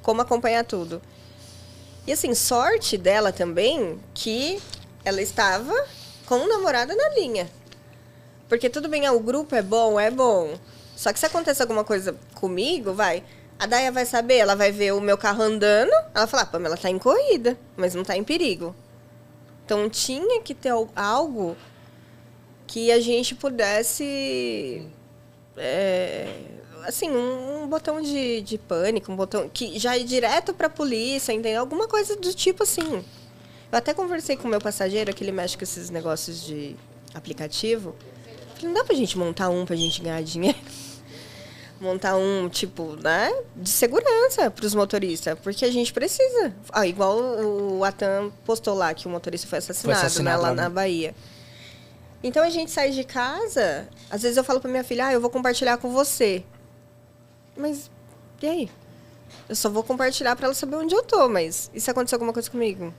[0.00, 1.02] como acompanhar tudo.
[2.06, 4.60] E assim, sorte dela também que
[5.04, 5.72] ela estava
[6.26, 7.48] com um namorado na linha.
[8.52, 10.58] Porque tudo bem, ah, o grupo é bom, é bom.
[10.94, 13.24] Só que se acontece alguma coisa comigo, vai.
[13.58, 16.76] A Daya vai saber, ela vai ver o meu carro andando, ela fala, ah, Pamela
[16.76, 18.76] tá em corrida, mas não tá em perigo.
[19.64, 21.56] Então tinha que ter al- algo
[22.66, 24.86] que a gente pudesse.
[25.56, 26.28] é,
[26.84, 31.32] assim, um, um botão de, de pânico, um botão que já é direto pra polícia,
[31.32, 31.60] entendeu?
[31.60, 33.02] Alguma coisa do tipo assim.
[33.72, 36.76] Eu até conversei com o meu passageiro, que ele mexe com esses negócios de
[37.14, 37.96] aplicativo.
[38.62, 40.58] Falei, não dá pra gente montar um pra gente ganhar dinheiro?
[41.80, 46.54] montar um, tipo, né, de segurança pros motoristas, porque a gente precisa.
[46.70, 50.54] Ah, igual o Atan postou lá que o motorista foi assassinado, assassinado né, lá lá,
[50.54, 50.68] na né?
[50.68, 51.14] Bahia.
[52.22, 55.20] Então a gente sai de casa, às vezes eu falo pra minha filha, ah, eu
[55.20, 56.44] vou compartilhar com você.
[57.56, 57.90] Mas,
[58.40, 58.70] e aí?
[59.48, 62.32] Eu só vou compartilhar pra ela saber onde eu tô, mas e se acontecer alguma
[62.32, 62.94] coisa comigo?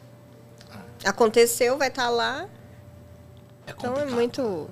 [1.06, 2.50] Aconteceu, vai estar lá.
[3.66, 4.70] É Então é muito.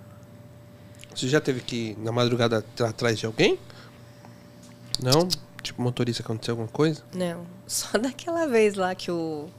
[1.16, 3.60] Você já teve que ir na madrugada atrás de alguém?
[5.02, 5.28] Não?
[5.62, 7.04] Tipo, motorista aconteceu alguma coisa?
[7.14, 7.46] Não.
[7.68, 9.50] Só daquela vez lá que o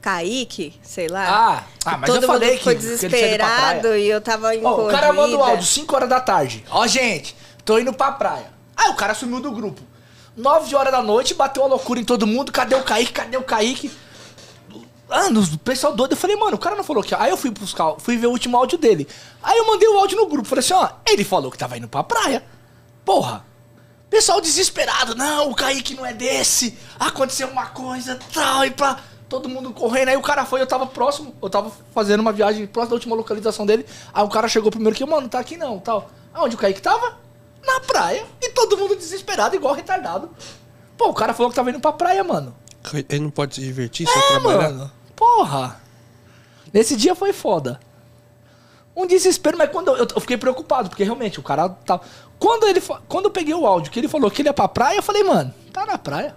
[0.00, 1.24] Kaique, sei lá.
[1.28, 3.80] Ah, ah, mas todo eu falei mundo ficou que- que ele tinha ido pra desesperado
[3.80, 3.98] praia.
[3.98, 6.64] e eu tava em Ó, o cara manda o áudio 5 horas da tarde.
[6.70, 8.50] Ó, gente, tô indo pra praia.
[8.76, 9.80] Aí o cara sumiu do grupo.
[10.36, 12.50] 9 horas da noite, bateu a loucura em todo mundo.
[12.50, 13.12] Cadê o Kaique?
[13.12, 13.92] Cadê o Kaique?
[15.12, 16.12] Ah, o pessoal doido.
[16.12, 17.14] Eu falei, mano, o cara não falou que.
[17.14, 19.06] Aí eu fui buscar, fui ver o último áudio dele.
[19.42, 20.48] Aí eu mandei o áudio no grupo.
[20.48, 22.44] Falei assim, ó, ele falou que tava indo pra praia.
[23.04, 23.44] Porra.
[24.08, 25.14] Pessoal desesperado.
[25.14, 26.76] Não, o Kaique não é desse.
[27.00, 28.98] Aconteceu uma coisa, tal, e pá.
[29.28, 30.08] Todo mundo correndo.
[30.10, 31.34] Aí o cara foi, eu tava próximo.
[31.42, 33.86] Eu tava fazendo uma viagem próximo da última localização dele.
[34.12, 36.10] Aí o cara chegou primeiro que, mano, tá aqui não, tal.
[36.34, 37.16] Aonde o Kaique tava?
[37.64, 38.26] Na praia.
[38.42, 40.28] E todo mundo desesperado, igual retardado.
[40.98, 42.54] Pô, o cara falou que tava indo pra praia, mano.
[42.92, 44.70] Ele não pode se divertir, só É, trabalhar?
[44.70, 44.92] mano.
[45.16, 45.80] Porra.
[46.72, 47.78] Nesse dia foi foda.
[48.94, 52.02] Um desespero, mas quando eu, eu fiquei preocupado, porque realmente o cara tava.
[52.38, 54.96] Quando, ele, quando eu peguei o áudio que ele falou que ele ia pra praia,
[54.98, 56.34] eu falei, mano, tá na praia.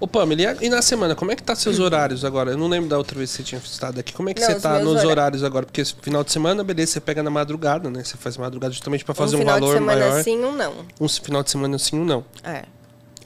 [0.00, 2.50] Ô, Pamela, e a- e na semana, como é que tá seus horários agora?
[2.50, 4.12] Eu não lembro da outra vez que você tinha estado aqui.
[4.12, 5.64] Como é que Não, você tá nos hora- horários agora?
[5.66, 8.02] Porque final de semana, beleza, você pega na madrugada, né?
[8.02, 10.22] Você faz madrugada justamente pra fazer um um, final valor de semana maior.
[10.24, 10.74] sim, um não.
[11.00, 12.24] Um final de semana sim, um não.
[12.42, 12.64] É.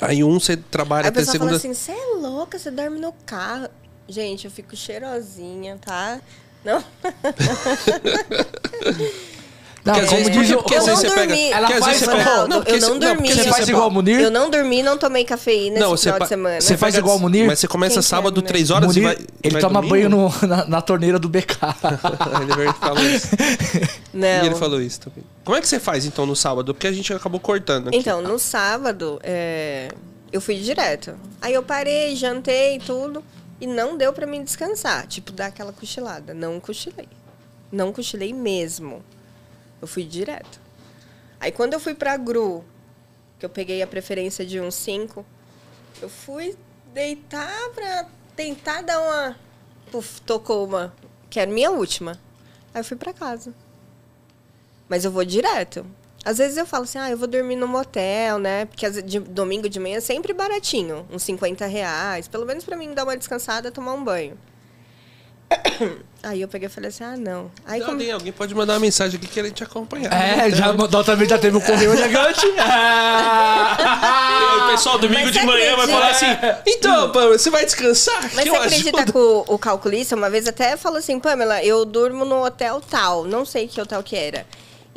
[0.01, 1.47] Aí um você trabalha Aí até segunda.
[1.47, 3.69] fala assim, você é louca, você dorme no carro.
[4.09, 6.21] Gente, eu fico cheirosinha, tá?
[6.65, 6.83] Não?
[9.85, 11.51] Não, Porque como diz porque às eu vezes não pega- dormi.
[11.51, 13.29] Ela porque às faz vezes você igual- porque eu você- não dormi.
[13.33, 14.21] Você faz igual Munir?
[14.21, 16.61] Eu não dormi, não tomei cafeína Não, esse você, final de semana.
[16.61, 17.47] Você faz igual Munir?
[17.47, 18.43] Mas você começa Quem que é, sábado?
[18.43, 19.27] 3 horas Munir, e vai.
[19.43, 19.89] ele vai toma dormir?
[19.91, 21.57] banho no- na, na torneira do BK.
[22.61, 23.29] ele falou isso.
[24.13, 24.29] Não.
[24.45, 25.25] E ele falou isso também.
[25.43, 26.75] Como é que você faz então no sábado?
[26.75, 27.97] Porque a gente acabou cortando aqui.
[27.97, 29.89] Então, no sábado, é,
[30.31, 31.15] eu fui direto.
[31.41, 33.25] Aí eu parei, jantei e tudo.
[33.61, 35.07] E não deu pra mim descansar.
[35.07, 36.33] Tipo, dar aquela cochilada.
[36.33, 37.09] Não cochilei.
[37.71, 39.05] Não cochilei mesmo.
[39.81, 40.61] Eu fui direto.
[41.41, 42.65] Aí quando eu fui pra Gru,
[43.39, 45.25] que eu peguei a preferência de um 5.
[46.03, 46.57] Eu fui
[46.93, 49.37] deitar pra tentar dar uma.
[49.91, 50.93] Puf, tocou uma,
[51.31, 52.13] que era minha última.
[52.75, 53.55] Aí eu fui pra casa.
[54.89, 55.87] Mas eu vou direto.
[56.29, 58.67] Às vezes eu falo assim, ah, eu vou dormir no motel, né?
[58.67, 62.29] Porque de, domingo de manhã é sempre baratinho, uns 50 reais.
[62.29, 64.37] Pelo menos pra mim dar uma descansada, tomar um banho.
[66.23, 67.51] Aí eu peguei e falei assim, ah, não.
[67.65, 67.93] Aí como...
[67.93, 70.13] Alguém, alguém pode mandar uma mensagem aqui querendo te acompanhar.
[70.13, 72.45] É, já, da outra vez já teve o correio elegante.
[72.59, 75.99] Aí, o pessoal, domingo Mas de manhã vai acredita?
[75.99, 76.27] falar assim:
[76.67, 78.21] então, Pamela, você vai descansar?
[78.35, 81.19] Mas Que você eu acredita ajudo." que o, o calculista uma vez até falou assim,
[81.19, 84.45] Pamela, eu durmo no hotel tal, não sei que hotel que era.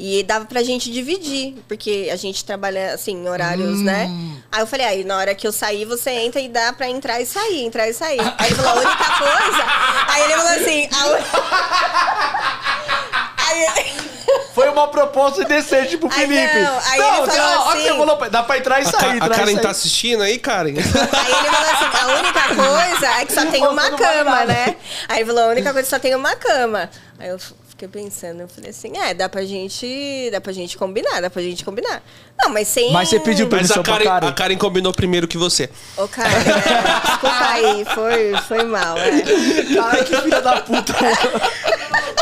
[0.03, 4.09] E dava pra gente dividir, porque a gente trabalha assim, em horários, né?
[4.51, 7.21] Aí eu falei, aí na hora que eu sair, você entra e dá pra entrar
[7.21, 8.19] e sair, entrar e sair.
[8.19, 9.63] Aí ele falou, a única coisa.
[10.07, 12.51] Aí ele falou assim, a...
[13.47, 14.11] Aí ele...
[14.55, 16.59] Foi uma proposta indecente pro Felipe.
[16.59, 19.21] não, aí ele falou ó, assim- você falou, dá pra entrar e A, sair.
[19.21, 19.61] A e Karen sair.
[19.61, 20.71] tá assistindo aí, Karen?
[20.77, 24.45] Aí ele falou assim, a única coisa é que só tem uma não cama, nada.
[24.45, 24.75] né?
[25.07, 26.89] Aí ele falou, a única coisa é que só tem uma cama.
[27.19, 27.39] Aí eu
[27.81, 30.29] fiquei pensando, eu falei assim, é, dá pra gente.
[30.31, 32.03] Dá pra gente combinar, dá pra gente combinar.
[32.39, 32.91] Não, mas sem.
[32.91, 34.27] Mas você pediu Mas permissão a pra Karen, Karen.
[34.27, 35.69] a Karen combinou primeiro que você.
[35.97, 36.43] Ô, cara, né?
[37.05, 39.21] desculpa aí, foi, foi mal, é.
[39.75, 40.93] Caralho, que filha da puta.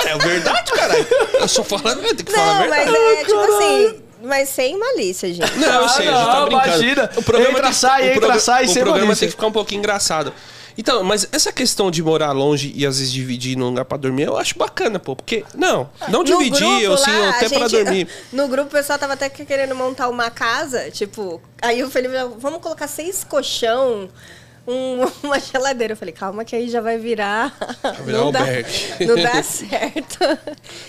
[0.06, 1.06] É verdade, caralho.
[1.40, 3.06] Eu só falando, eu tenho que falar a Não, mas verdade.
[3.22, 5.58] é tipo assim, mas sem malícia, gente.
[5.60, 6.68] Não, eu Ah, sei, a gente tá não, brincando.
[6.68, 7.10] imagina.
[7.18, 9.20] O programa Entra, tem, sai, o entra, sai, O sem programa malícia.
[9.20, 10.34] tem que ficar um pouquinho engraçado.
[10.78, 14.24] Então, mas essa questão de morar longe e às vezes dividir num lugar pra dormir,
[14.24, 15.16] eu acho bacana, pô.
[15.16, 18.08] Porque, não, não No dividir, eu sim, até a pra dormir.
[18.32, 22.62] No grupo o pessoal tava até querendo montar uma casa, tipo, aí o Felipe vamos
[22.62, 24.10] colocar seis colchão,
[24.70, 25.94] um- uma geladeira.
[25.94, 27.56] Eu falei, calma que aí já vai virar.
[28.06, 28.40] virar não, dá,
[29.06, 30.20] não dá certo.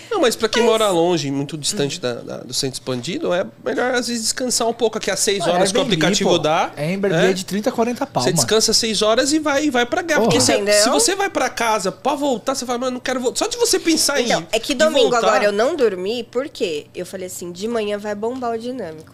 [0.09, 3.93] Não, mas pra quem mora longe, muito distante da- da- do centro expandido, é melhor
[3.95, 6.37] às vezes descansar um pouco aqui às seis horas que o aplicativo pô.
[6.37, 6.71] dá.
[6.77, 7.33] É Airbnb né?
[7.33, 10.15] de 30, 40 pau, Você descansa seis horas e vai, e vai pra cá.
[10.15, 10.29] Porra.
[10.29, 13.39] Porque se, você vai pra casa pra voltar, você fala, mano, não quero voltar.
[13.39, 14.47] Só de você pensar Então, em.
[14.51, 16.85] é que em domingo voltar- agora eu não dormi, por quê?
[16.93, 19.13] Eu falei assim, de manhã vai bombar o dinâmico.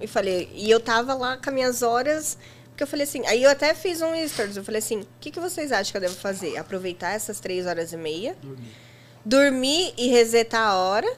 [0.00, 2.36] E falei, e eu tava lá com as minhas horas,
[2.82, 5.30] porque eu falei assim, aí eu até fiz um stories, eu falei assim, o que,
[5.30, 6.56] que vocês acham que eu devo fazer?
[6.56, 8.36] Aproveitar essas três horas e meia,
[9.24, 11.16] dormir, e resetar a hora,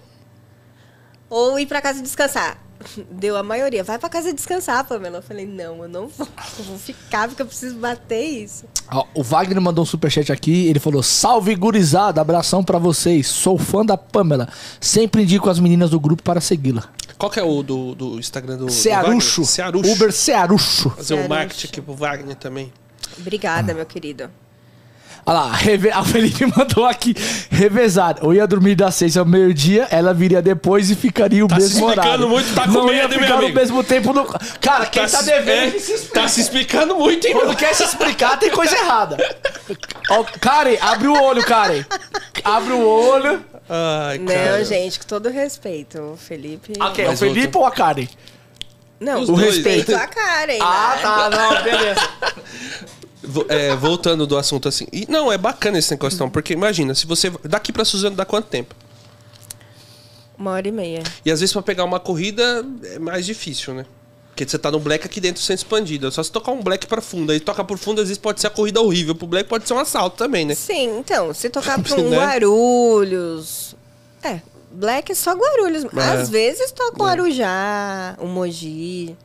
[1.30, 2.62] ou ir pra casa descansar?
[3.10, 5.18] Deu a maioria, vai pra casa descansar, Pamela.
[5.18, 6.26] Eu falei, não, eu não vou,
[6.58, 8.64] eu vou ficar, porque eu preciso bater isso.
[8.90, 13.26] Ó, o Wagner mandou um superchat aqui, ele falou: Salve gurizada, abração pra vocês.
[13.26, 14.48] Sou fã da Pamela.
[14.80, 16.84] Sempre indico as meninas do grupo para segui-la.
[17.16, 18.66] Qual que é o do, do Instagram do.
[18.66, 19.42] do Cearucho.
[19.42, 19.46] Wagner?
[19.46, 19.92] Cearucho.
[19.92, 20.90] Uber Cearucho.
[20.90, 22.72] Fazer um marketing aqui pro Wagner também.
[23.18, 24.30] Obrigada, meu querido.
[25.26, 25.90] Olha lá, reve...
[25.90, 27.14] a Felipe mandou aqui
[27.50, 28.16] revezar.
[28.22, 31.62] Eu ia dormir das seis ao meio-dia, ela viria depois e ficaria o Tá se
[31.62, 32.28] mesmo explicando horário.
[32.28, 33.54] muito, tá com Não medo, meu amigo?
[33.54, 34.24] mesmo tempo no.
[34.60, 36.20] Cara, quem tá, se- devendo é, que se explica.
[36.20, 39.16] Tá se explicando muito, hein, Quando quer se explicar, tem coisa errada.
[40.10, 41.84] Ó, Karen, abre o olho, Karen.
[42.44, 43.42] Abre o olho.
[43.68, 46.74] Ai, Não, gente, com todo respeito, o Felipe.
[46.78, 47.08] Ah, quem?
[47.08, 47.62] O Felipe voltou.
[47.62, 48.06] ou a Karen?
[49.00, 49.54] Não, Os com dois.
[49.54, 50.58] respeito à Karen.
[50.60, 51.02] Ah, né?
[51.02, 52.08] tá, não, beleza.
[53.48, 54.86] É, voltando do assunto assim.
[54.92, 57.30] E, não, é bacana esse negócio, porque imagina, se você.
[57.44, 58.74] Daqui pra Suzano dá quanto tempo?
[60.36, 61.02] Uma hora e meia.
[61.24, 63.86] E às vezes pra pegar uma corrida é mais difícil, né?
[64.30, 66.08] Porque você tá no black aqui dentro sendo expandido.
[66.08, 67.30] É só se tocar um black pra fundo.
[67.30, 69.14] Aí toca por fundo, às vezes pode ser a corrida horrível.
[69.14, 70.56] Pro black pode ser um assalto também, né?
[70.56, 72.16] Sim, então, se tocar pra um Né?
[72.16, 73.76] Guarulhos.
[74.24, 74.40] É,
[74.72, 75.84] Black é só Guarulhos.
[75.84, 76.00] É.
[76.00, 79.16] Às vezes toca um Arujá, um Mogi.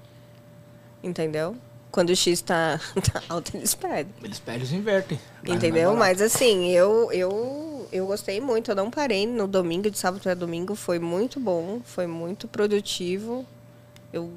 [1.03, 1.55] Entendeu?
[1.91, 2.79] Quando o X tá,
[3.11, 4.13] tá alto, eles pedem.
[4.23, 5.19] Eles perdem e invertem.
[5.45, 5.95] Entendeu?
[5.95, 8.71] Mas assim, eu, eu, eu gostei muito.
[8.71, 10.75] Eu não parei no domingo, de sábado para domingo.
[10.75, 13.45] Foi muito bom, foi muito produtivo.
[14.13, 14.31] Eu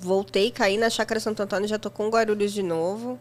[0.00, 3.18] voltei, caí na Chácara Santo Antônio, já tô com Guarulhos de novo.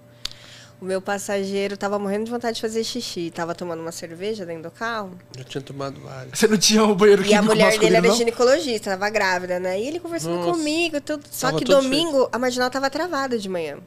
[0.82, 3.32] O meu passageiro tava morrendo de vontade de fazer xixi.
[3.32, 5.18] Tava tomando uma cerveja dentro do carro.
[5.38, 6.38] Já tinha tomado vários.
[6.38, 8.16] Você não tinha o banheiro E a mulher dele era não?
[8.16, 9.80] ginecologista, tava grávida, né?
[9.80, 10.52] E ele conversando Nossa.
[10.52, 11.24] comigo, tudo.
[11.32, 13.78] Só Tava que domingo a marginal tava travada de manhã.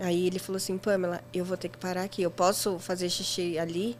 [0.00, 2.22] Aí ele falou assim, Pamela, eu vou ter que parar aqui.
[2.22, 3.96] Eu posso fazer xixi ali?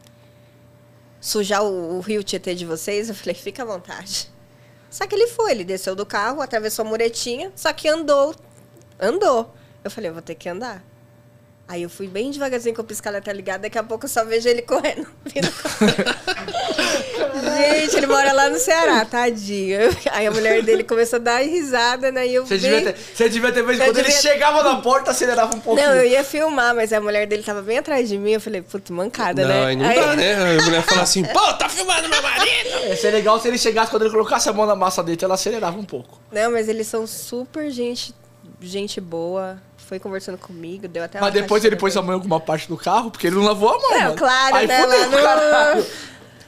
[1.20, 3.08] Sujar o, o rio Tietê de vocês?
[3.08, 4.30] Eu falei, fica à vontade.
[4.90, 8.34] Só que ele foi, ele desceu do carro, atravessou a muretinha, só que andou.
[8.98, 9.52] Andou.
[9.82, 10.82] Eu falei, eu vou ter que andar.
[11.66, 14.46] Aí eu fui bem devagarzinho com o pisca-alerta ligado, daqui a pouco eu só vejo
[14.48, 15.06] ele correndo.
[17.56, 19.78] Gente, ele mora lá no Ceará, tadinho.
[20.12, 22.26] Aí a mulher dele começou a dar risada, né?
[22.26, 24.76] E eu Você bem- devia ter, você devia ter visto quando ele devia- chegava na
[24.80, 25.86] porta, acelerava um pouquinho.
[25.88, 28.32] Não, eu ia filmar, mas a mulher dele tava bem atrás de mim.
[28.32, 29.64] Eu falei, putz, mancada, Não, né?
[29.66, 30.58] aí não dá, né?
[30.58, 32.88] A mulher fala assim, pô, tá filmando meu marido!
[32.88, 35.34] Ia ser legal se ele chegasse, quando ele colocasse a mão na massa dele, ela
[35.34, 36.20] acelerava um pouco.
[36.30, 38.14] Não, mas eles são super gente,
[38.60, 39.58] gente boa.
[39.86, 42.68] Foi conversando comigo, deu até Mas uma depois ele pôs a mão em alguma parte
[42.68, 44.16] do carro, porque ele não lavou a mão, Não, mano.
[44.16, 45.86] claro, Aí né, fudeu, caralho.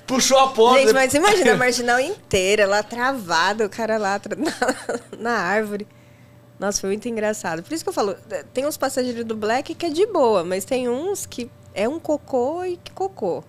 [0.07, 0.81] Puxou a porta.
[0.81, 5.87] Gente, mas imagina a marginal inteira, lá travada, o cara lá na, na árvore.
[6.59, 7.63] Nossa, foi muito engraçado.
[7.63, 8.17] Por isso que eu falo,
[8.55, 11.99] tem uns passageiros do Black que é de boa, mas tem uns que é um
[12.01, 13.45] cocô e que cocô.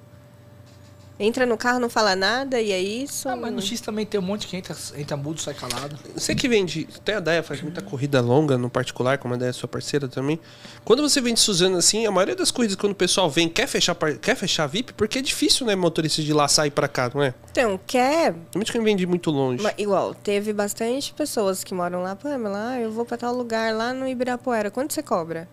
[1.20, 3.28] Entra no carro, não fala nada e é isso.
[3.28, 5.98] Ah, mas no X também tem um monte que entra, entra mudo, sai calado.
[6.14, 9.50] Você que vende, até a Daia faz muita corrida longa no particular, como a Daia
[9.50, 10.40] é sua parceira também.
[10.86, 13.96] Quando você vende Suzano assim, a maioria das corridas quando o pessoal vem quer fechar,
[14.22, 17.34] quer fechar VIP, porque é difícil, né, motorista de lá sair pra cá, não é?
[17.50, 19.64] Então, quer Principalmente quem vende muito longe.
[19.64, 23.74] Ma- Igual, teve bastante pessoas que moram lá, Pamela, ah, eu vou pra tal lugar
[23.74, 24.70] lá no Ibirapuera.
[24.70, 25.50] Quanto você cobra?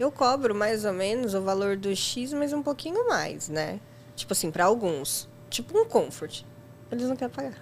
[0.00, 3.78] Eu cobro mais ou menos o valor do X, mas um pouquinho mais, né?
[4.16, 5.28] Tipo assim, pra alguns.
[5.50, 6.42] Tipo um comfort.
[6.90, 7.54] Eles não querem pagar.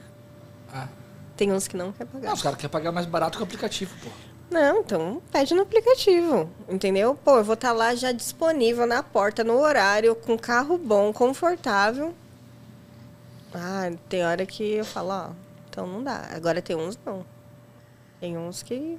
[0.72, 0.88] Ah.
[1.36, 2.26] Tem uns que não querem pagar.
[2.26, 4.10] Não, os caras querem pagar mais barato que o aplicativo, pô.
[4.50, 7.14] Não, então pede no aplicativo, entendeu?
[7.14, 12.14] Pô, eu vou estar lá já disponível na porta, no horário, com carro bom, confortável.
[13.54, 15.30] Ah, tem hora que eu falo, ó,
[15.70, 16.28] então não dá.
[16.34, 17.24] Agora tem uns não.
[18.20, 18.98] Tem uns que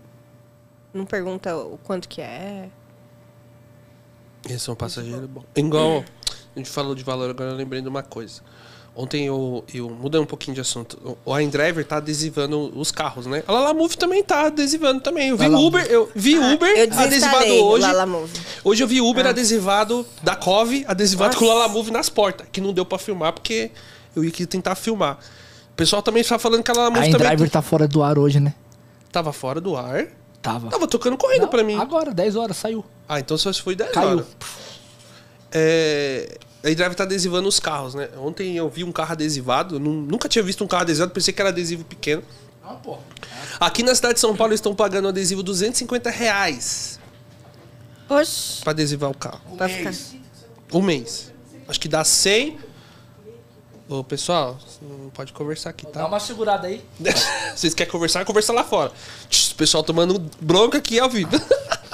[0.91, 2.69] não pergunta o quanto que é.
[4.49, 5.43] Esse é um passageiro bom.
[5.55, 6.03] Igual,
[6.55, 8.41] a gente falou de valor, agora eu lembrei de uma coisa.
[8.95, 11.17] Ontem eu, eu mudei um pouquinho de assunto.
[11.25, 13.43] O iDriver tá adesivando os carros, né?
[13.47, 15.29] A Lala Move também tá adesivando também.
[15.29, 17.85] Eu vi Lala Uber, eu vi Uber eu adesivado hoje.
[17.87, 18.31] Lala Move.
[18.63, 21.39] Hoje eu vi Uber adesivado da Cove, adesivado Nossa.
[21.39, 23.71] com o Lala Move nas portas, que não deu pra filmar porque
[24.15, 25.17] eu ia tentar filmar.
[25.71, 28.03] O pessoal também está falando que a Lala A Move também InDriver tá fora do
[28.03, 28.53] ar hoje, né?
[29.13, 30.07] tava fora do ar.
[30.41, 30.69] Tava.
[30.69, 31.79] Tava tocando correndo pra mim.
[31.79, 32.83] Agora, 10 horas, saiu.
[33.07, 34.09] Ah, então só se foi 10 Caiu.
[34.09, 34.25] horas.
[35.53, 38.09] É, a iDrive tá adesivando os carros, né?
[38.17, 41.49] Ontem eu vi um carro adesivado, nunca tinha visto um carro adesivado, pensei que era
[41.49, 42.23] adesivo pequeno.
[42.63, 42.97] Ah, pô.
[43.59, 46.99] Aqui na cidade de São Paulo eles estão pagando um adesivo 250 reais
[48.09, 48.61] Oxi.
[48.61, 49.41] pra adesivar o carro.
[49.57, 49.93] Pra ficar.
[50.71, 51.31] Um mês.
[51.67, 52.57] Acho que dá 100.
[53.89, 56.05] Ô, pessoal, não pode conversar aqui, Dá tá?
[56.07, 56.81] uma segurada aí.
[57.53, 58.91] Vocês querem conversar, conversa lá fora.
[58.91, 61.29] O pessoal tomando bronca aqui ao vivo.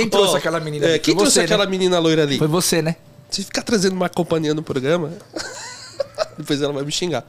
[0.00, 0.98] Quem trouxe Ó, aquela menina é, ali?
[0.98, 1.70] quem Foi trouxe você, aquela né?
[1.70, 2.38] menina loira ali?
[2.38, 2.96] Foi você, né?
[3.30, 5.12] Se ficar trazendo uma companhia no programa,
[6.38, 7.24] depois ela vai me xingar.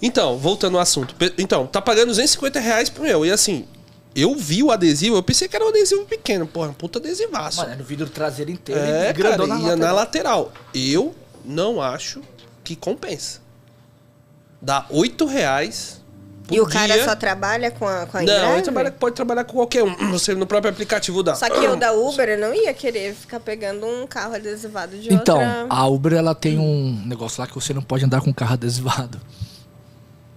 [0.00, 1.14] Então, voltando ao assunto.
[1.36, 3.26] Então, tá pagando 250 reais pro meu.
[3.26, 3.66] E assim,
[4.14, 6.46] eu vi o adesivo, eu pensei que era um adesivo pequeno.
[6.46, 7.58] Porra, um puta adesivaço.
[7.58, 10.44] Mano, é no vidro traseiro inteiro é, e cara, grandão na e é na lateral.
[10.44, 10.52] lateral.
[10.74, 12.22] Eu não acho
[12.64, 13.40] que compensa.
[14.60, 15.97] Dá 8 reais
[16.50, 19.52] E o cara só trabalha com a, com a Não, ele trabalha- pode trabalhar com
[19.52, 20.10] qualquer um.
[20.12, 21.34] Você no próprio aplicativo dá.
[21.34, 25.12] Só que eu da Uber, eu não ia querer ficar pegando um carro adesivado de
[25.12, 25.66] Então, outra...
[25.68, 29.20] a Uber ela tem um negócio lá que você não pode andar com carro adesivado.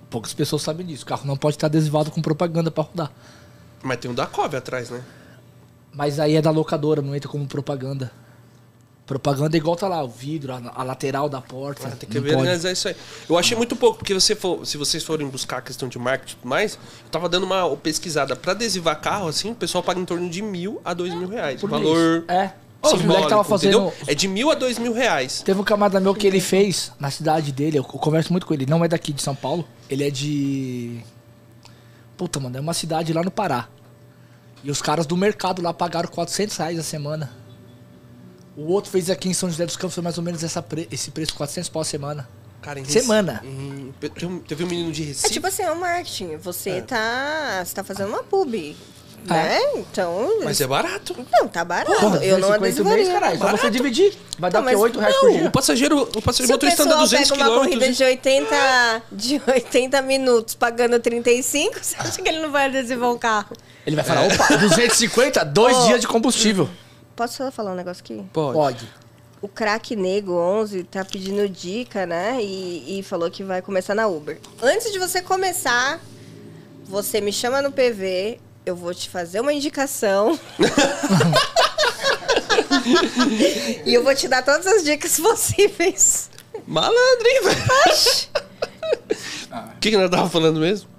[0.09, 1.03] Poucas pessoas sabem disso.
[1.03, 3.11] O carro não pode estar adesivado com propaganda pra rodar.
[3.81, 5.01] Mas tem um da Cove atrás, né?
[5.93, 8.11] Mas aí é da locadora, não entra como propaganda.
[9.05, 11.89] Propaganda é igual tá lá, o vidro, a, a lateral da porta.
[11.91, 12.95] Tem que ver analisar isso aí.
[13.27, 16.33] Eu achei muito pouco, porque você for, se vocês forem buscar a questão de marketing
[16.33, 18.35] e tudo mais, eu tava dando uma pesquisada.
[18.35, 21.59] Pra adesivar carro, assim, o pessoal paga em torno de mil a dois mil reais.
[21.59, 22.29] Por Valor mês.
[22.29, 22.53] É.
[22.81, 23.87] Ô, os tava fazendo.
[23.87, 23.93] entendeu?
[24.07, 25.41] É de mil a dois mil reais.
[25.41, 28.65] Teve um camarada meu que ele fez na cidade dele, eu converso muito com ele,
[28.65, 30.99] não é daqui de São Paulo, ele é de.
[32.17, 33.67] Puta, mano, é uma cidade lá no Pará.
[34.63, 37.40] E os caras do mercado lá pagaram 400 reais a semana.
[38.55, 40.87] O outro fez aqui em São José dos Campos foi mais ou menos essa pre-
[40.91, 42.27] esse preço, 400 pau a semana.
[42.61, 43.41] Cara, em Semana.
[43.43, 45.33] em- teve, um, teve um menino de É Recife.
[45.33, 46.37] tipo assim, é um marketing.
[46.37, 46.81] Você É.
[46.81, 47.63] tá.
[47.65, 48.75] Você tá fazendo uma pub.
[49.23, 49.59] Né?
[49.75, 50.39] Então.
[50.43, 51.15] Mas é barato.
[51.31, 51.91] Não, tá barato.
[51.91, 52.95] Porra, eu não 250 adesivaria.
[53.03, 53.37] mês, caralho.
[53.39, 54.17] Só você dividir.
[54.39, 54.75] Vai dar Não, o quê?
[54.75, 55.47] mas 8 reais por Não, dia.
[55.47, 57.97] o passageiro, o Se passageiro o motorista anda pessoal 200 pega uma corrida quilômetros.
[57.97, 63.17] de 80, de 80 minutos pagando 35, você acha que ele não vai adesivar um
[63.17, 63.55] carro?
[63.85, 65.85] Ele vai falar, opa, 250, dois Ó.
[65.87, 66.67] dias de combustível.
[67.21, 68.25] Posso só falar um negócio aqui?
[68.33, 68.57] Pode.
[68.57, 68.89] Pode.
[69.43, 72.41] O craque Nego 11 tá pedindo dica, né?
[72.41, 74.39] E, e falou que vai começar na Uber.
[74.59, 76.01] Antes de você começar,
[76.83, 80.39] você me chama no PV, eu vou te fazer uma indicação.
[83.85, 86.31] e eu vou te dar todas as dicas possíveis.
[86.65, 87.59] Malandro, hein, velho?
[89.75, 90.89] O que, que nós tava falando mesmo?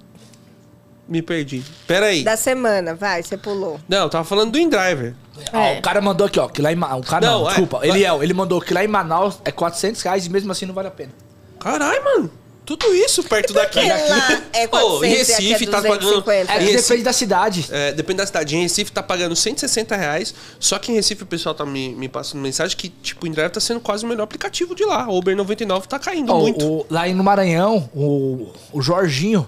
[1.13, 1.63] Me perdi.
[1.85, 2.23] Pera aí.
[2.23, 3.79] Da semana, vai, você pulou.
[3.87, 5.13] Não, eu tava falando do InDriver.
[5.53, 5.77] Ó, É.
[5.77, 7.79] o cara mandou aqui, ó, que lá em Ma- O cara não, Não, é, desculpa.
[7.83, 10.73] Ele, é, ele mandou que lá em Manaus é 400 reais e mesmo assim não
[10.73, 11.11] vale a pena.
[11.59, 12.31] Caralho, mano.
[12.65, 13.79] Tudo isso perto daqui.
[13.81, 15.99] que lá é 400 Pô, em e aqui é Recife tá pagando.
[15.99, 16.51] 250?
[16.51, 17.67] É que Recife- depende da cidade.
[17.69, 18.55] É, depende da cidade.
[18.55, 20.33] Em Recife tá pagando 160 reais.
[20.59, 23.51] Só que em Recife o pessoal tá me, me passando mensagem que, tipo, o InDrive
[23.51, 25.07] tá sendo quase o melhor aplicativo de lá.
[25.09, 26.65] O Uber 99 tá caindo Ó, muito.
[26.65, 29.47] o- lá no Maranhão, o, o Jorginho,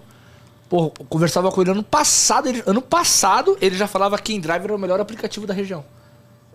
[0.69, 2.47] pô, eu conversava com ele ano passado.
[2.47, 5.83] Ele, ano passado, ele já falava que InDriver era o melhor aplicativo da região.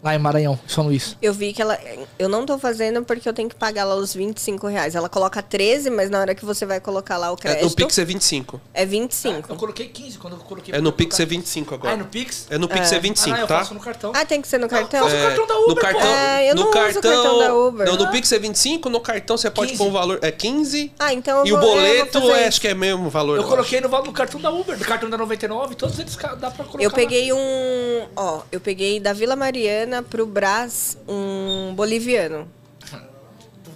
[0.03, 1.14] Lá em Maranhão, São Luís.
[1.20, 1.78] Eu vi que ela.
[2.18, 4.94] Eu não tô fazendo porque eu tenho que pagar lá os 25 reais.
[4.94, 7.64] Ela coloca 13, mas na hora que você vai colocar lá o É, crédito.
[7.64, 8.59] no Pix é 25.
[8.72, 9.53] É 25.
[9.53, 10.74] Eu coloquei 15 quando eu coloquei.
[10.74, 11.90] É no Pix é 25 agora.
[11.90, 12.46] Ah, é no Pix?
[12.48, 13.59] É no Pix é, 25, ah, não, eu tá?
[13.59, 14.12] faço no cartão.
[14.14, 15.03] Ah, tem que ser no cartão?
[15.03, 17.38] faço É, cartão da Uber, no cartão, É, eu no não uso o cartão, cartão
[17.38, 17.86] da Uber.
[17.86, 18.11] Não, no Ah.
[18.11, 19.78] Pix é 25, no cartão você pode 15.
[19.84, 20.92] pôr um valor é 15.
[20.98, 23.36] Ah, então eu e o vou- eu vou boleto é, acho que é mesmo valor.
[23.36, 26.51] Eu eu coloquei no, no cartão da Uber, no cartão da 99, todos eles dá
[26.51, 26.82] pra colocar.
[26.82, 26.94] Eu lá.
[26.96, 28.07] peguei um.
[28.16, 32.49] Ó, eu peguei da Vila Mariana pro Brás um boliviano.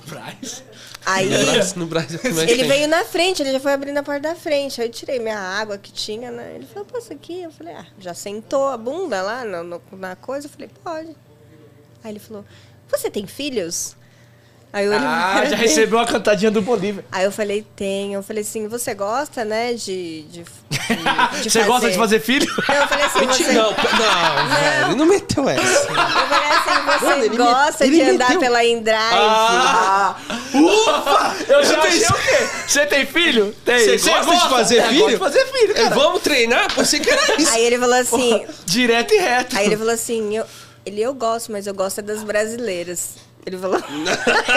[0.06, 0.62] Braz.
[1.06, 1.28] Aí.
[1.30, 4.20] No Brasil, no Brasil também Ele veio na frente, ele já foi abrindo a porta
[4.28, 4.80] da frente.
[4.80, 6.52] Aí eu tirei minha água que tinha, né?
[6.54, 7.42] Ele falou, pô, isso aqui.
[7.42, 10.46] Eu falei, ah, já sentou a bunda lá no- no- na coisa?
[10.46, 11.16] Eu falei, pode.
[12.02, 12.44] Aí ele falou,
[12.88, 13.96] você tem filhos?
[14.74, 15.56] Aí eu olhei Ah, já dele.
[15.56, 17.04] recebeu a cantadinha do Bolívia.
[17.12, 18.14] Aí eu falei, tenho.
[18.14, 20.22] Eu falei assim, você gosta, né, de.
[20.22, 22.44] de, de- de Você gosta de fazer filho?
[22.68, 23.52] Não, eu falei assim, Mentira, você.
[23.52, 25.62] Não, p- não, velho, ele não meteu essa.
[25.62, 28.98] Eu falei assim, você Mano, ele gosta de ele andar meteu- pela Endrive?
[29.12, 30.16] Ah,
[30.52, 31.36] Ufa!
[31.52, 32.48] Eu já achei o quê?
[32.66, 33.54] Você tem filho?
[33.64, 33.78] Tem.
[33.98, 34.98] Você gosta de fazer É, filho?
[35.00, 35.94] gosto de fazer filho, cara.
[35.94, 36.74] vamos treinar?
[36.74, 37.52] Você que era isso.
[37.52, 39.56] Aí ele falou assim, Direto e reto.
[39.56, 40.44] Aí ele falou assim, eu,
[40.84, 43.10] ele, eu gosto, mas eu gosto é das brasileiras.
[43.46, 43.78] Ele falou.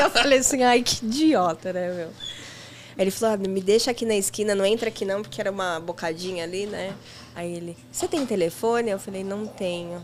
[0.04, 2.08] eu falei assim, ai, que idiota, né, meu?
[2.08, 5.52] Aí ele falou, ah, me deixa aqui na esquina, não entra aqui não, porque era
[5.52, 6.94] uma bocadinha ali, né?
[7.36, 8.90] Aí ele, você tem telefone?
[8.90, 10.04] Eu falei, não tenho,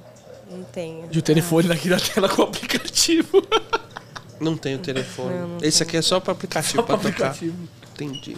[0.49, 1.07] não tenho.
[1.11, 3.41] E o telefone aqui na tela com o aplicativo.
[4.39, 5.35] Não tenho telefone.
[5.35, 7.27] Não, não Esse aqui é só para aplicativo, Só pra pra tocar.
[7.27, 7.69] aplicativo.
[7.93, 8.35] Entendi.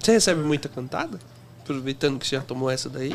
[0.00, 1.18] Você recebe muita cantada?
[1.60, 3.14] Aproveitando que você já tomou essa daí?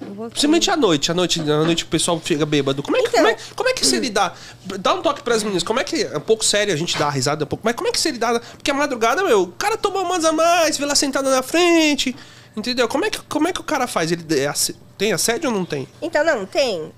[0.00, 1.10] Eu Principalmente à noite.
[1.10, 2.82] À noite, à noite o pessoal chega bêbado.
[2.82, 3.20] Como é que, Então.
[3.22, 4.38] como é, como é que você lidar?
[4.78, 5.62] Dá um toque pras meninas.
[5.62, 6.02] Como é que.
[6.02, 7.62] É um pouco sério, a gente dá risada um pouco.
[7.64, 8.38] Mas como é que você lidar?
[8.40, 12.14] Porque a madrugada, meu, o cara toma umas a mais, vê lá sentado na frente.
[12.56, 12.88] Entendeu?
[12.88, 14.10] Como é que, como é que o cara faz?
[14.12, 14.52] Ele é
[14.96, 15.86] tem assédio ou não tem?
[16.00, 16.92] Então, não, tem.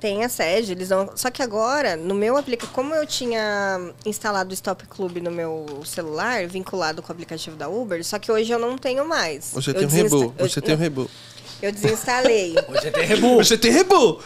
[0.00, 1.10] Tem assédio, eles não.
[1.16, 5.66] Só que agora, no meu aplicativo, como eu tinha instalado o Stop Club no meu
[5.84, 9.50] celular, vinculado com o aplicativo da Uber, só que hoje eu não tenho mais.
[9.52, 10.34] Você Eu tem desinsta- rebu.
[10.38, 11.10] eu- Você tem um não, rebu.
[11.60, 12.54] Eu desinstalei.
[12.68, 13.36] Você tem rebu.
[13.36, 14.20] Você tem rebu.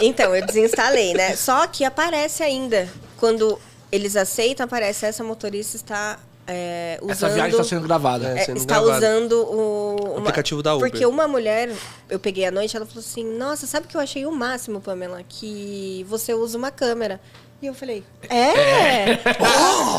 [0.00, 1.36] então, eu desinstalei, né?
[1.36, 2.88] Só que aparece ainda.
[3.16, 3.58] Quando
[3.90, 7.10] eles aceitam, aparece essa motorista está é, usando.
[7.12, 8.28] Essa viagem está sendo gravada.
[8.28, 8.40] É.
[8.40, 8.96] É, sendo está gravado.
[8.96, 10.90] usando o, uma- aplicativo da Uber.
[10.90, 11.70] Porque uma mulher,
[12.08, 14.80] eu peguei à noite, ela falou assim: Nossa, sabe o que eu achei o máximo,
[14.80, 15.22] Pamela?
[15.28, 17.20] Que você usa uma câmera.
[17.62, 19.12] E eu falei, é?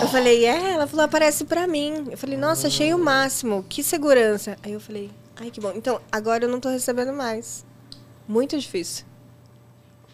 [0.01, 0.71] Eu falei, é?
[0.73, 2.07] Ela falou, aparece pra mim.
[2.09, 3.63] Eu falei, nossa, achei o máximo.
[3.69, 4.57] Que segurança.
[4.63, 5.11] Aí eu falei,
[5.41, 5.71] ai, que bom.
[5.75, 7.65] Então, agora eu não tô recebendo mais.
[8.27, 9.05] Muito difícil.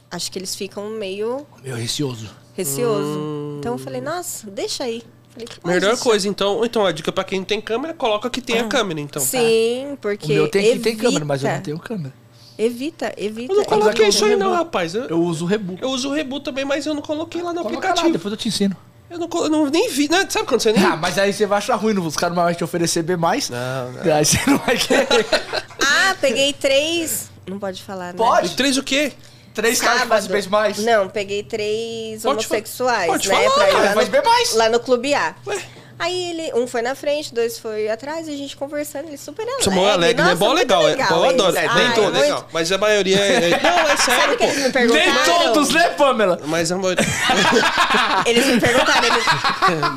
[0.09, 2.29] Acho que eles ficam meio Meu receoso.
[2.53, 3.57] receoso.
[3.59, 5.03] Então eu falei, nossa, deixa aí.
[5.31, 6.63] Falei, pode Melhor coisa, então.
[6.65, 9.21] Então, a dica pra quem não tem câmera, coloca que tem a câmera, então.
[9.21, 9.25] Ah.
[9.25, 10.33] Sim, O porque.
[10.33, 12.13] meu tem que tem evita, câmera, mas eu não tenho câmera.
[12.57, 13.53] Evita, evita.
[13.53, 14.95] Eu não que coloquei eu isso aí, o não, rapaz.
[14.95, 15.77] Eu, Eu uso o rebu.
[15.79, 18.13] eu uso o Rebu também, mas eu não coloquei lá no Coloca lá, aplicativo.
[18.13, 18.75] depois eu te ensino.
[19.09, 20.25] Eu não, eu não nem vi, né?
[20.29, 20.83] Sabe quando você nem.
[20.83, 23.49] Ah, mas aí você vai achar ruim, os caras não vão te oferecer B mais.
[23.49, 24.13] Não, não.
[24.13, 25.07] Aí você não vai querer.
[25.89, 27.29] Ah, peguei três.
[27.45, 28.17] Não pode falar, né?
[28.17, 28.53] Pode.
[28.53, 29.13] E três o quê?
[29.53, 30.77] Três caras que fazem B mais.
[30.79, 33.35] Não, peguei três Pode homossexuais, pode né?
[33.35, 34.53] falar, pra ir cara, lá, faz no, bem mais.
[34.53, 35.35] lá no Clube A.
[35.47, 35.61] Ué.
[35.99, 39.41] Aí ele, um foi na frente, dois foi atrás, e a gente conversando, ele super
[39.41, 39.63] alegre.
[39.63, 40.29] Chamou alegre, né?
[40.29, 40.87] Nossa, Bom, muito legal.
[40.87, 41.57] é, bom, eu adoro.
[41.57, 42.47] É, Ai, nem todo, muito- legal.
[42.53, 43.49] Mas a maioria é.
[43.51, 45.05] é- Não, é Sabe sério, o que eles me perguntaram?
[45.43, 46.39] Nem todos, né, Pamela?
[46.45, 47.03] Mas a maioria.
[48.27, 49.23] Eles me perguntaram, eles...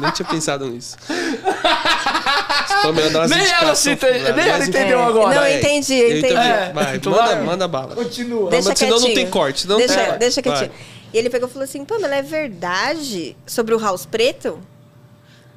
[0.01, 0.97] nem tinha pensado nisso.
[2.83, 4.33] Pamela dá umas Nem ela cita- né?
[4.33, 5.05] nem ela Mas- entendeu É.
[5.05, 5.35] agora.
[5.35, 6.35] Não, entendi, Eu entendi.
[6.35, 7.43] É, Vai, então manda, vai.
[7.45, 7.95] manda bala.
[7.95, 8.51] Continua.
[8.51, 10.19] Deixa mas senão não tem corte, não deixa, tem corte.
[10.19, 10.53] Deixa Vai.
[10.59, 10.73] quietinho.
[11.13, 14.61] E ele pegou e falou assim, Pamela, é verdade sobre o House Preto?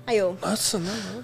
[0.06, 0.38] Aí eu...
[0.42, 1.24] Nossa, não, não.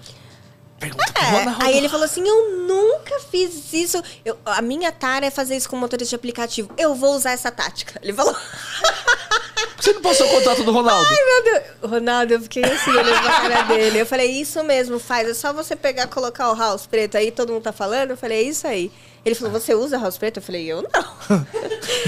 [0.78, 4.02] Pergunta É, aí ele falou assim: Eu nunca fiz isso.
[4.24, 6.70] Eu- a minha tara é fazer isso com motorista de aplicativo.
[6.78, 8.00] Eu vou usar essa tática.
[8.02, 8.34] Ele falou:
[9.78, 11.06] Você não passou o contato do Ronaldo?
[11.06, 11.90] Ai, meu Deus.
[11.92, 14.00] Ronaldo, eu fiquei assim, olhando pra cara dele.
[14.00, 15.28] Eu falei: Isso mesmo, faz.
[15.28, 18.12] É só você pegar colocar o house preto aí, todo mundo tá falando.
[18.12, 18.90] Eu falei: É isso aí.
[19.22, 20.38] Ele falou: Você usa house preto?
[20.38, 20.90] Eu falei: Eu não.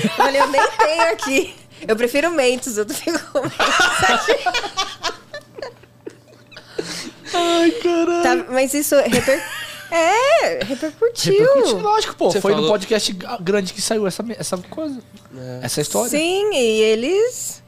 [0.02, 1.54] Eu falei: Eu nem tenho aqui.
[1.86, 5.11] Eu prefiro Mentos, eu fico com Mentos aqui.
[7.34, 8.22] Ai, caralho.
[8.44, 9.42] Tá, mas isso reper...
[9.90, 11.32] É, repercutiu.
[11.34, 12.30] Repercutiu, lógico, pô.
[12.30, 14.98] Você Foi falou- no podcast grande que saiu essa, essa coisa.
[15.60, 16.08] Essa história.
[16.08, 17.62] Sim, e eles.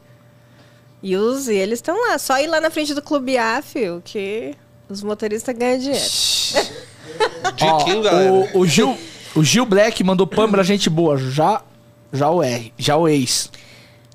[1.03, 2.19] E, os, e eles estão lá.
[2.19, 4.55] Só ir lá na frente do Clube A, fio, que
[4.89, 6.01] os motoristas ganham dinheiro.
[7.57, 8.33] Diquinho, Ó, galera.
[8.33, 8.97] o, o Gil,
[9.37, 11.19] o Gil Black mandou Pâmela, gente boa.
[11.19, 11.63] Já,
[12.11, 13.51] já o R, já o ex.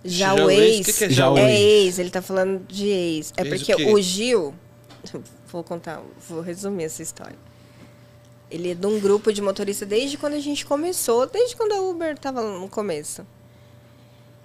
[0.03, 0.85] Já Já o o ex, ex.
[0.87, 1.49] que que é já o o ex?
[1.59, 3.33] ex, ele tá falando de ex.
[3.37, 4.55] É Ex o porque o Gil.
[5.51, 7.37] Vou contar, vou resumir essa história.
[8.49, 11.81] Ele é de um grupo de motorista desde quando a gente começou, desde quando a
[11.81, 13.25] Uber tava no começo.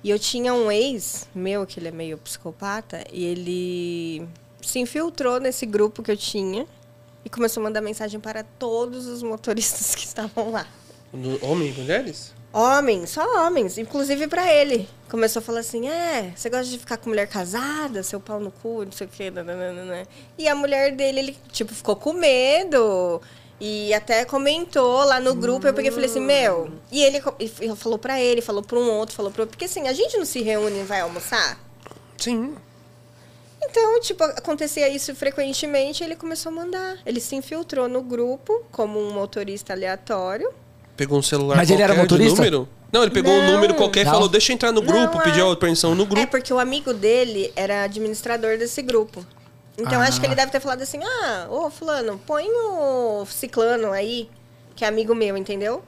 [0.02, 4.28] E eu tinha um ex meu, que ele é meio psicopata, e ele
[4.60, 6.66] se infiltrou nesse grupo que eu tinha
[7.24, 10.66] e começou a mandar mensagem para todos os motoristas que estavam lá.
[11.40, 12.33] Homem e mulheres?
[12.56, 14.88] Homens, só homens, inclusive pra ele.
[15.10, 18.52] Começou a falar assim: é, você gosta de ficar com mulher casada, seu pau no
[18.52, 19.28] cu, não sei o quê.
[19.28, 20.06] nananana."
[20.38, 23.20] E a mulher dele, ele, tipo, ficou com medo.
[23.60, 26.70] E até comentou lá no grupo, eu peguei e falei assim, meu.
[26.92, 29.46] E ele e falou pra ele, falou pra um outro, falou outro.
[29.46, 31.58] Porque assim, a gente não se reúne e vai almoçar?
[32.16, 32.54] Sim.
[33.62, 36.98] Então, tipo, acontecia isso frequentemente, ele começou a mandar.
[37.06, 40.52] Ele se infiltrou no grupo como um motorista aleatório.
[40.96, 42.36] Pegou um celular Mas ele era motorista?
[42.36, 42.68] número?
[42.92, 43.52] Não, ele pegou um Não.
[43.54, 44.12] número qualquer e Não.
[44.12, 45.24] falou, deixa eu entrar no grupo, Não, é.
[45.24, 46.26] pediu a permissão no É grupo.
[46.28, 49.26] porque o amigo dele era administrador desse grupo.
[49.76, 50.04] Então Ah.
[50.04, 54.28] acho que ele deve ter falado assim: ah, ô fulano, põe o ciclano aí,
[54.76, 55.82] que é amigo meu, entendeu?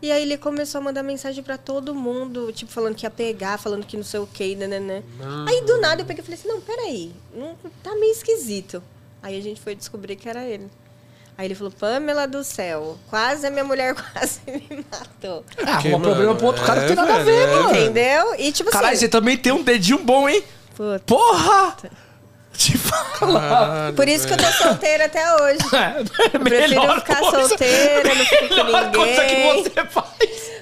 [0.00, 3.58] E aí ele começou a mandar mensagem pra todo mundo, tipo, falando que ia pegar,
[3.58, 5.02] falando que não sei o que, né,
[5.48, 8.80] Aí do nada eu peguei e falei assim, não, peraí, não, tá meio esquisito.
[9.22, 10.68] Aí a gente foi descobrir que era ele.
[11.38, 15.44] Aí ele falou, Pamela do céu, quase a minha mulher quase me matou.
[15.66, 17.70] Ah, arruma problema pro outro cara é, não tem nada a ver, é, mano.
[17.70, 18.34] Entendeu?
[18.38, 19.00] E tipo Caralho, assim.
[19.00, 20.42] você também tem um dedinho bom, hein?
[20.74, 21.02] puta.
[21.06, 21.76] Porra!
[22.56, 23.40] Te falar.
[23.50, 25.58] Caralho, Por isso que eu tô solteira até hoje.
[25.76, 26.00] É,
[26.34, 29.62] Eu prefiro ficar solteira, não fico com melhor coisa que ninguém.
[29.62, 30.06] você faz.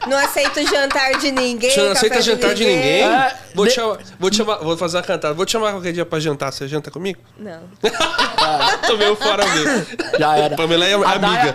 [0.07, 1.71] Não aceito jantar de ninguém.
[1.71, 3.03] Você não aceita jantar de ninguém?
[3.03, 5.33] É, Vou, te de- chamar, vou te chamar, vou fazer uma cantada.
[5.35, 6.53] Vou te chamar qualquer dia pra jantar.
[6.53, 7.21] Você janta comigo?
[7.39, 7.61] Não.
[8.87, 9.87] Tomei o fora mesmo.
[10.19, 10.57] Já era.
[10.57, 11.55] Pamela é A amiga.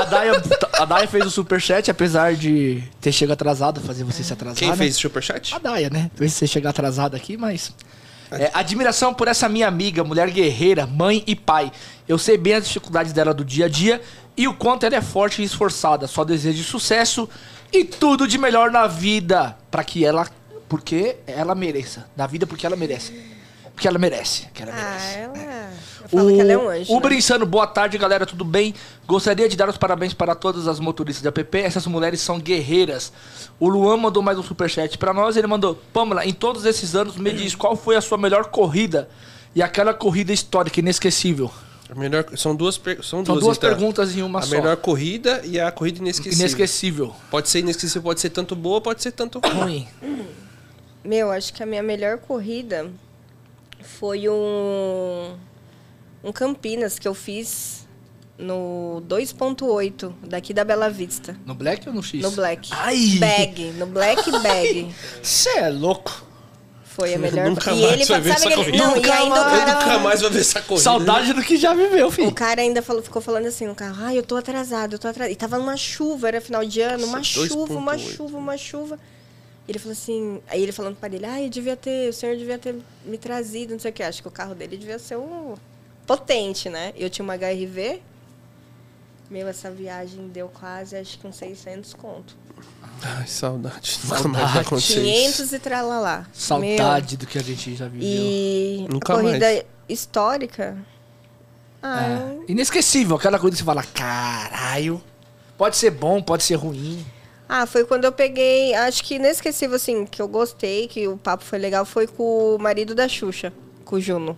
[0.00, 0.42] a, Daya,
[0.74, 4.58] a Daya fez o superchat, apesar de ter chegado atrasado, fazer você se atrasar.
[4.58, 4.76] Quem né?
[4.76, 5.54] fez o superchat?
[5.54, 6.10] A Daya, né?
[6.16, 7.72] Fez você chegar atrasado aqui, mas.
[8.30, 11.70] É, admiração por essa minha amiga, mulher guerreira, mãe e pai.
[12.08, 14.00] Eu sei bem as dificuldades dela do dia a dia
[14.36, 16.06] e o quanto ela é forte e esforçada.
[16.06, 17.28] Só desejo sucesso
[17.72, 19.56] e tudo de melhor na vida.
[19.70, 20.26] Pra que ela.
[20.68, 22.08] Porque ela mereça.
[22.16, 23.12] Na vida, porque ela merece.
[23.72, 24.46] Porque ela merece.
[24.52, 25.18] Que ela Ah, merece.
[25.18, 25.70] ela.
[26.12, 26.92] Eu falo que ela é um anjo.
[26.92, 27.00] O né?
[27.00, 28.74] Brinsano, boa tarde, galera, tudo bem?
[29.06, 31.58] Gostaria de dar os parabéns para todas as motoristas da PP.
[31.60, 33.12] Essas mulheres são guerreiras.
[33.58, 35.36] O Luan mandou mais um superchat para nós.
[35.36, 39.08] Ele mandou: Pamela, em todos esses anos, me diz qual foi a sua melhor corrida
[39.54, 41.50] e aquela corrida histórica, inesquecível.
[41.88, 43.70] A melhor, são duas, per- são São duas, duas então.
[43.70, 44.56] perguntas em uma A só.
[44.56, 46.38] melhor corrida e a corrida inesquecível.
[46.40, 47.14] Inesquecível.
[47.30, 49.38] Pode ser inesquecível, pode ser tanto boa, pode ser tanto.
[49.38, 49.86] Ruim.
[51.04, 52.90] Meu, acho que a minha melhor corrida
[53.80, 55.34] foi um.
[56.26, 57.86] Um Campinas que eu fiz
[58.36, 61.36] no 2.8 daqui da Bela Vista.
[61.46, 62.20] No Black ou no X?
[62.20, 62.68] No Black.
[62.72, 63.16] Ai!
[63.20, 63.70] Bag.
[63.78, 64.92] No Black Bag.
[65.22, 66.26] Você é louco.
[66.82, 67.48] Foi a melhor.
[67.48, 68.76] Nunca e mais ele vai ver essa que ele, corrida.
[68.78, 69.42] não, e Nunca o mais.
[69.44, 70.82] Eu cara nunca mais vou ver essa corrida.
[70.82, 72.28] Saudade do que já viveu, filho.
[72.28, 75.06] O cara ainda falou, ficou falando assim no carro, ai, eu tô atrasado, eu tô
[75.06, 75.32] atrasado.
[75.32, 78.16] E tava numa chuva, era final de ano, uma Nossa, chuva, uma 2.8.
[78.16, 78.98] chuva, uma chuva.
[79.68, 82.58] Ele falou assim, aí ele falando para ele, ai, eu devia ter, o senhor devia
[82.58, 82.74] ter
[83.04, 84.02] me trazido, não sei o que.
[84.02, 85.54] Acho que o carro dele devia ser um
[86.06, 86.92] potente, né?
[86.96, 88.00] Eu tinha uma HRV.
[89.28, 92.36] Meu, essa viagem deu quase, acho que uns 600 conto.
[93.02, 93.98] Ai, saudade.
[94.06, 95.56] Nunca mais vai acontecer 500 isso.
[95.56, 96.26] e tralalá.
[96.32, 98.08] Saudade do que a gente já viveu.
[98.08, 99.64] E Nunca a corrida mais.
[99.88, 100.76] histórica.
[101.82, 102.02] Ah,
[102.48, 102.52] É.
[102.52, 105.02] Inesquecível, aquela coisa que você fala, caralho.
[105.58, 107.04] Pode ser bom, pode ser ruim.
[107.48, 108.74] Ah, foi quando eu peguei.
[108.74, 112.58] Acho que inesquecível, assim, que eu gostei, que o papo foi legal, foi com o
[112.58, 113.52] marido da Xuxa,
[113.84, 114.36] com o Juno.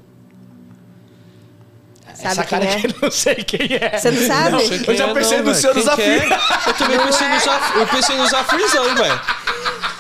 [2.19, 2.81] Sabe Essa quem cara é?
[2.81, 3.97] que eu não sei quem é.
[3.99, 4.51] Você não sabe?
[4.51, 6.05] Não Eu já é, pensei não, no seu desafio.
[6.05, 6.39] é?
[6.67, 7.79] Eu também pensei no Zaf...
[7.79, 9.21] Eu pensei no Zafrizão, velho.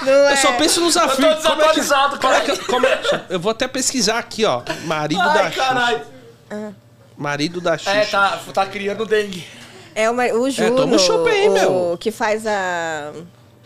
[0.03, 0.37] Não Eu é?
[0.37, 1.25] só penso no Zafir.
[1.25, 3.01] Eu tô Como é que- desatualizado, como é que- como é-
[3.31, 4.62] Eu vou até pesquisar aqui, ó.
[4.85, 5.99] Marido da Ai, caralho.
[6.51, 6.75] Xuxa.
[7.16, 7.91] Marido da Xuxa.
[7.93, 9.47] É, tá, tá criando dengue.
[9.95, 11.97] É o, o Juno, toma um chopp aí, o, meu.
[12.01, 13.12] que faz a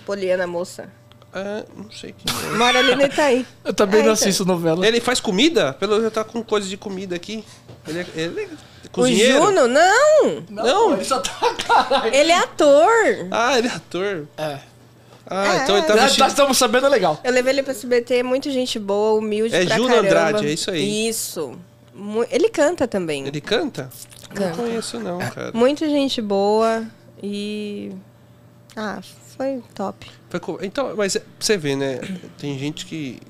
[0.06, 0.88] Poliana Moça.
[1.34, 2.56] É, não sei quem é.
[2.56, 3.46] Mora ali no Itaí.
[3.64, 4.12] Eu também É, não então.
[4.12, 4.86] assisto novela.
[4.86, 5.72] Ele faz comida?
[5.74, 7.42] Pelo já tá com coisa de comida aqui.
[7.88, 8.48] Ele é, ele é
[8.86, 9.42] O cozinheiro?
[9.42, 10.44] Juno, não!
[10.50, 10.92] Não.
[10.94, 11.32] ele só tá
[11.66, 12.14] caralho.
[12.14, 12.88] Ele é ator.
[13.30, 14.26] Ah, ele é ator.
[14.36, 14.58] É.
[15.26, 16.18] Ah, É, então ele tá vestido...
[16.18, 17.18] já estamos sabendo legal.
[17.24, 20.06] Eu levei ele pra SBT, muito gente boa, humilde É pra Juno caramba.
[20.08, 21.08] Andrade, é isso aí.
[21.08, 21.56] Isso.
[22.30, 23.26] Ele canta também.
[23.26, 23.88] Ele canta?
[24.34, 24.48] Canta.
[24.50, 25.30] Não conheço, não, É.
[25.30, 25.50] cara.
[25.54, 26.84] Muita gente boa
[27.22, 27.92] e.
[28.76, 29.00] Ah,
[29.36, 30.10] foi top.
[30.30, 32.00] Foi Então, mas você ver, né?
[32.38, 33.20] Tem gente que.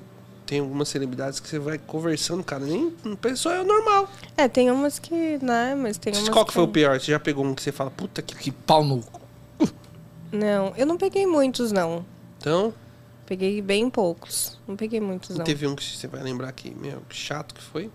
[0.45, 2.91] Tem algumas celebridades que você vai conversando, cara, nem
[3.21, 4.09] pessoa é normal.
[4.35, 6.99] É, tem umas que, né, mas tem umas Qual que foi o pior?
[6.99, 8.35] Você já pegou um que você fala, puta que.
[8.35, 9.01] Que pau no.
[10.31, 12.05] Não, eu não peguei muitos, não.
[12.37, 12.73] Então,
[13.25, 14.59] Peguei bem poucos.
[14.67, 15.45] Não peguei muitos, não.
[15.45, 17.89] teve um que você vai lembrar aqui, meu, que chato que foi.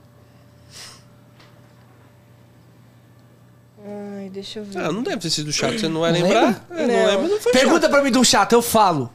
[3.87, 4.79] Ai, deixa eu ver.
[4.79, 6.66] Ah, não deve ter sido chato, você não vai Não lembrar?
[6.70, 7.07] É, não Não.
[7.07, 9.11] lembra, não foi Pergunta pra mim do chato, eu falo.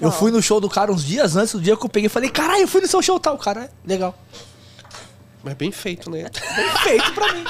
[0.00, 2.30] Eu fui no show do cara uns dias antes, do dia que eu peguei, falei,
[2.30, 3.70] caralho, eu fui no seu show tal, cara.
[3.86, 4.14] Legal.
[4.28, 4.42] chato.
[5.44, 6.30] Mas bem feito, né?
[6.84, 7.44] Feito pra mim.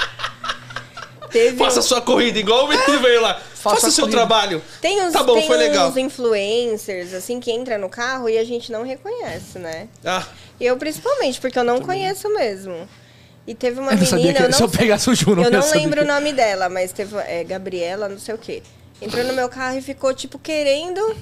[1.29, 3.35] Teve Faça um- sua corrida, igual o menino veio lá.
[3.55, 4.17] Faça Faça seu corrida.
[4.17, 4.61] trabalho.
[4.81, 5.89] Tem uns, Tá bom, tem foi legal.
[5.89, 9.87] uns influencers, assim, que entra no carro e a gente não reconhece, né?
[10.05, 10.23] Ah,
[10.59, 12.87] Eu principalmente, porque eu não conheço mesmo.
[13.45, 15.31] E teve uma Eu não sabia menina, que eu não, se eu pegasse o Ju,
[15.31, 18.63] eu não lembro o que- nome dela, mas teve é, Gabriela, não sei o quê.
[19.01, 21.15] Entrou no meu carro e ficou, tipo, querendo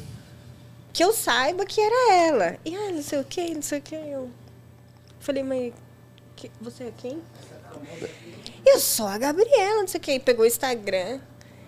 [0.93, 2.57] que eu saiba que era ela.
[2.63, 3.95] E, ah, não sei o quê, não sei o quê.
[3.95, 4.29] Eu
[5.19, 5.73] falei, mas
[6.35, 7.19] que- você é quem?
[8.65, 10.11] Eu sou a Gabriela, não sei o quê.
[10.13, 11.19] E pegou o Instagram.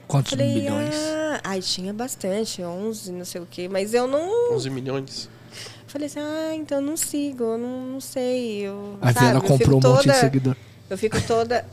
[0.08, 0.94] Quantos Falei, milhões?
[0.96, 3.68] ah, ai, tinha bastante, 11, não sei o quê.
[3.68, 4.54] Mas eu não...
[4.54, 5.30] 11 milhões.
[5.94, 8.62] Falei assim, ah, então eu não sigo, eu não, não sei.
[8.68, 10.56] Eu, A sabe, fico comprou um monte de toda- seguidor.
[10.90, 11.66] Eu fico toda.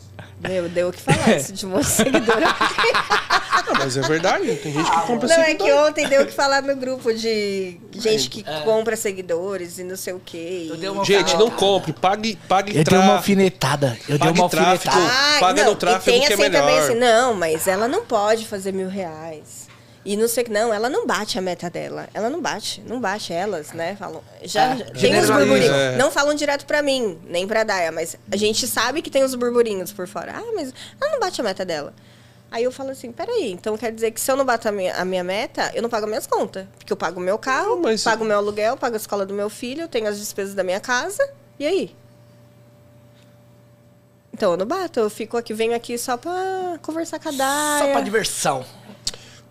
[0.46, 2.46] Meu, deu o que falar isso de uma seguidora.
[3.52, 5.66] Ah, mas é verdade, tem gente que compra Não, é seguidor.
[5.66, 9.96] que ontem deu o que falar no grupo de gente que compra seguidores e não
[9.96, 10.70] sei o quê.
[10.72, 13.96] E- Gente, não compre, pague, pague Eu dei uma alfinetada.
[14.08, 15.00] Eu dei uma alfinetada.
[15.38, 16.90] Paga não, no tráfego e tem que é assim também melhor.
[16.90, 19.68] assim, não, mas ela não pode fazer mil reais.
[20.02, 22.08] E não sei que não, ela não bate a meta dela.
[22.14, 23.96] Ela não bate, não bate elas, né?
[23.96, 25.70] Falam, já É, já- tem os burburinhos.
[25.76, 25.96] é.
[25.96, 29.34] Não falam direto pra mim, nem pra Daya, mas a gente sabe que tem os
[29.34, 30.32] burburinhos por fora.
[30.36, 31.92] Ah, mas ela não bate a meta dela.
[32.50, 34.94] Aí eu falo assim, peraí, então quer dizer que se eu não bato a minha,
[34.96, 36.66] a minha meta, eu não pago minhas contas.
[36.78, 39.26] Porque eu pago o meu carro, Não, mas- pago o meu aluguel, pago a escola
[39.26, 41.22] do meu filho, tenho as despesas da minha casa.
[41.58, 41.94] E aí?
[44.32, 47.84] Então eu não bato, eu fico aqui, venho aqui só pra conversar com a Daya.
[47.86, 48.64] Só pra diversão.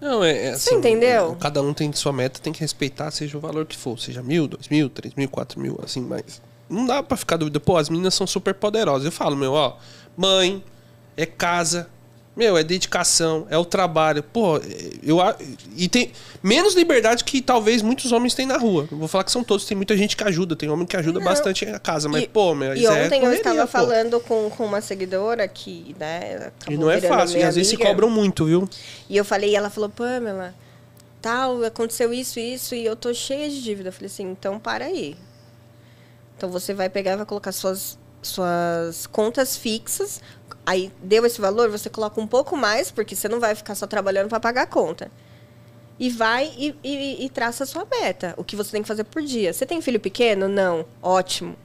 [0.01, 1.35] Não, é, é Você assim, entendeu?
[1.39, 3.99] Cada um tem sua meta, tem que respeitar, seja o valor que for.
[3.99, 6.41] Seja mil, dois mil, três mil, quatro mil, assim, mas...
[6.69, 7.59] Não dá pra ficar dúvida.
[7.59, 9.05] Pô, as meninas são super poderosas.
[9.05, 9.77] Eu falo, meu, ó...
[10.15, 10.63] Mãe,
[11.17, 11.89] é casa...
[12.39, 14.23] Meu, é dedicação, é o trabalho.
[14.23, 14.61] Pô,
[15.03, 15.17] eu...
[15.75, 18.87] E tem menos liberdade que talvez muitos homens têm na rua.
[18.89, 20.55] Não vou falar que são todos, tem muita gente que ajuda.
[20.55, 21.25] Tem homem que ajuda Não.
[21.25, 22.07] bastante a casa.
[22.07, 23.67] Mas, E- pô, meu, E é ontem eu correria, estava pô.
[23.67, 27.39] falando com, com uma seguidora que, né, E não é fácil.
[27.39, 28.69] E às vezes se cobram muito, viu?
[29.09, 30.55] E eu falei, e ela falou, Pamela,
[31.21, 33.89] tal, aconteceu isso, isso, e eu tô cheia de dívida.
[33.89, 35.17] Eu falei assim, então para aí.
[36.37, 40.21] Então você vai pegar e vai colocar suas, suas contas fixas.
[40.69, 43.87] Aí deu esse valor, você coloca um pouco mais, porque você não vai ficar só
[43.87, 45.09] trabalhando para pagar a conta.
[45.99, 48.35] E vai e, e, e traça a sua meta.
[48.37, 49.51] O que você tem que fazer por dia.
[49.51, 50.47] Você tem filho pequeno?
[50.47, 50.85] Não.
[51.01, 51.55] Ótimo.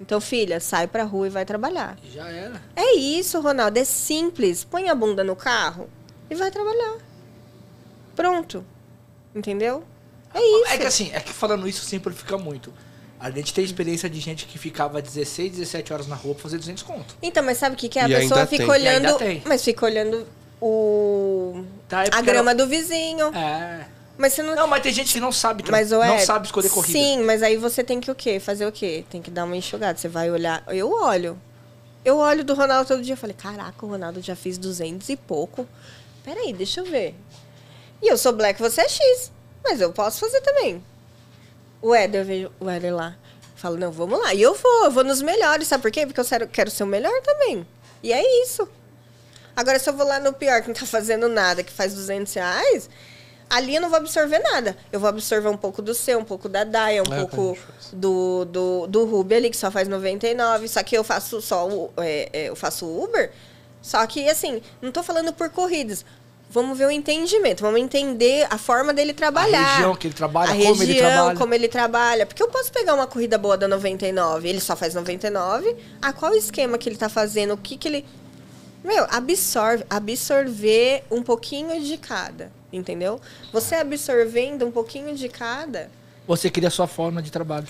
[0.00, 1.98] Então, filha, sai pra rua e vai trabalhar.
[2.10, 2.62] Já era.
[2.74, 3.78] É isso, Ronaldo.
[3.78, 4.64] É simples.
[4.64, 5.86] Põe a bunda no carro
[6.30, 6.96] e vai trabalhar.
[8.16, 8.64] Pronto.
[9.34, 9.84] Entendeu?
[10.32, 10.72] É isso.
[10.72, 12.72] É que assim, é que falando isso simplifica muito.
[13.24, 16.58] A gente tem experiência de gente que ficava 16, 17 horas na rua pra fazer
[16.58, 17.16] 200 conto.
[17.22, 18.02] Então, mas sabe o que, que é?
[18.02, 18.66] A E pessoa ainda fica tem.
[18.66, 19.06] E olhando.
[19.06, 19.42] ainda tem.
[19.46, 20.26] Mas fica olhando
[20.60, 21.64] o.
[21.88, 23.34] Tá, é a grama ela- do vizinho.
[23.34, 23.86] É.
[24.18, 24.54] Mas você não.
[24.54, 26.98] Não, mas tem gente que não sabe, Mas, ué, não sabe escolher corrida.
[26.98, 28.38] Sim, mas aí você tem que o quê?
[28.38, 29.04] Fazer o quê?
[29.08, 29.98] Tem que dar uma enxugada.
[29.98, 30.62] Você vai olhar.
[30.68, 31.38] Eu olho.
[32.04, 33.14] Eu olho do Ronaldo todo dia.
[33.14, 35.66] Eu falei, caraca, o Ronaldo já fez 200 e pouco.
[36.22, 37.14] Peraí, deixa eu ver.
[38.02, 39.32] E eu sou black, você é X.
[39.64, 40.84] Mas eu posso fazer também.
[41.84, 43.14] O Éder, eu vejo o Éder lá.
[43.54, 44.32] Falo, não, vamos lá.
[44.32, 45.68] E eu vou, eu vou nos melhores.
[45.68, 46.06] Sabe por quê?
[46.06, 47.66] Porque eu quero, ser o melhor também.
[48.02, 48.66] E é isso.
[49.54, 52.32] Agora, se eu vou lá no pior, que não tá fazendo nada, que faz 200
[52.32, 52.88] reais,
[53.50, 54.74] ali eu não vou absorver nada.
[54.90, 57.90] Eu vou absorver um pouco do seu, um pouco da Daya, um É, pouco faz.
[57.92, 60.66] do, do, do Ruby ali, que só faz 99.
[60.68, 63.30] Só que eu faço só o, é, é, eu faço Uber.
[63.82, 66.02] Só que, assim, não tô falando por corridas.
[66.50, 69.60] Vamos ver o entendimento, vamos entender a forma dele trabalhar.
[69.60, 71.38] A região que ele trabalha, a como ele região, trabalha.
[71.38, 72.26] como ele trabalha.
[72.26, 75.74] Porque eu posso pegar uma corrida boa da 99, ele só faz 99.
[76.00, 77.54] Ah, qual o esquema que ele tá fazendo?
[77.54, 78.04] O que que ele...
[78.84, 83.20] Meu, absorve, absorver um pouquinho de cada, entendeu?
[83.52, 85.90] Você absorvendo um pouquinho de cada...
[86.26, 87.66] Você cria a sua forma de trabalho.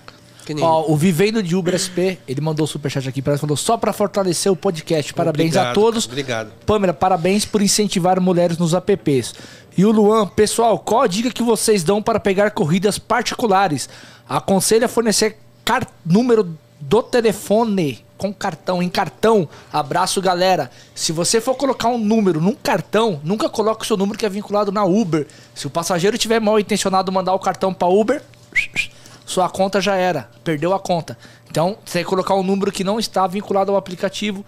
[0.61, 3.76] Ó, o Vivendo de Uber SP, ele mandou o superchat aqui pra nós, falou só
[3.76, 5.12] pra fortalecer o podcast.
[5.14, 6.07] Parabéns a Obrigado, todos.
[6.07, 6.53] cara, Obrigado.
[6.66, 9.34] Pamela, parabéns por incentivar mulheres nos apps.
[9.76, 13.88] E o Luan, pessoal, qual a dica que vocês dão para pegar corridas particulares?
[14.28, 19.49] Aconselha fornecer car número do telefone com cartão, em cartão.
[19.72, 20.70] Abraço, galera.
[20.95, 24.28] Se você for colocar um número num cartão, nunca coloque o seu número que é
[24.28, 25.26] vinculado na Uber.
[25.55, 28.22] Se o passageiro tiver mal intencionado mandar o cartão para Uber,
[29.27, 31.16] sua conta já era, perdeu a conta.
[31.51, 34.45] Então, você tem que colocar um número que não está vinculado ao aplicativo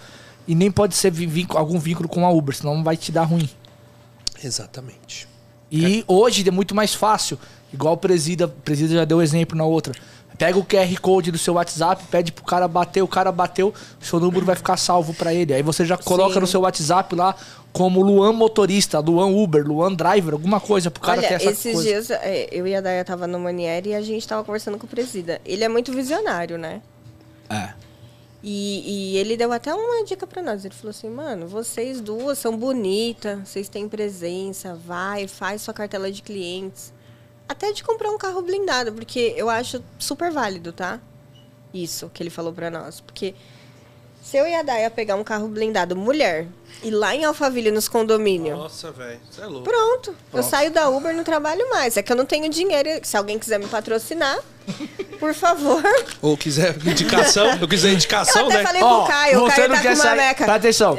[0.46, 1.12] e nem pode ser
[1.50, 3.48] algum vínculo com a Uber, senão vai te dar ruim.
[4.42, 5.26] Exatamente.
[5.70, 7.38] E hoje é muito mais fácil.
[7.72, 9.94] Igual o Presida, Presida já deu exemplo na outra.
[10.38, 14.20] Pega o QR Code do seu WhatsApp, pede pro cara bater, o cara bateu, seu
[14.20, 15.54] número vai ficar salvo para ele.
[15.54, 16.40] Aí você já coloca Sim.
[16.40, 17.34] no seu WhatsApp lá
[17.72, 21.72] como Luan motorista, Luan Uber, Luan driver, alguma coisa pro cara ter Olha, essa esses
[21.74, 21.88] coisa.
[21.88, 24.86] dias é, eu e a Daya tava no Manieri e a gente tava conversando com
[24.86, 25.40] o Presida.
[25.44, 26.80] Ele é muito visionário, né?
[27.50, 27.74] É.
[28.42, 30.64] E, e ele deu até uma dica pra nós.
[30.64, 36.10] Ele falou assim, mano, vocês duas são bonitas, vocês têm presença, vai, faz sua cartela
[36.10, 36.94] de clientes.
[37.48, 40.98] Até de comprar um carro blindado, porque eu acho super válido, tá?
[41.72, 43.00] Isso que ele falou pra nós.
[43.00, 43.34] Porque
[44.22, 46.48] se eu e a Daya pegar um carro blindado mulher
[46.82, 49.20] e lá em Alphaville, nos condomínios, Nossa, velho.
[49.30, 49.62] Você é louco.
[49.62, 50.14] Pronto.
[50.32, 51.96] Eu saio da Uber e não trabalho mais.
[51.96, 52.88] É que eu não tenho dinheiro.
[53.04, 54.38] Se alguém quiser me patrocinar,
[55.20, 55.82] por favor.
[56.20, 58.64] Ou quiser indicação, eu quiser indicação, Eu até né?
[58.64, 60.16] falei pro Caio, o Caio tá com uma sair.
[60.16, 60.44] meca.
[60.44, 60.98] Presta atenção.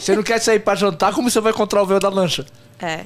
[0.00, 2.44] você não quer sair pra jantar, como você vai encontrar o véu da lancha?
[2.80, 3.04] É.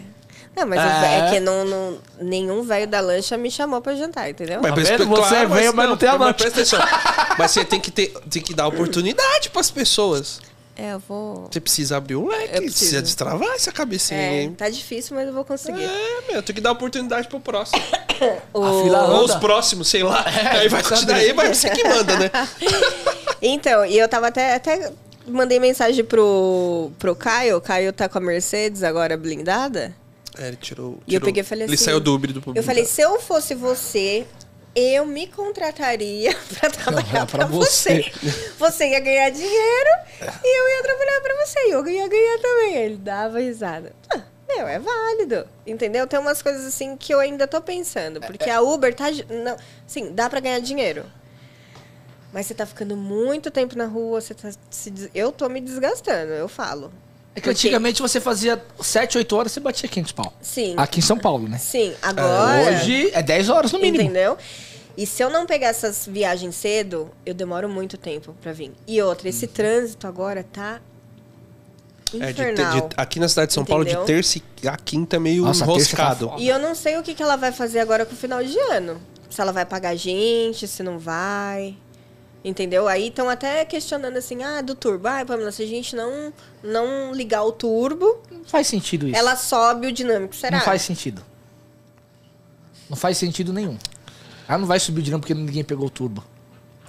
[0.59, 1.29] Não, mas o É.
[1.29, 4.61] é que não, não- nenhum velho da lancha me chamou pra jantar, entendeu?
[4.61, 5.07] Tá vendo?
[5.07, 6.35] Você é velho, mas não tem a mas lancha.
[6.35, 6.81] presta atenção.
[7.39, 10.41] Mas você tem que, ter, tem que dar oportunidade pras pessoas.
[10.77, 11.49] É, eu vou.
[11.51, 14.55] Você precisa abrir o leque, precisa destravar essa cabecinha, É, hein?
[14.57, 15.83] tá difícil, mas eu vou conseguir.
[15.85, 17.81] É, meu, tem que dar oportunidade pro próximo.
[18.53, 20.25] O- A fila Ou os próximos, sei lá.
[20.27, 22.31] É, Aí vai daí, vai você que manda, né?
[23.41, 24.55] Então, e eu tava até.
[24.55, 24.93] até
[25.27, 27.57] mandei mensagem pro, pro Caio.
[27.59, 29.95] O Caio tá com a Mercedes agora blindada.
[30.39, 30.93] É, ele tirou.
[31.07, 33.01] E eu tirou- peguei e falei Ele assim, saiu do Uber do Eu falei, se
[33.03, 34.27] eu fosse você,
[34.75, 38.05] eu me contrataria pra trabalhar pra pra você.
[38.59, 39.91] Você ia ganhar dinheiro
[40.23, 41.59] e eu ia trabalhar pra você.
[41.67, 42.77] E eu ia ganhar também.
[42.77, 43.93] Ele dava risada.
[44.15, 45.47] Ah, meu, é válido.
[45.67, 46.07] Entendeu?
[46.07, 48.21] Tem umas coisas assim que eu ainda tô pensando.
[48.21, 49.07] Porque a Uber tá.
[49.45, 51.05] Não, sim, dá pra ganhar dinheiro.
[52.33, 56.33] Mas você tá ficando muito tempo na rua, você tá se Eu tô me desgastando,
[56.33, 56.93] eu falo.
[57.35, 60.33] É que antigamente você fazia 7, 8 horas e batia 500 pau.
[60.43, 60.75] Sim.
[60.77, 61.57] Aqui em São Paulo, né?
[61.59, 62.73] Sim, agora.
[62.81, 64.03] Hoje é 10 horas no mínimo.
[64.03, 64.37] Entendeu?
[64.97, 68.73] E se eu não pegar essas viagens cedo, eu demoro muito tempo pra vir.
[68.89, 70.81] E outra, esse trânsito agora tá
[72.15, 72.89] É, de, infernal.
[72.89, 74.01] de- aqui na cidade de São Paulo, Entendeu?
[74.01, 76.31] de terça e a quinta é meio Nossa, tá enroscado.
[76.31, 76.43] foda.
[76.43, 78.59] E eu não sei o que, que ela vai fazer agora com o final de
[78.73, 79.01] ano.
[79.31, 81.77] Se ela vai pagar a gente, se não vai.
[82.45, 82.87] Entendeu?
[82.87, 85.09] Aí estão até questionando assim, ah, do turbo.
[85.09, 86.33] Ah, Pamela, se a gente não,
[86.63, 89.17] não ligar o turbo, Não faz sentido isso.
[89.17, 90.35] ela sobe o dinâmico.
[90.35, 90.59] Será?
[90.59, 91.23] Não faz sentido.
[92.89, 93.77] Não faz sentido nenhum.
[94.49, 96.25] Ela não vai subir o dinâmico porque ninguém pegou o turbo.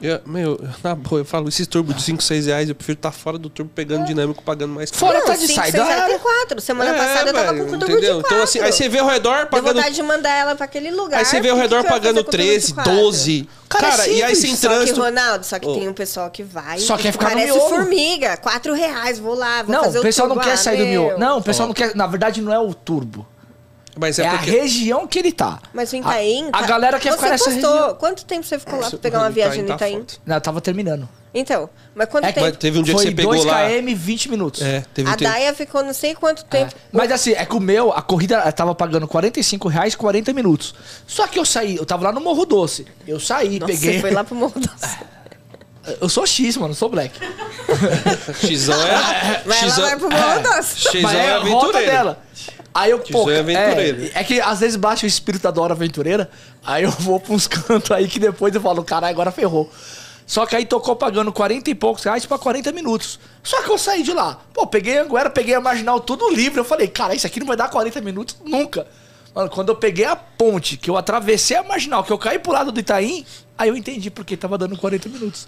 [0.01, 3.11] Eu- meu, na boa, eu falo, esses turbos de 5, 6 reais, eu prefiro estar
[3.11, 4.99] fora do turbo pegando dinâmico, pagando mais caro.
[5.05, 5.85] Fora Não, tá de cinco, saída.
[5.85, 6.59] tem.
[6.59, 8.13] Semana É, passada eu tava velho, com o turbo entendeu?
[8.13, 8.43] de Então, quatro.
[8.43, 9.75] assim, aí você vê ao redor Deu pagando.
[9.75, 11.19] vontade de mandar ela pra aquele lugar.
[11.19, 12.93] Aí você vê ao redor pagando fazer com o turbo de 13, quatro?
[12.93, 13.49] 12.
[13.69, 15.01] Cara, é Cara, e aí sem Só que, trânsito.
[15.01, 15.73] Ronaldo, só que Ô.
[15.75, 16.79] tem um pessoal que vai.
[16.79, 17.69] Só quer ficar no Parece miolo.
[17.69, 18.37] formiga.
[18.37, 20.41] Quatro reais, vou lá, vou Não, fazer o o pessoal turbo.
[20.41, 21.19] não quer Ah, sair do miolo.
[21.19, 21.95] Não, o pessoal não quer.
[21.95, 23.27] Na verdade, não é o turbo.
[23.99, 24.51] Mas É, é, a porque.
[24.51, 25.59] região que ele tá.
[25.73, 26.45] Mas o Itaim...
[26.53, 27.71] A, a tá- galera quer você ficar nessa postou.
[27.73, 27.95] região.
[27.95, 29.97] Quanto tempo você ficou lá pra pegar uma o viagem no tá Itaim?
[29.99, 30.13] foda.
[30.25, 31.09] Não, eu tava terminando.
[31.33, 32.47] Então, mas quanto É que- tempo?
[32.47, 33.67] Mas teve um dia Foi que você pegou 2 lá.
[33.69, 34.61] km 20 minutos.
[34.61, 35.29] É, teve um A tempo.
[35.31, 36.45] Daia ficou não sei quanto É.
[36.45, 36.73] tempo.
[36.91, 40.73] Mas assim, é que o meu, a corrida ela tava pagando 45 reais 40 minutos.
[41.05, 42.87] Só que eu saí, eu tava lá no Morro Doce.
[43.07, 43.93] Eu saí, Nossa, peguei.
[43.95, 44.97] você foi lá pro Morro Doce.
[46.01, 47.19] Eu sou X, mano, sou black.
[48.57, 49.41] Xão é.
[49.45, 50.79] Mas ela Xão vai pro Morro Doce.
[50.79, 52.23] Xão Mas é é a rota dela.
[52.74, 54.11] Aí eu, pô, é aventureiro.
[54.13, 56.30] é, é que às vezes bate o espírito da Dora Aventureira,
[56.63, 59.70] aí eu vou pra uns cantos aí que depois eu falo, caralho, agora ferrou.
[60.26, 63.20] Só que aí tocou pagando 40 e poucos reais pra 40 minutos.
[63.41, 64.39] Só que eu saí de lá.
[64.53, 66.59] Pô, peguei a Anguera, peguei a Marginal tudo livre.
[66.59, 68.86] Eu falei, cara, isso aqui não vai dar 40 minutos nunca.
[69.34, 72.51] Mano, quando eu peguei a ponte, que eu atravessei a Marginal, que eu caí pro
[72.51, 73.26] lado do Itaim,
[73.57, 75.47] aí eu entendi porque tava dando 40 minutos.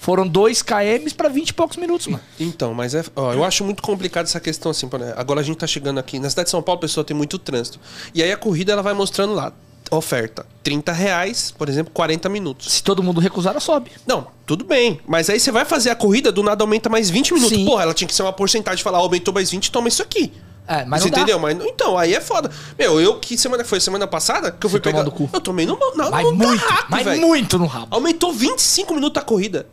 [0.00, 2.22] Foram 2 km pra 20 e poucos minutos, mano.
[2.40, 5.12] Então, mas é, ó, eu acho muito complicado essa questão assim, né?
[5.14, 7.38] agora a gente tá chegando aqui, na cidade de São Paulo a pessoa tem muito
[7.38, 7.78] trânsito.
[8.14, 9.52] E aí a corrida ela vai mostrando lá,
[9.90, 12.72] oferta, 30 reais, por exemplo, 40 minutos.
[12.72, 13.90] Se todo mundo recusar, ela sobe.
[14.06, 17.34] Não, tudo bem, mas aí você vai fazer a corrida, do nada aumenta mais 20
[17.34, 17.58] minutos.
[17.58, 17.66] Sim.
[17.66, 20.32] Porra, ela tinha que ser uma porcentagem de falar, aumentou mais 20, toma isso aqui.
[20.66, 21.20] É, mas Você não dá.
[21.20, 21.38] entendeu?
[21.38, 22.50] Mas, então, aí é foda.
[22.78, 25.02] Meu, eu que semana foi semana passada que eu fui Você pegar.
[25.02, 25.30] no.
[25.30, 27.20] Eu tomei no, no, Mas no muito, carraco, mas velho.
[27.20, 27.88] muito no rabo.
[27.90, 29.66] Aumentou 25 minutos a corrida.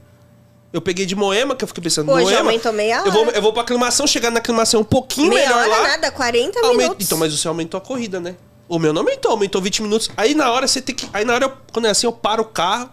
[0.74, 2.40] Eu peguei de Moema, que eu fiquei pensando, Hoje Moema.
[2.42, 3.38] aumentou meia Eu vou, hora.
[3.38, 5.88] eu vou pra aclimação, chegar na aclimação um pouquinho Meia melhor hora lá.
[5.90, 7.06] nada, 40 Aument- minutos.
[7.06, 8.36] Então, mas o seu aumentou a corrida, né?
[8.68, 10.10] O meu não aumentou, aumentou 20 minutos.
[10.18, 11.08] Aí na hora você tem que.
[11.14, 12.90] Aí na hora, eu- quando é assim, eu paro o carro,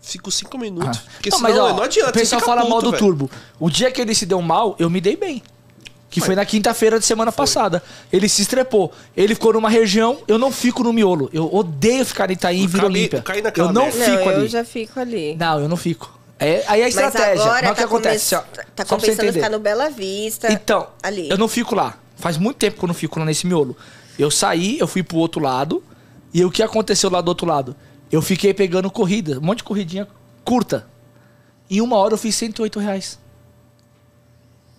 [0.00, 0.98] fico cinco minutos.
[1.06, 1.10] Ah.
[1.14, 2.10] Porque não, senão mas ó, não adianta.
[2.10, 3.04] o pessoal você fica fala mal puto, do velho.
[3.04, 3.30] Turbo.
[3.60, 5.42] O dia que ele se deu mal, eu me dei bem.
[6.08, 7.82] Que foi na quinta-feira de semana passada.
[8.12, 8.92] Ele se estrepou.
[9.16, 11.30] Ele ficou numa região, eu não fico no miolo.
[11.32, 13.24] Eu odeio ficar em Itaim e Vila Olímpia.
[13.56, 14.04] eu não merda.
[14.04, 14.48] fico não, eu ali.
[14.48, 15.36] já fico ali.
[15.36, 16.20] Não, eu não fico.
[16.44, 17.42] É, aí é Mas estratégia.
[17.44, 18.34] agora Mas o que tá, acontece?
[18.36, 19.32] come- ó, tá só compensando entender.
[19.32, 20.52] ficar no Bela Vista.
[20.52, 21.28] Então, ali.
[21.30, 21.98] eu não fico lá.
[22.16, 23.76] Faz muito tempo que eu não fico lá nesse miolo.
[24.18, 25.82] Eu saí, eu fui pro outro lado.
[26.34, 27.76] E o que aconteceu lá do outro lado?
[28.10, 30.06] Eu fiquei pegando corrida, um monte de corridinha
[30.44, 30.86] curta.
[31.70, 33.18] Em uma hora eu fiz 108 reais.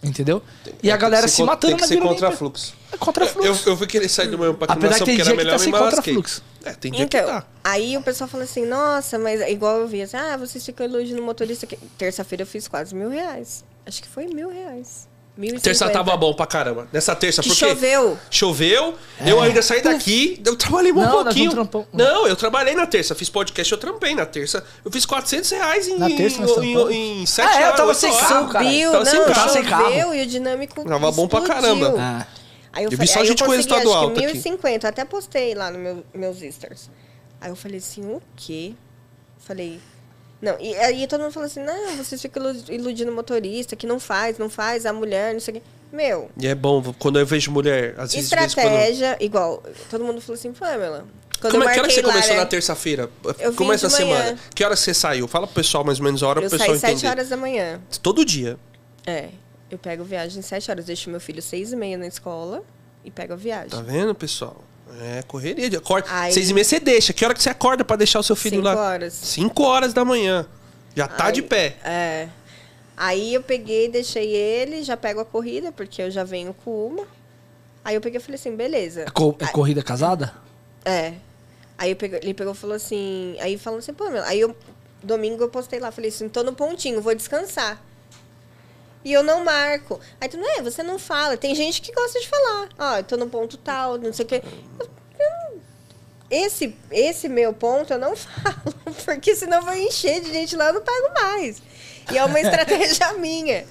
[0.04, 0.42] Entendeu?
[0.82, 2.74] E a É, galera que se matando Tem que na ser contra fluxo.
[2.92, 3.70] É contra Eu, fluxo.
[3.70, 4.68] eu fui querer sair do meu que
[5.06, 6.24] tem porque dia era que melhor tá me malasquei.
[6.66, 7.46] É, tem dia que Então, tá.
[7.64, 11.22] aí o pessoal fala assim, nossa, mas igual eu vi assim, ah, vocês ficam elogiando
[11.22, 11.66] o motorista.
[11.66, 13.64] que Terça-feira eu fiz quase mil reais.
[13.86, 15.08] Acho que foi mil reais.
[15.36, 16.04] Mil e Terça cinquenta.
[16.06, 16.88] tava bom pra caramba.
[16.94, 17.68] Nessa terça, Que porque...
[17.68, 18.20] choveu.
[18.30, 18.94] Choveu,
[19.26, 21.52] eu ainda saí daqui, eu trabalhei um Não, nós pouquinho.
[21.56, 21.88] não.
[21.92, 24.64] Não, eu trabalhei na terça, fiz podcast, eu trampei na terça.
[24.86, 27.78] Eu fiz 400 reais em, Na terça em, em, em 7 Ah, é, eu horas.
[27.78, 28.66] tava sem carro, cara.
[28.66, 29.12] Subiu, Tava não,
[29.50, 29.84] sem carro.
[29.86, 31.96] choveu e o dinâmico Tava bom pra caramba.
[31.98, 32.28] Ah.
[32.72, 34.38] Aí eu, Eu vi só aí gente eu com consegui, resultado acho alto que aqui.
[34.40, 36.90] 1.050, até postei lá no meu, meus Instars.
[37.42, 38.74] Aí eu falei assim, o quê?
[39.40, 39.80] Falei,
[40.44, 43.88] não, e aí todo mundo falou assim, não, vocês ficam ilu- iludindo o motorista, que
[43.88, 45.64] não faz, não faz, a mulher, não sei o quê.
[45.92, 48.32] Meu, E é bom, quando eu vejo mulher, às vezes...
[48.32, 51.06] em quando- estratégia, igual, todo mundo falou assim, Pamela,
[51.40, 53.10] quando Como é, que hora você lá, começou né, na terça-feira?
[53.56, 54.18] Como essa de manhã.
[54.18, 54.40] semana?
[54.56, 55.28] Que hora você saiu?
[55.28, 57.00] Fala pro pessoal mais ou menos a hora eu pro pessoal saí entender.
[57.02, 57.82] 7 horas da manhã.
[58.02, 58.58] Todo dia.
[59.06, 59.30] É,
[59.70, 62.64] eu pego viagem 7 horas, deixo meu filho 6 e meia na escola
[63.06, 63.70] e pego a viagem.
[63.70, 64.64] Tá vendo, pessoal?
[65.02, 66.08] É correria de acorda.
[66.12, 67.14] Aí- Seis e meia você deixa.
[67.14, 68.76] Que hora que você acorda pra deixar o seu filho 5 lá?
[68.76, 69.14] horas.
[69.14, 70.46] Cinco horas da manhã.
[70.96, 71.78] Já tá Aí- de pé.
[71.84, 72.28] É.
[72.96, 77.08] Aí eu peguei, deixei ele, já pego a corrida, porque eu já venho com uma.
[77.84, 79.02] Aí eu peguei e falei assim, beleza.
[79.02, 80.34] É, co- é corrida casada?
[80.86, 81.14] É.
[81.78, 84.56] Aí eu peguei- ele pegou e falou assim, aí falando assim, pô, meu, aí eu,
[85.02, 87.84] domingo eu postei lá, falei assim, tô no pontinho, vou descansar.
[89.04, 90.00] E eu não marco.
[90.22, 91.36] Aí tu, não é, você não fala.
[91.38, 92.70] Tem gente que gosta de falar.
[92.80, 94.42] Ó, eu tô no ponto tal, não sei o quê.
[94.80, 94.86] Eu-
[95.20, 95.62] eu-
[96.32, 98.74] esse, esse meu ponto eu não falo,
[99.06, 101.62] porque senão vai encher de gente lá, eu não pago mais.
[102.12, 103.66] E é uma estratégia minha.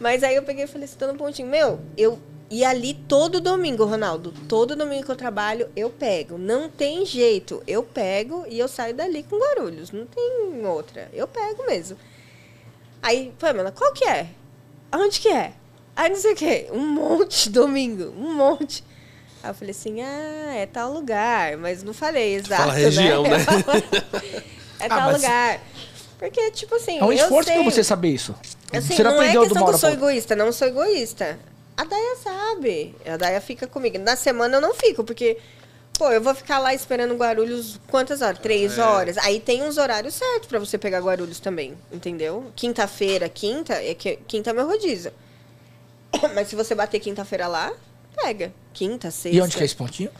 [0.00, 1.48] Mas aí eu peguei e falei assim, tô no pontinho.
[1.48, 2.18] Meu, eu
[2.50, 6.38] e ali todo domingo, Ronaldo, todo domingo que eu trabalho, eu pego.
[6.38, 7.62] Não tem jeito.
[7.66, 9.90] Eu pego e eu saio dali com Guarulhos.
[9.90, 11.10] Não tem outra.
[11.12, 11.98] Eu pego mesmo.
[13.02, 14.28] Aí, Pamela, qual que é?
[14.90, 15.52] Aonde que é?
[15.96, 16.66] Aí não sei o quê.
[16.72, 18.12] Um monte domingo.
[18.16, 18.84] Um monte.
[19.42, 21.56] Aí eu falei assim, ah, é tal lugar.
[21.56, 23.36] Mas não falei exato, Fala região, né?
[24.80, 25.60] é Ah, tal mas- lugar.
[26.18, 28.34] Porque, tipo assim, É um eu esforço sei, pra você saber isso.
[28.72, 31.38] eu sei, você não, não é questão que eu sou egoísta, não sou egoísta.
[31.76, 32.92] A Daya sabe.
[33.06, 33.98] A Daya fica comigo.
[34.00, 35.38] Na semana eu não fico, porque,
[35.98, 38.38] pô, eu vou ficar lá esperando Guarulhos quantas horas?
[38.38, 38.82] Três É.
[38.82, 39.18] horas.
[39.18, 42.50] Aí tem uns horários certos pra você pegar Guarulhos também, entendeu?
[42.54, 45.12] Quinta-feira, quinta, é que quinta é meu rodízio.
[46.34, 47.72] Mas se você bater quinta-feira lá,
[48.16, 48.52] pega.
[48.72, 49.36] Quinta, sexta.
[49.36, 50.10] E onde que é esse pontinho?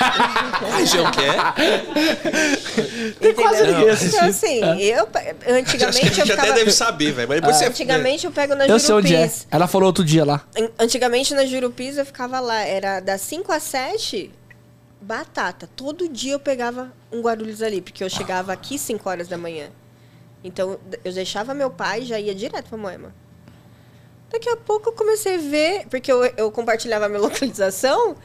[0.00, 3.12] A região que é.
[3.20, 5.00] Tem quase ninguém Então, assim, É.
[5.00, 5.18] eu, Acho que
[5.50, 6.42] a antigamente eu gente ficava...
[6.42, 7.28] até deve saber, velho.
[7.28, 7.64] Mas depois você.
[7.66, 9.18] Antigamente eu pego na Eu sei onde é.
[9.22, 9.46] Jurupis.
[9.50, 10.42] Ela falou outro dia lá.
[10.56, 14.30] An- Antigamente na Jurupis eu ficava lá, era das 5 às 7,
[15.00, 15.68] batata.
[15.76, 19.70] Todo dia eu pegava um Guarulhos ali, porque eu chegava aqui 5 horas da manhã.
[20.42, 23.14] Então eu deixava meu pai e já ia direto pra Moema.
[24.30, 28.16] Daqui a pouco eu comecei a ver, porque eu, eu compartilhava a minha localização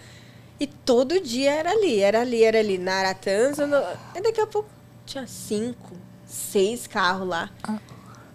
[0.60, 3.66] e todo dia era ali, era ali, era ali, na Aratanza.
[3.66, 3.78] No...
[4.16, 4.70] E daqui a pouco
[5.06, 5.92] tinha cinco,
[6.26, 7.50] seis carros lá.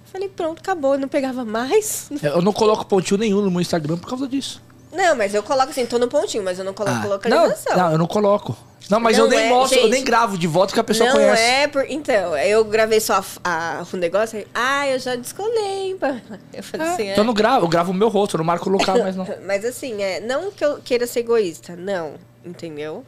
[0.05, 2.09] Falei, pronto, acabou, eu não pegava mais.
[2.23, 4.63] Eu não coloco pontinho nenhum no meu Instagram por causa disso.
[4.93, 7.77] Não, mas eu coloco assim, tô no pontinho, mas eu não coloco Ah, não, localização.
[7.77, 8.57] não, eu não coloco.
[8.89, 9.93] Não, mas Não eu nem é, mostro, eu gente.
[9.93, 11.43] nem gravo de volta que a pessoa não conhece.
[11.43, 11.85] é por.
[11.91, 14.39] Então, eu gravei só a, a- o negócio.
[14.39, 15.89] aí, Ah, eu já descolei.
[15.91, 16.23] hein, Pamela?"
[16.55, 17.13] Eu falei É, assim, é.
[17.13, 19.15] Então eu não gravo, eu gravo o meu rosto, eu não marco o local mais
[19.15, 19.27] não.
[19.47, 22.15] Mas assim, é, não que eu queira ser egoísta, não.
[22.43, 23.05] Entendeu?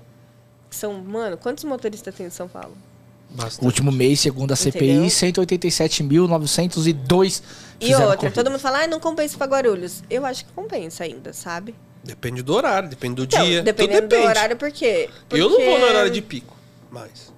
[0.68, 2.76] São, mano, quantos motoristas tem em São Paulo?
[3.32, 3.64] Bastante.
[3.64, 5.08] Último mês, segundo a CPI, Entendeu?
[6.28, 7.42] 187.902
[7.80, 8.34] E outra, corrida.
[8.34, 10.02] todo mundo fala, ah, não compensa pra Guarulhos.
[10.10, 11.74] Eu acho que compensa ainda, sabe?
[12.02, 13.62] Depende do horário, depende do Então, dia.
[13.62, 14.22] dependendo depende.
[14.22, 15.08] do horário, por quê?
[15.30, 16.56] Eu não vou no Porque- horário de pico.
[16.90, 17.32] Mas.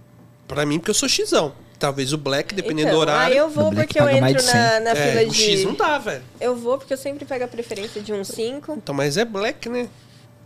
[0.49, 1.53] Pra mim, porque eu sou xizão.
[1.79, 3.33] Talvez o Black, dependendo Então, do horário.
[3.33, 5.43] Aí eu vou porque eu entro na, na é, fila o de.
[5.43, 6.23] X não dá, velho.
[6.41, 8.75] Eu vou porque eu sempre pego a preferência de um 5.
[8.75, 9.89] Então, mas é Black, né?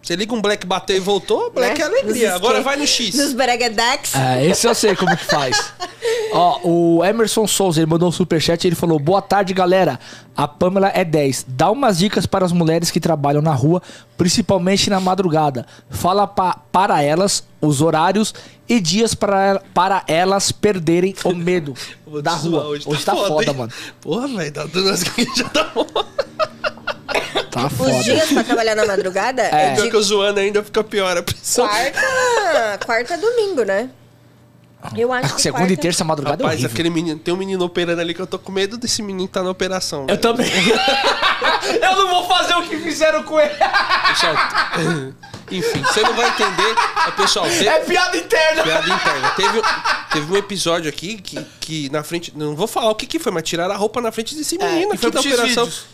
[0.06, 1.84] Você liga um Black bateu e voltou, Black Né?
[1.84, 2.26] é alegria.
[2.28, 3.12] Nos Agora vai no X.
[3.16, 4.14] Nos Bregadex.
[4.14, 5.72] É, esse eu sei como que faz.
[6.32, 9.98] Ó, o Emerson Souza, ele mandou um superchat e ele falou: Boa tarde, galera.
[10.36, 11.46] A Pamela é 10.
[11.48, 13.82] Dá umas dicas para as mulheres que trabalham na rua,
[14.16, 15.66] principalmente na madrugada.
[15.90, 18.32] Fala pa- para elas os horários
[18.68, 21.74] e dias para, para elas perderem o medo
[22.22, 22.64] da rua.
[22.66, 23.56] Hoje, tá foda, hein?
[23.56, 23.72] mano.
[24.00, 25.84] Porra, velho, tá dando as que já tá bom.
[27.60, 28.02] Tá Os foda.
[28.02, 29.72] dias pra trabalhar na madrugada é, É.
[29.74, 31.66] De que eu zoando ainda fica pior a pressão.
[31.66, 33.88] quarta, quarta a domingo, né?
[34.96, 36.70] Eu acho que Segunda e quarta- terça madrugada é Rapaz, horrível.
[36.72, 39.34] aquele menino, tem um menino operando ali que eu tô com medo desse menino que
[39.34, 40.02] tá na operação.
[40.02, 40.20] Eu velho.
[40.20, 40.46] também.
[41.82, 43.54] eu não vou fazer o que fizeram com ele.
[44.08, 44.34] Pessoal,
[45.50, 46.74] enfim, você não vai entender.
[47.16, 48.62] Pessoal, teve, É piada interna.
[48.62, 49.30] piada interna.
[49.30, 49.62] Teve,
[50.12, 52.32] teve um episódio aqui que, que na frente.
[52.36, 54.76] Não vou falar o que, que foi, mas tiraram a roupa na frente desse menino
[54.76, 55.46] É, e aqui foi da operação.
[55.66, 55.84] X-Vídeos.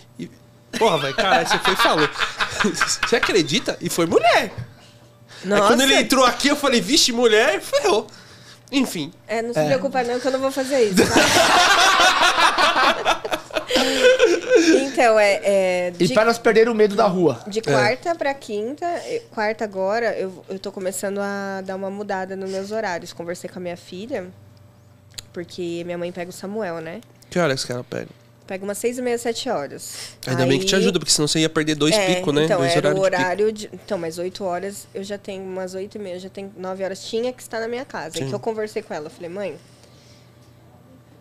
[0.73, 2.09] E- Porra, velho, caralho, você foi e falou.
[3.09, 3.77] Você acredita?
[3.81, 4.53] E foi mulher.
[5.43, 5.67] Aí Nossa.
[5.67, 8.07] quando ele entrou aqui, eu falei, vixe, mulher, ferrou.
[8.71, 9.13] Enfim.
[9.27, 10.97] É, não se preocupa não que eu não vou fazer isso.
[10.97, 11.15] tá?
[14.87, 15.41] então, é...
[15.43, 17.41] é E de- para elas perderem o medo da rua.
[17.47, 22.37] De quarta pra quinta, eh, quarta agora, eu, eu tô começando a dar uma mudada
[22.37, 23.13] nos meus horários.
[23.13, 24.29] Conversei com a minha filha,
[25.33, 27.01] porque minha mãe pega o Samuel, né?
[27.29, 28.09] Que horas que ela pega?
[28.53, 30.15] Pega umas seis e meia, sete horas.
[30.27, 32.45] Ainda bem que te Aí- ajuda, porque senão você ia perder dois é, picos, né?
[32.45, 33.71] Então, dois era o horário de.
[33.73, 37.03] Então, mas 8 horas, eu já tenho umas 8 e meia, já tenho 9 horas,
[37.03, 38.19] tinha que estar na minha casa.
[38.19, 38.27] Sim.
[38.27, 39.57] E que eu conversei com ela, eu falei, mãe,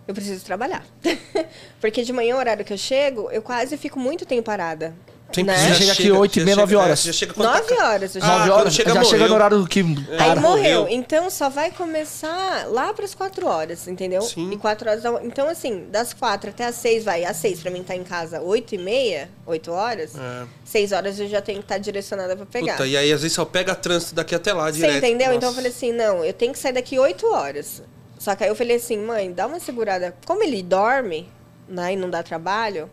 [0.05, 0.85] eu preciso trabalhar.
[1.79, 4.93] Porque de manhã, o horário que eu chego, eu quase fico muito tempo parada.
[5.35, 5.67] Sempre né?
[5.69, 6.99] Já chega aqui oito e já meia, chega- nove horas.
[6.99, 8.31] é, já chega quando tá 9 ca- horas, eu Ah, já.
[8.33, 9.27] 9 quando horas, chega, já chega morreu.
[9.29, 9.79] no horário que.
[9.79, 10.41] Aí Para.
[10.41, 10.79] morreu.
[10.81, 10.87] morreu.
[10.89, 14.21] Então só vai começar lá para as 4 horas, entendeu?
[14.21, 14.51] Sim.
[14.51, 15.03] E 4 horas.
[15.03, 17.23] da- Então, assim, das 4 até as 6, vai.
[17.25, 20.11] Às 6 pra mim estar em casa 8 e meia, 8 horas.
[20.15, 20.45] É.
[20.65, 22.73] 6 horas eu já tenho que estar direcionada pra pegar.
[22.73, 24.97] Puta, e aí às vezes só pega trânsito daqui até lá Você direto.
[24.97, 25.27] entendeu?
[25.27, 25.37] Nossa.
[25.37, 27.81] Então eu falei assim, não, eu tenho que sair daqui 8 horas.
[28.19, 30.13] Só que aí eu falei assim, mãe, dá uma segurada.
[30.25, 31.27] Como ele dorme,
[31.67, 32.89] né, e não dá trabalho,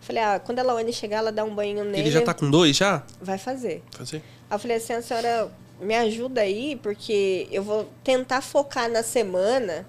[0.00, 1.98] falei, ah, quando ela Lawane chegar, ela dá um banho nele.
[2.00, 3.02] Ele já tá com dois já?
[3.20, 3.82] Vai fazer.
[3.92, 4.16] Fazer?
[4.48, 5.50] Aí eu falei assim, a senhora
[5.80, 9.86] me ajuda aí, porque eu vou tentar focar na semana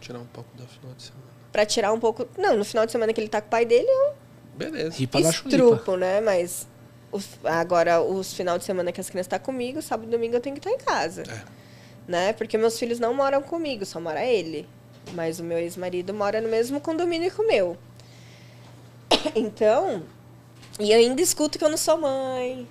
[0.00, 1.24] Tirar um pouco da final de semana.
[1.50, 2.28] pra tirar um pouco.
[2.38, 4.12] Não, no final de semana que ele tá com o pai dele, eu
[4.56, 4.96] Beleza.
[4.96, 6.20] Ripa estrupo, né?
[6.20, 6.66] Mas
[7.12, 10.40] os- agora, os final de semana que as crianças estão comigo, sábado e domingo eu
[10.40, 11.22] tenho que estar em casa.
[11.22, 11.42] É.
[12.06, 12.32] Né?
[12.34, 14.68] Porque meus filhos não moram comigo, só mora ele.
[15.12, 17.76] Mas o meu ex-marido mora no mesmo condomínio que o meu.
[19.34, 20.02] Então,
[20.78, 22.66] e ainda escuto que eu não sou mãe.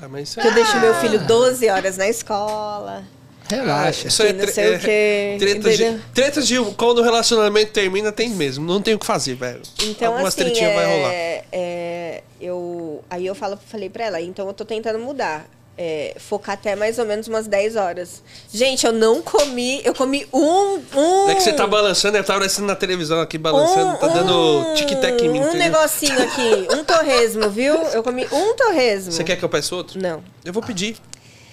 [0.00, 3.04] Ah, mas Que eu deixo meu filho 12 horas na escola.
[3.48, 4.04] Relaxa.
[4.06, 7.72] Ah, Isso é, não sei o é- quê, Tretas de, tretas de quando o relacionamento
[7.72, 8.64] termina, tem mesmo.
[8.66, 9.60] Não tem o que fazer, velho.
[9.82, 11.12] Então, Algumas assim, tretinhas vai rolar.
[11.12, 15.46] é, é, eu, aí eu falo, falei pra ela, então eu tô tentando mudar.
[15.76, 18.22] É, focar até mais ou menos umas 10 horas.
[18.52, 20.80] Gente, eu não comi, eu comi um.
[20.94, 25.22] um É que você tá balançando, tá parecendo na televisão aqui balançando, tá dando tic-tac
[25.24, 25.40] em mim.
[25.40, 25.72] Um entendeu?
[25.72, 27.74] negocinho aqui, um torresmo, viu?
[27.74, 29.12] Eu comi um torresmo.
[29.12, 30.00] Você quer que eu peça outro?
[30.00, 30.22] Não.
[30.44, 30.96] Eu vou pedir.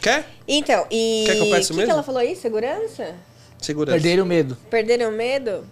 [0.01, 0.25] Quer?
[0.47, 1.23] Então, e.
[1.25, 1.85] Quer que eu peça O que, mesmo?
[1.85, 2.35] que ela falou aí?
[2.35, 3.15] Segurança?
[3.59, 3.93] Segurança.
[3.93, 4.57] Perderem o medo.
[4.69, 5.65] Perderam o medo?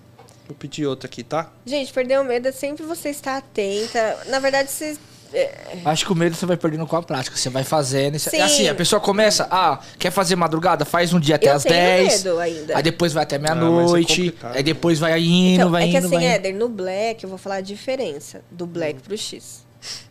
[0.48, 1.52] Vou pedir outro aqui, tá?
[1.66, 4.18] Gente, perder o medo é sempre você estar atenta.
[4.28, 4.98] Na verdade, você.
[5.34, 7.36] É, Acho que o medo você vai perdendo com a prática.
[7.38, 8.16] Você vai fazendo.
[8.16, 8.42] e você- Sim.
[8.42, 10.86] Assim, a pessoa começa, ah, quer fazer madrugada?
[10.86, 12.24] Faz um dia até Eu às tenho 10.
[12.24, 12.78] medo ainda.
[12.78, 14.16] Aí depois vai até mas é meia-noite.
[14.32, 14.56] complicado.
[14.56, 16.24] aí depois vai indo, Então, vai é que indo, assim, indo.
[16.26, 19.66] Éder, no Black, eu vou falar a diferença do Black pro X.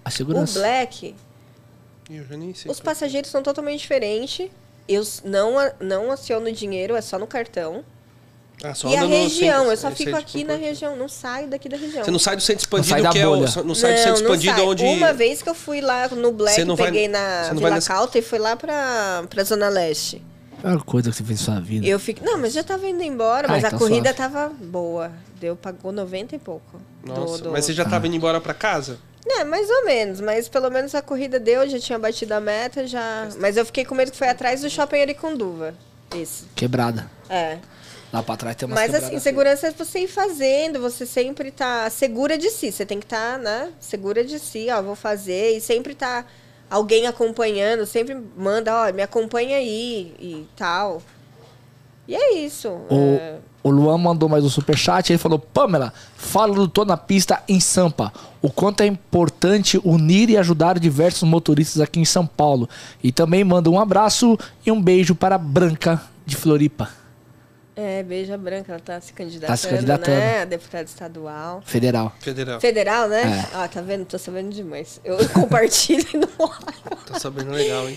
[0.04, 0.58] A O segurança.
[0.58, 1.14] Black,
[2.10, 2.70] Ih, Eu já nem sei.
[2.70, 4.48] os passageiros são totalmente diferentes.
[4.88, 7.84] Eu não, não aciono dinheiro, é só no cartão.
[8.62, 11.68] Ah, só e a região, centro- eu só fico aqui na região, não saio daqui
[11.68, 12.04] da região.
[12.04, 13.30] Você não sai do centro expandido, sai da que é o.
[13.36, 13.62] bolha.
[13.64, 14.66] Não sai do centro expandido sai.
[14.66, 14.84] onde.
[14.84, 17.56] Uma vez que eu fui lá no Black, Você não vai- peguei você na não
[17.58, 20.20] Vila nessa- Calta e fui lá pra, pra Zona Leste.
[20.64, 21.86] É a coisa que você fez na sua vida.
[21.86, 22.24] Eu fico.
[22.24, 24.32] Não, mas já tava indo embora, Ah, mas a então corrida suave.
[24.34, 25.12] tava boa.
[25.40, 26.80] Deu, pagou 90 e pouco.
[27.04, 28.98] do- Nossa, do- mas você já tava indo embora pra casa?
[29.24, 32.86] É, mais ou menos, mas pelo menos a corrida deu, já tinha batido a meta,
[32.88, 33.28] já.
[33.38, 35.74] Mas eu fiquei com medo que foi atrás do shopping Ariconduva.
[36.16, 36.44] Esse.
[36.56, 37.08] Quebrada.
[37.28, 37.58] É.
[38.12, 41.88] Lá pra trás tem umas Mas assim, segurança é você ir fazendo, você sempre tá
[41.90, 42.72] segura de si.
[42.72, 43.70] Você tem que estar, né?
[43.78, 45.56] Segura de si, ó, vou fazer.
[45.56, 46.24] E sempre tá
[46.70, 51.02] alguém acompanhando, sempre manda, ó, me acompanha aí e tal.
[52.06, 52.68] E é isso.
[52.68, 53.36] O, é.
[53.62, 55.12] o Luan mandou mais um superchat.
[55.12, 58.10] Ele falou: Pamela, fala do Tô na Pista em Sampa.
[58.40, 62.66] O quanto é importante unir e ajudar diversos motoristas aqui em São Paulo.
[63.02, 66.88] E também manda um abraço e um beijo para a Branca de Floripa,
[67.80, 70.16] É, Beija Branca, ela tá se candidatando, candidatando.
[70.16, 70.42] né?
[70.42, 71.62] A deputada estadual.
[71.64, 72.12] federal.
[72.18, 72.60] Federal.
[72.60, 73.22] Federal, né?
[73.22, 73.56] É.
[73.56, 74.04] Ah, tá vendo?
[74.04, 75.00] Tô sabendo demais.
[75.04, 76.98] Eu compartilho e não olho.
[77.06, 77.96] Tá sabendo legal, hein?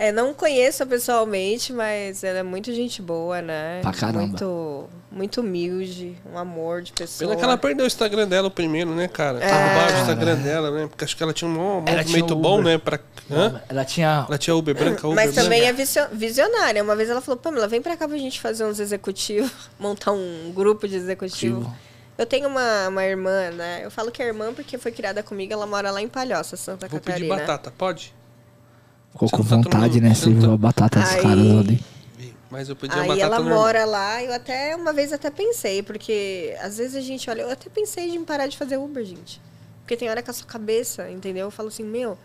[0.00, 3.80] É, não conheço pessoalmente, mas ela é muito gente boa, né?
[3.82, 4.28] Pra caramba.
[4.28, 7.28] Muito, muito humilde, um amor de pessoa.
[7.28, 9.44] Pena que ela perdeu o Instagram dela o primeiro, né, cara?
[9.44, 9.50] É.
[9.50, 10.86] Arrubaram o Instagram dela, né?
[10.86, 12.78] Porque acho que ela tinha um movimento bom, né?
[12.78, 12.98] Pra...
[13.30, 13.60] Hã?
[13.68, 14.24] Ela tinha.
[14.26, 15.42] Ela tinha Uber branca, Uber Mas branca.
[15.42, 16.82] também é visio- visionária.
[16.82, 20.50] Uma vez ela falou, Pamela, vem pra cá pra gente fazer uns executivos, montar um
[20.54, 21.70] grupo de executivo.
[22.16, 23.82] Eu tenho uma, uma irmã, né?
[23.84, 26.88] Eu falo que é irmã porque foi criada comigo, ela mora lá em Palhoça, Santa
[26.88, 27.36] Vou pedir Catarina.
[27.36, 28.14] batata, pode?
[29.12, 30.14] Ficou Você com tá vontade, tomando- né?
[30.14, 31.84] você viu tá- a batata dos Aí- caras ali.
[32.50, 33.58] Mas eu pedi uma Aí ela normal.
[33.58, 37.50] mora lá, eu até uma vez até pensei, porque às vezes a gente olha, eu
[37.50, 39.40] até pensei em parar de fazer Uber, gente.
[39.82, 41.46] Porque tem hora que a sua cabeça, entendeu?
[41.46, 42.18] Eu falo assim, meu,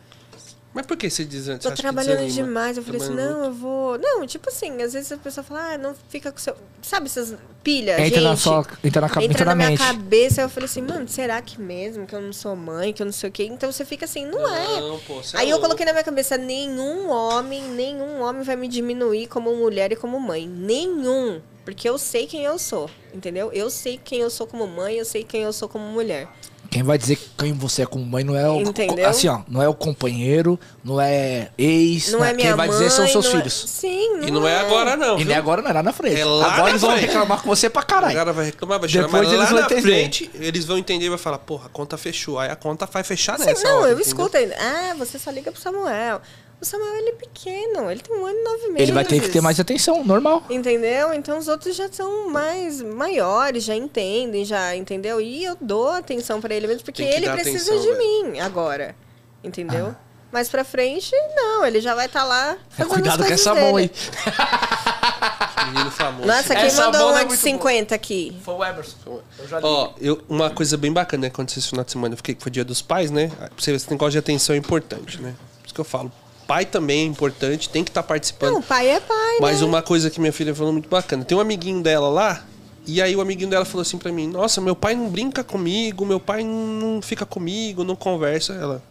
[0.76, 1.64] Mas por que você diz antes?
[1.68, 2.76] tô trabalhando demais.
[2.76, 3.98] Eu falei assim, não, eu vou.
[3.98, 6.54] Não, tipo assim, às vezes a pessoa fala, ah, não fica com seu.
[6.82, 7.34] Sabe essas
[7.64, 7.98] pilhas?
[7.98, 8.42] Entra na gente?
[8.42, 9.80] sua- entra na entra entra na minha mente.
[9.80, 10.42] cabeça.
[10.42, 13.14] Eu falei assim, mano, será que mesmo que eu não sou mãe, que eu não
[13.14, 13.46] sei o quê?
[13.46, 14.82] Então você fica assim, não, é.
[14.82, 15.64] Não, pô, você é Aí eu louco.
[15.68, 20.20] coloquei na minha cabeça, nenhum homem, nenhum homem vai me diminuir como mulher e como
[20.20, 20.46] mãe.
[20.46, 21.40] Nenhum.
[21.64, 23.50] Porque eu sei quem eu sou, entendeu?
[23.54, 26.28] Eu sei quem eu sou como mãe, eu sei quem eu sou como mulher.
[26.70, 28.62] Quem vai dizer quem você é como mãe não é o.
[28.62, 29.08] Entendeu?
[29.08, 32.12] Assim, ó, não é o companheiro, não é ex.
[32.12, 32.32] Não né?
[32.32, 32.78] é minha Quem vai mãe.
[32.78, 33.54] dizer são seus é- filhos.
[33.68, 35.16] Sim, não E não é agora, não.
[35.16, 35.28] E viu?
[35.28, 36.20] nem agora não é lá na frente.
[36.20, 37.06] É lá agora na eles vão frente.
[37.08, 38.14] reclamar com você pra caralho.
[38.14, 39.82] galera vai reclamar, vai chorar, Depois mas eles lá vão na entender.
[39.82, 42.40] frente, eles vão entender e vai falar, porra, a conta fechou.
[42.40, 44.06] Aí a conta vai fechar Sim, nessa não, hora, eu entendeu?
[44.08, 44.56] escuto ainda.
[44.60, 46.22] Ah, você só liga pro Samuel.
[46.62, 48.80] O Samuel, ele é pequeno, ele tem um ano e nove meses.
[48.80, 50.44] Ele vai ter que ter mais atenção, normal.
[50.50, 51.14] Entendeu?
[51.14, 55.20] Então os outros já são mais maiores, já entendem, já, entendeu?
[55.20, 58.96] E eu dou atenção pra ele mesmo, porque ele precisa atenção, de mim agora.
[59.44, 59.96] Entendeu?
[60.32, 63.76] Mais pra frente, não, ele já vai estar lá fazendo Cuidado as com essa mão
[63.76, 63.88] aí.
[63.88, 64.00] dele.
[65.72, 66.28] Menino famoso.
[66.28, 68.38] Nossa, quem Essa mandou uma é de muito 50 aqui?
[68.44, 69.22] Foi o Emerson.
[69.40, 69.66] Eu já li.
[69.66, 72.36] Ó, eu, uma coisa bem bacana né, que aconteceu esse final de semana, eu fiquei
[72.36, 73.32] que foi dia dos pais, né?
[73.58, 75.36] Você esse negócio de atenção é importante, né?
[75.62, 76.12] Por isso que eu falo,
[76.48, 78.54] pai também é importante, tem que estar participando.
[78.54, 79.68] Não, pai é pai, Mas né?
[79.68, 81.24] uma coisa que minha filha falou muito bacana.
[81.26, 82.44] Tem um amiguinho dela lá,
[82.88, 86.06] e aí o amiguinho dela falou assim pra mim: Nossa, meu pai não brinca comigo,
[86.06, 88.54] meu pai não fica comigo, não conversa.
[88.54, 88.82] Ela,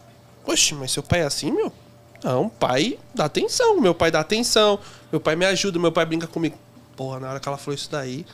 [0.45, 1.71] Oxe, mas seu pai é assim, meu?
[2.23, 4.79] Não, pai dá atenção, meu pai dá atenção,
[5.11, 6.57] meu pai me ajuda, meu pai brinca comigo.
[6.95, 8.25] Porra, na hora que ela falou isso daí.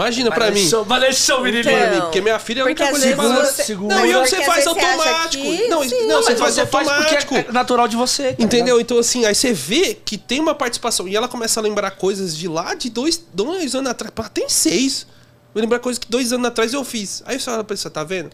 [0.00, 0.60] Imagina pra mim.
[0.84, 1.12] Valeu,
[1.42, 1.70] menino.
[1.92, 3.44] Então, porque minha filha é a única coisa que fala.
[3.46, 3.94] segura.
[3.96, 5.42] Não, e você faz você automático.
[5.42, 6.06] que- Não, sim.
[6.06, 7.34] não, você faz você faz porque automático.
[7.36, 8.32] é natural de você.
[8.32, 8.80] tá Entendeu?
[8.80, 11.06] Então, assim, aí você vê que tem uma participação.
[11.06, 14.12] E ela começa a lembrar coisas de lá de dois, dois anos atrás.
[14.16, 15.06] Ela tem seis.
[15.52, 17.22] Vou lembrar coisas que dois anos atrás eu fiz.
[17.26, 18.30] Aí você olha pra isso, tá vendo?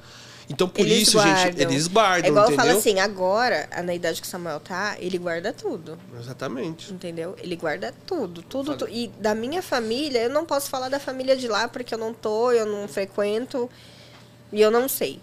[0.49, 1.71] Então, por Eles isso, gente, guardam.
[1.71, 2.67] eles guardam, É igual eu entendeu?
[2.67, 5.99] falo assim, agora, na idade que o Samuel tá, ele guarda tudo.
[6.21, 6.93] Exatamente.
[6.93, 7.35] Entendeu?
[7.43, 11.37] Ele guarda tudo, tudo, tu- E da minha família, eu não posso falar da família
[11.37, 13.69] de lá porque eu não tô, eu não frequento
[14.53, 15.19] e eu não sei.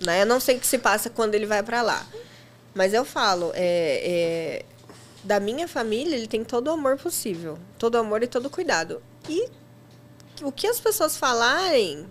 [0.00, 0.22] Né?
[0.22, 2.06] Eu não sei o que se passa quando ele vai pra lá.
[2.72, 4.64] Mas eu falo, é, é,
[5.24, 7.58] da minha família, ele tem todo o amor possível.
[7.78, 9.02] Todo o amor e todo o cuidado.
[9.28, 9.48] E
[10.42, 12.06] o que as pessoas falarem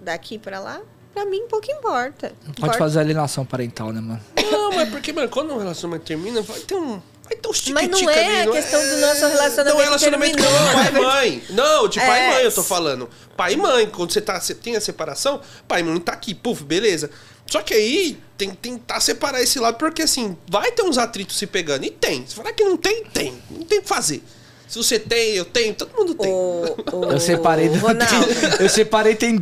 [0.00, 0.82] daqui pra lá,
[1.16, 2.32] pra mim pouco importa.
[2.44, 4.20] Pode Importa- fazer alienação parental, né, mano?
[4.50, 7.00] Não, mas porque, mano, quando um relacionamento termina, vai ter um.
[7.24, 10.36] Vai ter uns Mas não é ali, a questão do nosso relacionamento Não é relacionamento
[10.36, 11.42] terminou, com pai e é mãe.
[11.50, 12.34] Não, de pai e É.
[12.34, 13.08] mãe eu tô falando.
[13.36, 16.34] Pai e mãe, quando você, tá, você tem a separação, pai e mãe tá aqui,
[16.34, 17.10] puf, beleza.
[17.46, 21.36] Só que aí tem que tentar separar esse lado, porque assim, vai ter uns atritos
[21.38, 21.84] se pegando.
[21.84, 22.26] E tem.
[22.26, 23.42] Se falar que não tem, tem.
[23.50, 24.22] Não tem o que fazer.
[24.68, 26.32] Se você tem, eu tenho, todo mundo tem.
[26.32, 27.68] O, o Eu separei.
[27.68, 28.26] Ronaldo.
[28.60, 29.38] Eu separei tem.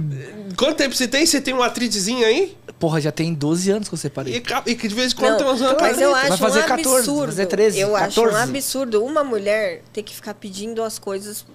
[0.56, 1.24] Quanto tempo você tem?
[1.26, 2.56] Você tem um atritozinho aí?
[2.78, 4.42] Porra, já tem 12 anos que eu separei.
[4.66, 6.58] e que de vez em quando Não, tem umas uma mas eu Vai acho fazer
[6.58, 7.26] um 14, vai absurdo.
[7.26, 8.36] fazer 13, eu acho 14.
[8.36, 11.46] um absurdo uma mulher ter que ficar pedindo as coisas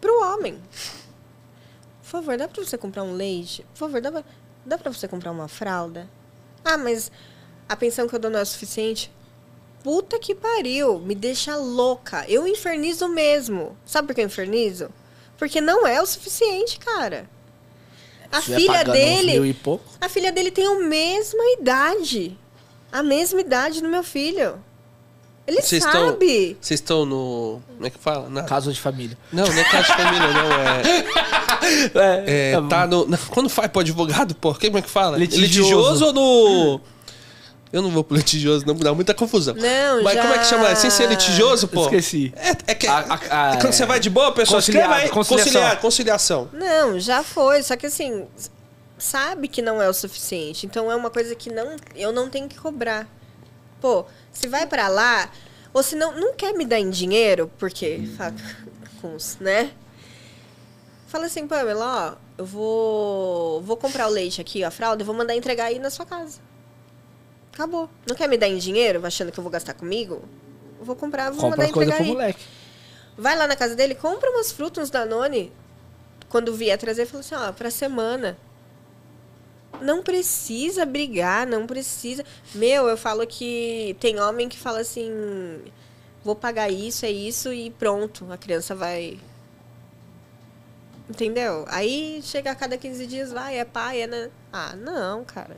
[0.00, 0.58] pro homem.
[2.02, 3.64] Por favor, dá pra você comprar um leite?
[3.74, 4.24] Por favor, dá pra,
[4.64, 6.08] dá pra você comprar uma fralda?
[6.64, 7.10] Ah, mas
[7.68, 9.10] a pensão que eu dou não é suficiente?
[9.82, 12.24] Puta que pariu, me deixa louca.
[12.28, 13.76] Eu infernizo mesmo.
[13.86, 14.88] Sabe por que eu infernizo?
[15.38, 17.28] Porque não é o suficiente, cara.
[18.32, 19.32] A tiver filha dele.
[19.32, 19.84] Mil e pouco.
[20.00, 22.36] A filha dele tem a mesma idade.
[22.90, 24.58] A mesma idade do meu filho.
[25.46, 26.56] Ele Vocês estão- sabe.
[26.60, 27.62] Vocês estão no.
[27.76, 28.28] Como é que fala?
[28.28, 29.16] Na- Caso de família.
[29.32, 30.52] Não, não é caso de família, não.
[30.52, 31.06] É.
[32.26, 33.06] É, tá no.
[33.06, 35.16] na- Quando faz pro advogado, pô, como é que fala?
[35.16, 36.06] Litigioso.
[36.06, 36.80] ou no.
[37.76, 39.54] Eu não vou pro litigioso, não, dá muita confusão.
[39.54, 40.74] Não, Mas já- como é que chama?
[40.76, 41.82] Sem ser litigioso, pô?
[41.84, 42.32] Esqueci.
[42.36, 42.86] É, é que.
[42.86, 45.10] A- a- a- é quando você vai de boa, pessoal, escreva conciliado, aí.
[45.10, 45.52] conciliação.
[45.52, 46.48] Conciliar, conciliação.
[46.54, 47.62] Não, já foi.
[47.62, 48.26] Só que assim,
[48.96, 50.64] sabe que não é o suficiente.
[50.64, 53.06] Então é uma coisa que não, eu não tenho que cobrar.
[53.80, 55.28] Pô, se vai pra lá,
[55.74, 58.00] ou se não, não quer me dar em dinheiro, porque,
[59.02, 59.70] os, né?
[61.08, 65.14] Fala assim, Pamela, ó, eu vou, vou comprar o leite aqui, a fralda, eu vou
[65.14, 66.40] mandar entregar aí na sua casa.
[67.56, 67.88] Acabou.
[68.06, 70.22] Não quer me dar em dinheiro, achando que eu vou gastar comigo?
[70.78, 72.12] vou comprar, vou Compra mandar as coisas entregar pro aí.
[72.12, 72.44] moleque.
[73.16, 75.50] Vai lá na casa dele, compra umas frutas, uns Danone.
[76.28, 78.36] Quando vier trazer, fala assim, ó, pra semana.
[79.80, 82.22] Não precisa brigar, não precisa.
[82.54, 85.10] Meu, eu falo que tem homem que fala assim,
[86.22, 89.18] vou pagar isso, é isso e pronto, a criança vai.
[91.08, 91.64] Entendeu?
[91.68, 94.06] Aí chega a cada 15 dias, vai, é pai, é.
[94.06, 94.30] Né?
[94.52, 95.56] Ah, não, cara.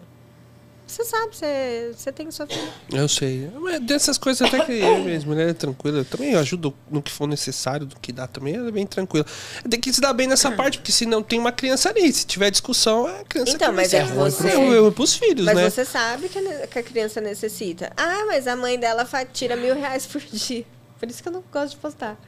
[0.89, 2.73] Você sabe, você, você tem sua filha.
[2.91, 3.51] Eu sei.
[3.61, 5.53] Mas dessas coisas até que eu mesmo, né?
[5.53, 5.99] Tranquila.
[5.99, 9.27] Eu também ajudo no que for necessário, do que dá também, ela é bem tranquila.
[9.69, 12.11] Tem que se dar bem nessa parte, porque senão tem uma criança ali.
[12.11, 14.49] Se tiver discussão, a criança Então, mas é você.
[14.55, 15.69] Eu, eu, pros filhos, Mas né?
[15.69, 17.93] você sabe que a, ne- que a criança necessita.
[17.95, 20.65] Ah, mas a mãe dela tira mil reais por dia.
[20.99, 22.19] Por isso que eu não gosto de postar.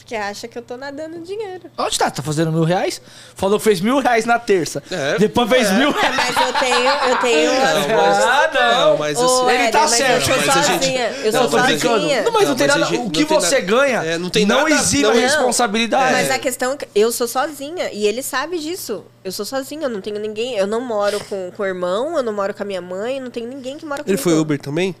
[0.00, 1.64] Porque acha que eu tô nadando dinheiro.
[1.78, 2.10] Onde tá?
[2.10, 3.00] Tá fazendo mil reais?
[3.36, 4.82] Falou que fez mil reais na terça.
[4.90, 5.72] É, Depois fez é.
[5.74, 6.16] mil É, reais.
[6.16, 7.52] mas eu tenho, eu tenho.
[7.52, 8.96] Não, mas, Ah, não.
[8.96, 9.44] mas Ô, assim.
[9.50, 11.08] Ele Éder, tá mas certo, Eu sou gente- sozinha.
[11.10, 12.22] Eu Não, sou sozinha.
[12.22, 12.90] Não, mas não, Não, tem mas a nada.
[12.96, 16.12] gente- o que você nada- ganha é, não tem não nada- exime não- a responsabilidade.
[16.12, 19.04] Mas a questão é que eu sou sozinha e ele sabe disso.
[19.22, 20.56] Eu sou sozinha, eu não tenho ninguém.
[20.56, 23.30] Eu não moro com, com o irmão, eu não moro com a minha mãe, não
[23.30, 24.22] tem ninguém que mora Ele comigo.
[24.22, 24.96] foi Uber também?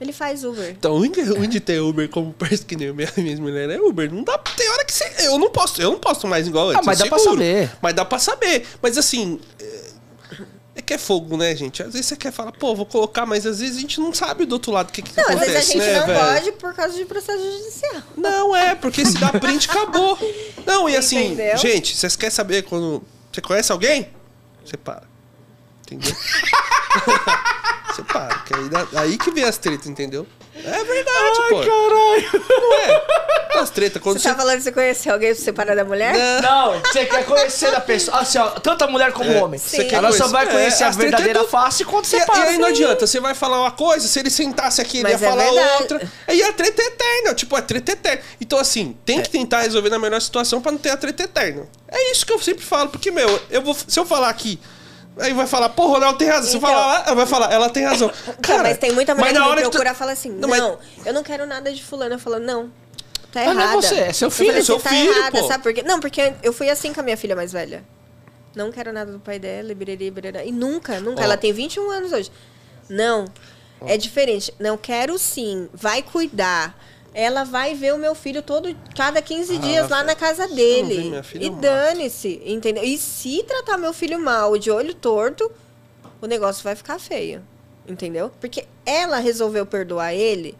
[0.00, 0.70] Ele faz Uber.
[0.70, 4.12] Então, o ruim de ter Uber como parece que nem minha, minha mulher é Uber.
[4.12, 4.36] Não dá.
[4.38, 5.10] Tem hora que você.
[5.20, 6.80] Eu não posso, eu não posso mais igual antes.
[6.80, 7.36] Ah, mas dá pra seguro.
[7.38, 7.70] saber.
[7.80, 8.66] Mas dá pra saber.
[8.82, 9.40] Mas assim.
[9.58, 9.86] É,
[10.76, 11.82] é que é fogo, né, gente?
[11.82, 14.44] Às vezes você quer falar, pô, vou colocar, mas às vezes a gente não sabe
[14.44, 16.20] do outro lado o que, que Não, às acontece, vezes a gente né, não velho?
[16.20, 18.02] pode por causa de processo judicial.
[18.14, 20.18] Não, é, porque se dá print, acabou.
[20.66, 21.56] Não, e assim, Entendeu?
[21.56, 23.02] gente, vocês querem saber quando.
[23.32, 24.10] Você conhece alguém?
[24.62, 25.04] Você para.
[25.90, 26.14] Entendeu?
[27.94, 28.38] Você para.
[28.40, 30.26] Que aí, aí que vem as tretas, entendeu?
[30.54, 31.60] É verdade, pô.
[31.60, 32.46] Caralho.
[32.50, 33.06] Não é?
[33.60, 36.14] As tretas, quando Você tá falando que você conheceu alguém pra separar da mulher?
[36.42, 36.72] Não.
[36.74, 38.18] Não, você quer conhecer a pessoa.
[38.18, 39.58] Assim, ó, tanto a mulher como o homem.
[39.58, 39.76] Sim.
[39.88, 41.84] Você Ela quer só vai conhecer- conhecer é, a as treta é verdadeira tudo- face
[41.84, 42.42] quando E, você e para.
[42.42, 45.26] aí não adianta, você vai falar uma coisa, se ele sentasse aqui, ele Mas ia
[45.26, 45.82] é falar verdade.
[45.82, 46.12] outra.
[46.28, 48.22] Aí a treta é eterna, tipo, a treta é eterna.
[48.40, 51.66] Então, assim, tem que tentar resolver na melhor situação pra não ter a treta eterna.
[51.88, 54.58] É isso que eu sempre falo, porque, meu, eu vou, se eu falar aqui,
[55.18, 56.48] aí vai falar, pô, Ronaldo tem razão.
[56.56, 58.10] Então- falar lá, ela vai falar, ela tem razão.
[58.42, 60.48] Cara, mas tem muita mulher mas que me tu- procura e fala assim, Não, não,
[60.48, 62.14] mas- eu não quero nada de fulano.
[62.14, 62.70] Eu falo, não,
[63.32, 63.82] tá Mas não é errada.
[63.82, 64.52] você, é seu Eu filho.
[64.52, 65.48] É seu você tá filho, errada, pô.
[65.48, 65.82] sabe por quê?
[65.82, 67.84] Não, porque eu fui assim com a minha filha mais velha.
[68.54, 70.48] Não quero nada do pai dela, e biriri, biriri.
[70.48, 71.20] E nunca, nunca.
[71.20, 71.24] Ó.
[71.24, 72.30] Ela tem 21 anos hoje.
[72.88, 73.26] Não,
[73.84, 74.52] é diferente.
[74.58, 76.74] Não quero sim, vai cuidar.
[77.18, 80.96] Ela vai ver o meu filho todo, cada 15 dias lá na casa dele.
[81.46, 82.84] E dane-se, entendeu?
[82.84, 85.50] E se tratar meu filho mal, de olho torto,
[86.20, 87.42] o negócio vai ficar feio.
[87.88, 88.30] Entendeu?
[88.38, 90.58] Porque ela resolveu perdoar ele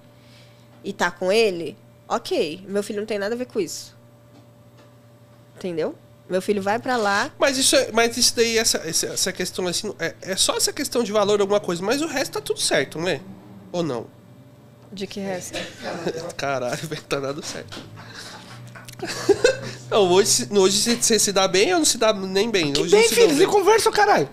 [0.83, 1.77] e tá com ele,
[2.09, 2.65] ok.
[2.67, 3.95] Meu filho não tem nada a ver com isso.
[5.57, 5.95] Entendeu?
[6.27, 7.31] Meu filho vai pra lá.
[7.39, 11.05] Mas isso, é- mas isso daí, essa, essa, questão assim, é, é só essa questão
[11.05, 13.21] de valor, alguma coisa, mas o resto tá tudo certo, não é?
[13.71, 14.07] Ou não?
[14.93, 15.59] De que resta?
[16.37, 17.79] Caralho, velho, tá dando certo.
[19.91, 22.73] Não, hoje, hoje você, se dá bem ou não se dá nem bem?
[22.73, 24.29] Que hoje bem, não se filho, você conversa, caralho.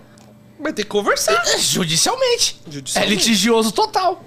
[0.58, 1.44] Vai ter que conversar.
[1.58, 2.60] Judicialmente.
[2.66, 3.14] É Judicialmente.
[3.14, 4.24] litigioso total.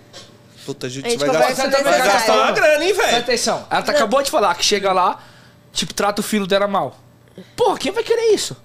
[0.66, 3.24] Puta, gente, A gente vai conversa gastar, também vai gastar uma grana, hein, Presta velho?
[3.24, 3.68] atenção.
[3.70, 5.24] Ela tá- acabou de falar que chega lá,
[5.72, 6.98] tipo, trata o filho dela mal.
[7.56, 8.56] Porra, quem vai querer isso?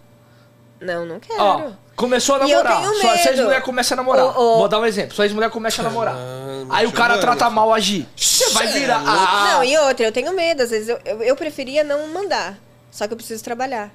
[0.81, 1.41] Não, não quero.
[1.41, 2.77] Ó, começou a eu namorar.
[2.81, 3.29] tenho Sua, sua medo.
[3.29, 4.25] ex-mulher começa a namorar.
[4.25, 4.59] Ô, ô.
[4.59, 5.15] Vou dar um exemplo.
[5.15, 6.15] Sua ex-mulher começa a namorar.
[6.17, 7.21] Ah, Aí o cara mano.
[7.21, 8.07] trata mal a Gi.
[8.17, 9.03] Você vai é virar.
[9.07, 10.63] Ah, Não, e outra, eu tenho medo.
[10.63, 12.57] Às vezes eu, eu, eu preferia não mandar.
[12.91, 13.91] Só que eu preciso trabalhar.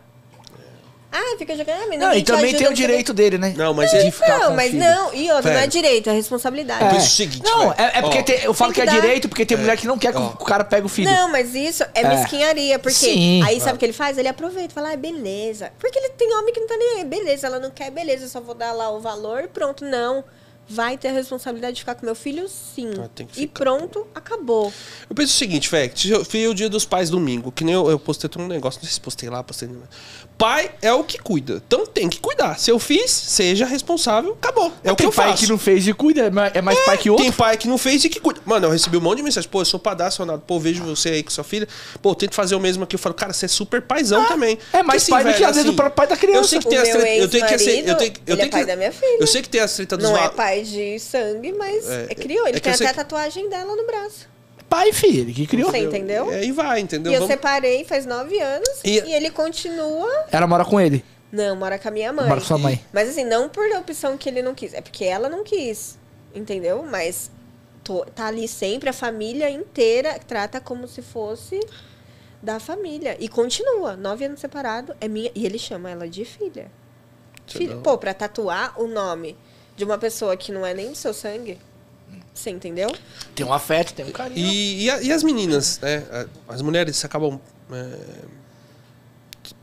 [1.09, 1.77] Ah, fica jogando.
[1.81, 3.53] Ah, mas Não, e também tem o direito dele, né?
[3.55, 5.13] Não, mas ele- ficar com Não, mas não.
[5.13, 6.83] E outra, não é direito, é responsabilidade.
[6.93, 7.75] Pensa o seguinte, Não, velho.
[7.77, 8.99] é, é porque Ó, tem- eu falo que, é que dar.
[9.01, 10.25] direito, porque tem mulher que não quer que Ó.
[10.27, 11.09] o cara pegue o filho.
[11.09, 12.09] Não, mas isso é, É.
[12.09, 13.41] mesquinharia, porque Sim.
[13.43, 14.17] aí sabe o que ele faz?
[14.17, 15.71] Ele aproveita e fala, ah, beleza.
[15.79, 18.29] Porque ele tem homem que não tá nem aí, beleza, ela não quer, beleza, eu
[18.29, 19.85] só vou dar lá o valor e pronto.
[19.85, 20.23] Não.
[20.69, 22.91] Vai ter a responsabilidade de ficar com meu filho, sim.
[23.01, 23.63] Ah, tem que e ficar.
[23.63, 24.65] pronto, acabou.
[25.09, 27.89] Eu penso o seguinte, velho, eu fui o dia dos pais domingo, que nem eu,
[27.89, 29.69] eu postei um negócio, não sei se postei lá, postei.
[30.37, 31.61] Pai é o que cuida.
[31.65, 32.59] Então tem que cuidar.
[32.59, 34.71] Se eu fiz, seja responsável, acabou.
[34.83, 35.43] É o que tem eu pai faço.
[35.43, 37.23] que não fez e cuida, é mais, é mais pai que outro.
[37.25, 38.39] Tem pai que não fez e que cuida.
[38.45, 39.49] Mano, eu recebi um monte de mensagem.
[39.49, 40.43] Pô, eu sou padastro, Ronaldo.
[40.45, 41.67] Pô, vejo você aí com sua filha.
[42.03, 42.93] Pô, eu tento fazer o mesmo aqui.
[42.95, 44.59] Eu falo, cara, você é super paizão também.
[44.73, 46.39] é mais Porque, pai do que, às vezes, assim, o pai da criança.
[46.39, 48.35] Eu sei que tem as treta- eu tenho que ser, eu tenho, eu ele é
[48.35, 49.17] tenho pai que da minha filha.
[49.19, 52.07] Eu sei que tem as treta dos Não é va- pai de sangue, mas É,
[52.09, 52.47] é, criou.
[52.47, 54.36] Ele é tem sei até que- a tatuagem dela no braço.
[54.69, 55.71] Pai, filho, ele que criou.
[55.71, 56.31] Você entendeu?
[56.31, 57.11] E aí vai, entendeu?
[57.11, 59.13] E eu Vamos- separei faz nove anos E- e...
[59.13, 60.25] ele continua.
[60.31, 61.03] Ela mora com ele.
[61.31, 62.27] Não, mora com a minha mãe.
[62.27, 62.83] Mora com sua mãe.
[62.91, 65.97] Mas assim, não por opção que ele não quis, é porque ela não quis.
[66.35, 66.83] Entendeu?
[66.89, 67.31] Mas
[67.83, 71.59] tô- tá ali sempre, a família inteira trata como se fosse
[72.43, 73.15] da família.
[73.19, 75.31] E continua, nove anos separado, é minha.
[75.33, 76.69] E ele chama ela de filha.
[77.47, 77.77] Filha.
[77.77, 79.37] Pô, pra tatuar o nome
[79.75, 81.57] de uma pessoa que não é nem do seu sangue.
[82.33, 82.93] Você entendeu?
[83.33, 84.37] Tem um afeto, tem um carinho.
[84.47, 86.03] E, e, a- e as meninas, né?
[86.11, 87.39] A- As mulheres acabam
[87.71, 87.97] é,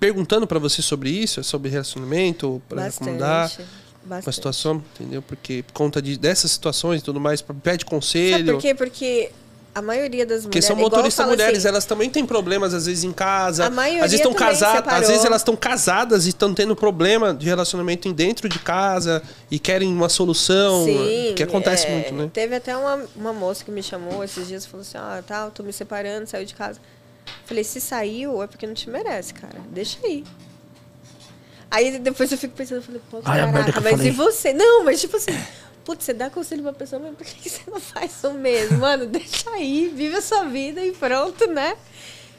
[0.00, 3.68] perguntando pra você sobre isso, sobre relacionamento, pra acomodar Bastante.
[4.04, 4.34] uma Bastante.
[4.34, 5.22] situação, entendeu?
[5.22, 8.52] Porque por conta de, dessas situações e tudo mais, pede Sabe conselho.
[8.54, 8.74] por quê?
[8.74, 9.30] Porque
[9.74, 10.64] a maioria das Porque mulheres.
[10.66, 13.66] são igual eu motoristas falo mulheres, assim, elas também têm problemas, às vezes, em casa.
[13.66, 15.00] A maioria às vezes estão casadas, separou.
[15.00, 19.58] às vezes elas estão casadas e estão tendo problema de relacionamento dentro de casa e
[19.58, 20.84] querem uma solução.
[20.84, 22.30] Sim, que acontece é, muito, né?
[22.32, 25.50] Teve até uma, uma moça que me chamou esses dias e falou assim: Ó, tal,
[25.50, 26.78] tô me separando, saiu de casa.
[27.44, 29.58] Falei: se saiu, é porque não te merece, cara.
[29.72, 30.24] Deixa aí.
[31.70, 34.08] Aí depois eu fico pensando, eu falei, pô, Ai, caraca, mas falei.
[34.08, 34.52] e você?
[34.52, 35.36] Não, mas tipo assim,
[35.84, 38.78] putz, você dá conselho pra pessoa, mas por que você não faz o mesmo?
[38.78, 41.76] Mano, deixa aí, vive a sua vida e pronto, né?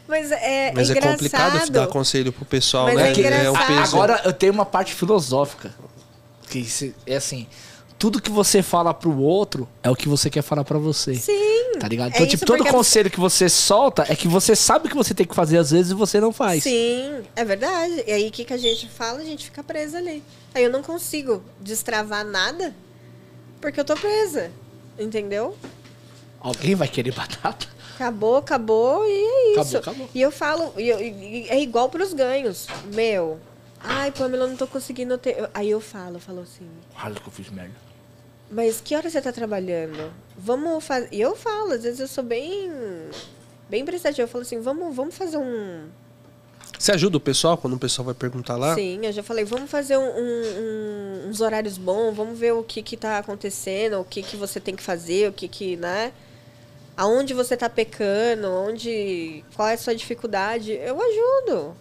[0.08, 3.12] Mas é, Mas é é, complicado dar conselho pro pessoal, Mas né?
[3.12, 3.96] é Que é um peso.
[3.96, 5.74] Agora eu tenho uma parte filosófica.
[6.48, 6.64] Que
[7.08, 7.48] é assim,
[7.98, 11.16] tudo que você fala pro outro é o que você quer falar pra você.
[11.16, 11.34] Sim.
[11.80, 12.12] Tá ligado?
[12.12, 14.96] é Então, tipo, isso todo porque- conselho que você solta é que você sabe que
[14.96, 16.62] você tem que fazer às vezes e você não faz.
[16.64, 18.04] Sim, é verdade.
[18.06, 19.20] E aí o que, que a gente fala?
[19.22, 20.24] A gente fica presa ali.
[20.54, 22.76] Aí eu não consigo destravar nada
[23.66, 24.52] porque eu tô presa.
[25.00, 25.58] Entendeu?
[26.40, 27.66] Alguém vai querer batata?
[27.96, 29.78] Acabou, acabou e é isso.
[29.78, 30.10] Acabou, acabou.
[30.14, 32.68] E eu falo, e eu- e é igual pros ganhos.
[32.94, 33.40] Meu,
[33.80, 35.50] ai, Pamela, não tô conseguindo ter.
[35.52, 36.70] Aí eu falo, eu falo assim,
[37.04, 37.74] Olha que eu fiz merda.
[38.52, 40.14] mas que hora você tá trabalhando?
[40.38, 41.08] Vamos fazer.
[41.12, 42.72] E eu falo, às vezes eu sou bem.
[43.68, 44.22] Bem prestativa.
[44.24, 45.88] Eu falo assim, vamos, vamos fazer um.
[46.78, 48.76] Você ajuda o pessoal quando o pessoal vai perguntar lá?
[48.76, 52.82] Sim, eu já falei, vamos fazer um- um- uns horários bons, vamos ver o que
[52.84, 56.12] que tá acontecendo, o que que você tem que fazer, o que que, né?
[56.98, 59.44] Aonde você tá pecando, onde...
[59.56, 60.72] Qual é a sua dificuldade?
[60.72, 61.76] Eu ajudo.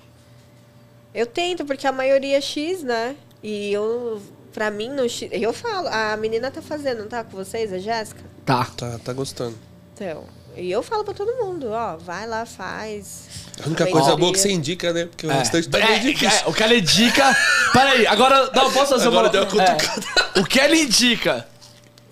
[1.15, 3.15] Eu tento, porque a maioria é X, né?
[3.43, 4.21] E eu,
[4.53, 5.29] pra mim, no X...
[5.33, 8.23] Eu falo, a menina tá fazendo, não tá com vocês, a Jéssica?
[8.45, 8.65] Tá.
[8.77, 9.57] Tá, tá gostando.
[9.95, 10.25] Então,
[10.57, 13.25] e eu falo pra todo mundo, ó, vai lá, faz.
[13.63, 15.07] A única coisa boa que você indica, né?
[15.07, 15.39] Porque o É.
[15.39, 16.29] restante tá É, meio difícil.
[16.29, 17.37] é, o que ela indica.
[17.73, 18.51] Peraí, agora.
[18.55, 19.47] Não, posso fazer Agora uma.
[19.47, 19.61] deu.
[19.61, 21.47] É, o que ela indica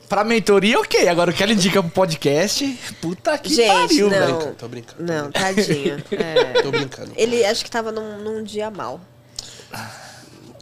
[0.09, 1.09] pra mentoria, ok.
[1.09, 2.79] Agora o que ela indica pro podcast.
[3.01, 4.19] Puta que Gente, pariu, não.
[4.19, 4.27] velho.
[4.37, 5.03] brincando, tô brincando.
[5.03, 6.03] Não, tadinho.
[6.13, 6.63] É.
[6.63, 7.13] Tô brincando.
[7.17, 9.01] Ele acho que tava num, num dia mal.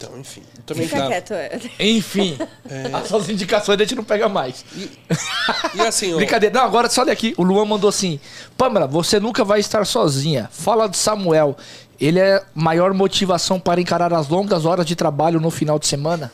[0.00, 0.42] Então, enfim.
[0.64, 1.08] Também Fica tá.
[1.08, 1.60] quieto, é.
[1.78, 2.38] Enfim.
[3.04, 4.64] Essas indicações a gente não pega mais.
[5.74, 6.16] E assim, ó.
[6.16, 6.58] Brincadeira.
[6.58, 7.34] Não, agora só olha aqui.
[7.36, 8.18] O Luan mandou assim:
[8.56, 10.48] Pamela, você nunca vai estar sozinha.
[10.50, 11.54] Fala de Samuel.
[12.00, 16.32] Ele é maior motivação para encarar as longas horas de trabalho no final de semana?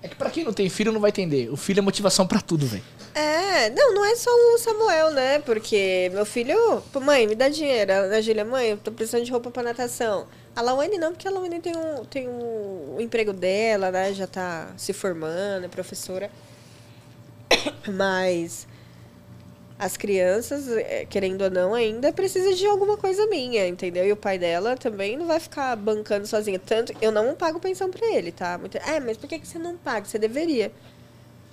[0.00, 1.50] É que pra quem não tem filho não vai entender.
[1.50, 2.84] O filho é motivação pra tudo, velho.
[3.12, 5.40] É, não, não é só o Samuel, né?
[5.40, 7.92] Porque meu filho, pô, mãe, me dá dinheiro.
[7.92, 10.28] A Júlia, mãe, eu tô precisando de roupa pra natação.
[10.54, 14.12] A Lawane não, porque a Lawane tem um, tem um, emprego dela, né?
[14.12, 16.30] Já tá se formando, é professora.
[17.88, 18.66] Mas
[19.78, 24.06] as crianças, eh, querendo ou não, ainda precisa de alguma coisa minha, entendeu?
[24.06, 26.58] E o pai dela também não vai ficar bancando sozinha.
[26.58, 28.58] Tanto, eu não pago pensão pra ele, tá?
[28.58, 30.04] Muito, é, mas por que você não paga?
[30.04, 30.70] Você deveria.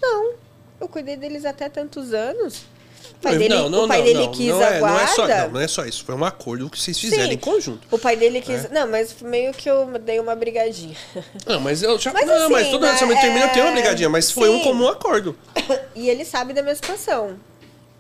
[0.02, 0.34] Não,
[0.82, 2.66] eu cuidei deles até tantos anos.
[3.14, 5.44] O pai dele, o pai dele quis não a é, não é só, guarda.
[5.46, 6.04] não, não é só isso.
[6.06, 7.34] Foi um acordo que vocês fizeram Sim.
[7.34, 7.88] em conjunto.
[7.90, 8.66] O pai dele quis.
[8.66, 8.70] É.
[8.70, 10.96] Não, mas meio que eu dei uma brigadinha.
[11.46, 12.14] Não, mas eu já.
[12.14, 14.58] Mas não, assim, mas todo né, relacionamento termina, é- tem uma brigadinha, mas foi um
[14.58, 14.64] Sim.
[14.64, 15.36] comum acordo.
[15.96, 17.40] E ele sabe da minha situação.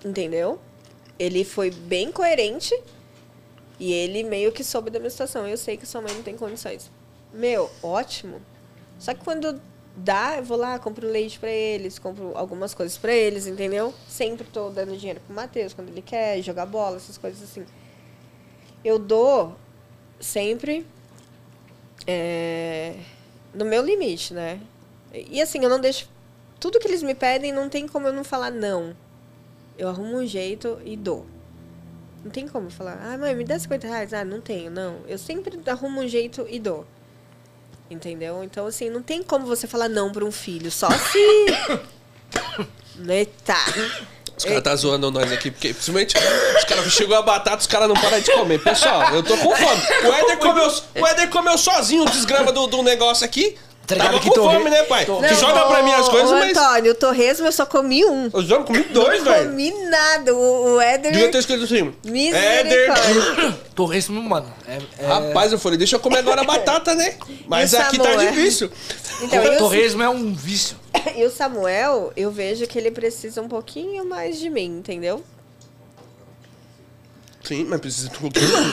[0.06, 0.60] Entendeu?
[1.18, 2.74] Ele foi bem coerente.
[3.80, 5.48] E ele meio que soube da minha situação.
[5.48, 6.90] Eu sei que sua mãe não tem condições.
[7.34, 8.42] Meu, ótimo.
[9.00, 9.60] Só que quando
[9.98, 13.94] dá, eu vou lá, compro leite pra eles, compro algumas coisas pra eles, entendeu?
[14.08, 17.66] Sempre tô dando dinheiro pro Matheus quando ele quer jogar bola, essas coisas assim.
[18.86, 19.58] Eu dou
[20.20, 20.86] sempre
[22.06, 22.96] é,
[23.54, 24.62] no meu limite, né?
[25.14, 26.08] E assim, eu não deixo.
[26.60, 28.96] Tudo que eles me pedem, não tem como eu não falar não.
[29.78, 31.26] Eu arrumo um jeito e dou.
[32.24, 34.14] Não tem como falar, ah, mãe, me dá 50 reais.
[34.14, 35.00] Ah, não tenho, não.
[35.08, 36.86] Eu sempre arrumo um jeito e dou.
[37.90, 38.44] Entendeu?
[38.44, 40.70] Então, assim, não tem como você falar não pra um filho.
[40.72, 41.80] Só se.
[43.08, 43.56] Eita.
[44.38, 47.88] Os caras tá zoando nós aqui, porque simplesmente os caras chegou a batata, os caras
[47.88, 48.60] não param de comer.
[48.62, 49.82] Pessoal, eu tô com fome.
[50.06, 53.58] O Éder comeu, o Éder comeu sozinho o desgrama do, do negócio aqui.
[53.88, 55.06] Tá Tava que com torre- fome, né, pai?
[55.06, 56.58] Não, Você joga pra mim as coisas, ô, mas.
[56.58, 58.30] Antônio, o torresmo eu só comi um.
[58.34, 59.50] Eu já comi dois, não velho.
[59.50, 60.36] comi nada.
[60.36, 61.14] O, o Éder.
[61.14, 61.94] Devia ter escrito assim.
[62.06, 62.94] Éder.
[63.74, 64.54] Torresmo, mano.
[64.68, 65.08] É, é...
[65.08, 67.16] Rapaz, eu falei, deixa eu comer agora a batata, né?
[67.48, 68.70] Mas aqui tá difícil.
[69.22, 70.76] Então, o, Torresmo é um vício.
[71.16, 75.24] e o Samuel, eu vejo que ele precisa um pouquinho mais de mim, entendeu?
[77.48, 78.10] Sim, mas precisa,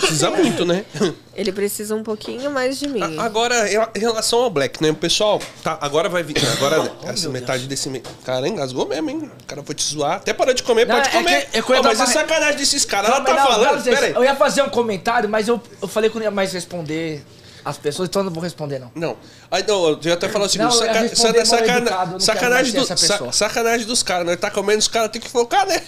[0.01, 0.85] precisa muito, né?
[1.37, 3.01] Ele precisa um pouquinho mais de mim.
[3.19, 4.91] A- Agora, em relação ao Black, né?
[4.91, 6.37] O pessoal, tá, agora vai vir.
[6.57, 7.89] Agora, essa meu metade desse.
[7.89, 9.31] me- Cara, engasgou mesmo, hein?
[9.43, 10.17] O cara foi te zoar.
[10.17, 11.47] Até parou de comer, Não, pode é comer.
[11.51, 13.11] que- é que Ó, dar mas é sacanagem desses caras.
[13.11, 13.77] Ela tá não, falando.
[13.77, 14.13] não, Pera aí.
[14.13, 17.25] Eu ia fazer um comentário, mas eu, eu falei que eu não ia mais responder
[17.65, 18.91] as pessoas, então eu não vou responder, não.
[18.95, 19.17] Não.
[19.51, 22.73] Aí, não, eu ia até falar o seguinte: Não, ia saca- saca- sacana- educado, sacanagem,
[22.75, 24.37] do, essa sacanagem dos caras, né?
[24.37, 25.81] Tá comendo, os caras tem que focar, né?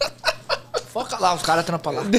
[0.98, 2.02] Foca lá, os caras trampam lá.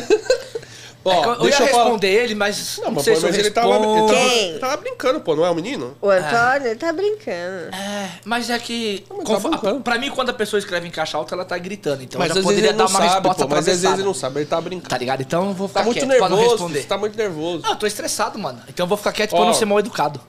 [1.05, 1.83] Ó, É eu, eu ia deixa eu falar.
[1.83, 4.07] responder ele, mas não, Não, mas, sei pô, se eu mas ele tava, ele, respondo.
[4.13, 4.49] tava, Quem?
[4.49, 5.95] ele tava brincando, pô, não é o menino?
[6.01, 7.73] O Antônio, ele tá brincando.
[7.73, 9.05] É, mas é que.
[9.09, 9.79] mas tá brincando.
[9.81, 12.03] pra mim, quando a pessoa escreve em caixa alta, ela tá gritando.
[12.03, 13.59] Então mas eu já às vezes poderia ele dar não uma sabe, resposta pô, mas
[13.59, 14.01] às vezes atravessada.
[14.01, 14.89] ele não sabe, ele tá brincando.
[14.89, 15.21] Tá ligado?
[15.21, 16.83] Então eu vou ficar Tá muito quieto pra não nervoso, responder.
[16.83, 17.63] tá muito nervoso.
[17.63, 18.61] Não, eu tô estressado, mano.
[18.67, 19.45] Então eu vou ficar quieto pra Ó.
[19.45, 20.19] não ser mal educado.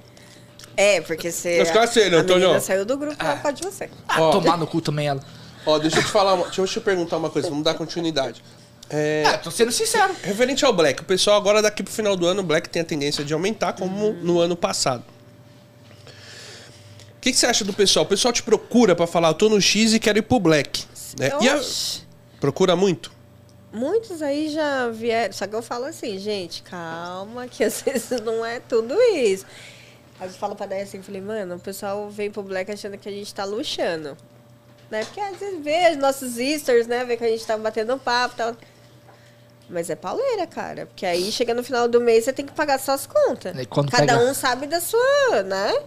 [0.77, 1.57] É, porque você.
[1.57, 2.43] Vai ficar sério, a Antônio.
[2.43, 3.91] menina saiu do grupo por causa de você.
[4.09, 4.31] Ah, Ó.
[4.31, 5.21] tomar no cu também ela.
[5.67, 8.43] Ó, deixa eu te falar, uma, deixa eu te perguntar uma coisa, vamos dar continuidade.
[8.89, 10.15] É, É, tô sendo sincero.
[10.23, 12.85] referente ao Black, o pessoal agora daqui pro final do ano, o Black tem a
[12.85, 14.13] tendência de aumentar, como Uhum.
[14.23, 15.05] no ano passado.
[17.17, 18.05] O que, que você acha do pessoal?
[18.05, 20.85] O pessoal te procura pra falar, eu tô no X e quero ir pro Black.
[21.19, 21.31] Né?
[21.41, 22.03] E a- Oxi.
[22.41, 23.13] procura muito?
[23.73, 25.33] Muitos aí já vieram.
[25.33, 29.45] Só que eu falo assim, gente, calma, que às vezes não é tudo isso.
[30.19, 33.09] Aí eu falo pra dar assim, falei, mano, o pessoal vem pro Black achando que
[33.09, 34.17] a gente tá luxando.
[34.91, 35.05] Né?
[35.05, 37.05] Porque às vezes vê os nossos sisters, né?
[37.05, 38.57] Vê que a gente tá batendo papo e tal.
[39.69, 40.87] Mas é pauleira, cara.
[40.87, 43.57] Porque aí chega no final do mês você tem que pagar suas contas.
[43.57, 45.81] E quando Cada pega- um sabe da sua, né?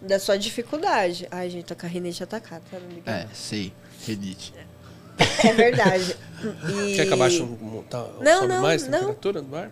[0.00, 1.28] Da sua dificuldade.
[1.30, 2.78] Ai, gente, tô com a rinite atacada, tá?
[2.78, 3.72] Não liga É, sei.
[4.06, 4.54] Renite.
[5.44, 6.16] É verdade.
[6.44, 6.96] E...
[6.96, 8.98] Quer que abaixe um, tá, Não, sobe não, mais a não.
[8.98, 9.70] temperatura do ar?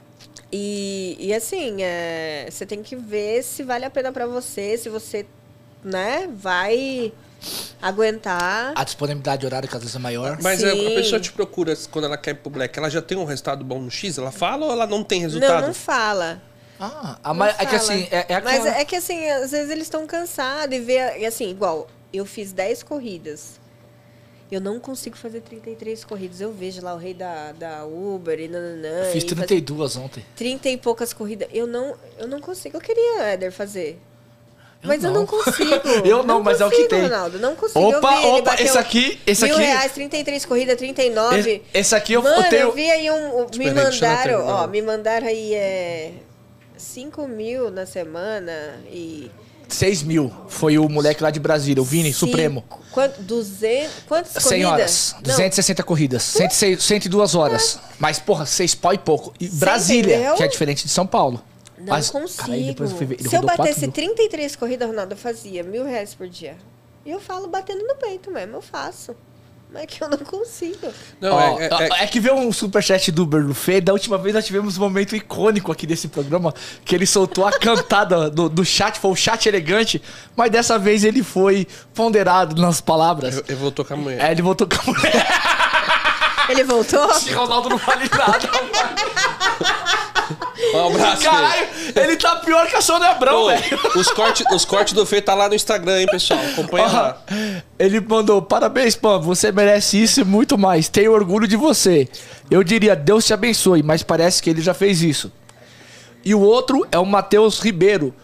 [0.50, 4.88] E, e assim, é, você tem que ver se vale a pena pra você, se
[4.88, 5.26] você,
[5.84, 7.12] né, vai
[7.80, 8.72] aguentar.
[8.74, 10.38] A disponibilidade de horário que às vezes é maior.
[10.42, 10.94] Mas a, a Sim.
[10.94, 13.80] pessoa te procura quando ela quer ir pro Black, ela já tem um resultado bom
[13.80, 14.18] no X?
[14.18, 15.66] Ela fala ou ela não tem Não, resultado?
[15.66, 16.42] não fala.
[16.78, 17.76] Ah, a não é que fala.
[17.76, 21.26] assim, é, é Mas é que assim, às vezes eles estão cansados e vê, e
[21.26, 23.60] assim, igual, eu fiz 10 corridas.
[24.50, 26.38] Eu não consigo fazer 33 corridas.
[26.38, 29.04] Eu vejo lá o rei da, da Uber e nananã.
[29.10, 30.22] Fiz e faz 32 ontem.
[30.36, 31.48] 30 e poucas corridas.
[31.50, 32.76] Eu não, eu não consigo.
[32.76, 33.98] Eu queria, Éder, fazer.
[34.82, 35.20] Mas eu não.
[35.20, 35.70] não consigo.
[36.04, 37.02] Eu não, mas é o que consigo, tem.
[37.02, 37.78] Ronaldo, não consigo.
[37.80, 41.38] Opa, eu vi, opa, esse aqui- esse mil aqui- reais, 33 corridas, 39.
[41.38, 42.62] Esse, esse aqui eu, Mano, eu tenho...
[42.62, 43.42] eu vi aí um.
[43.42, 46.10] um- me mandaram, ó, me mandaram aí é.
[46.76, 48.52] 5 mil na semana
[48.90, 49.30] e.
[49.68, 50.30] 6 mil.
[50.48, 52.64] Foi o moleque lá de Brasília, o Vini, cinco- Supremo.
[52.90, 54.70] Quanto, 200, quantas 100 corridas?
[54.72, 55.14] horas.
[55.14, 56.22] Não, 260 corridas.
[56.24, 57.78] 106, 102 horas.
[57.98, 59.32] Mas, porra, 6 pau e pouco.
[59.40, 61.42] E Brasília, que é diferente de São Paulo.
[61.84, 62.42] Não Mas, consigo.
[62.46, 62.74] cara, ele
[63.28, 64.14] Se eu batesse 4 mil.
[64.14, 66.56] 33 corridas, Ronaldo, eu fazia mil reais por dia.
[67.04, 69.16] E eu falo batendo no peito mesmo, eu faço.
[69.72, 70.86] Mas é que eu não consigo.
[71.18, 71.68] Não, Ó, é, é-
[72.00, 73.80] é- é que veio um superchat do Uber do Fê.
[73.80, 76.52] Da última vez nós tivemos um momento icônico aqui desse programa,
[76.84, 80.00] que ele soltou a cantada do, do chat, foi o chat elegante,
[80.36, 83.38] mas dessa vez ele foi ponderado nas palavras.
[83.38, 84.22] eu, eu vou tocar amanhã.
[84.22, 85.26] É, ele voltou com a mulher.
[86.50, 87.10] Ele voltou?
[87.16, 88.48] Esse Ronaldo não vale nada.
[90.74, 91.28] Um abraço, Fê.
[91.28, 93.80] Caralho, ele tá pior que a Sônia Abrão, velho.
[93.96, 96.40] os cortes os corte do Fê tá lá no Instagram, hein, pessoal?
[96.52, 97.22] Acompanha lá.
[97.78, 100.88] Ele mandou, parabéns, Pam, você merece isso e muito mais.
[100.88, 102.08] Tenho orgulho de você.
[102.50, 105.32] Eu diria, Deus te abençoe, mas parece que ele já fez isso.
[106.24, 108.14] E o outro é o Matheus Ribeiro.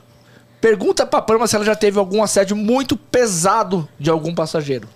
[0.60, 4.88] Pergunta pra Pama se ela já teve algum assédio muito pesado de algum passageiro.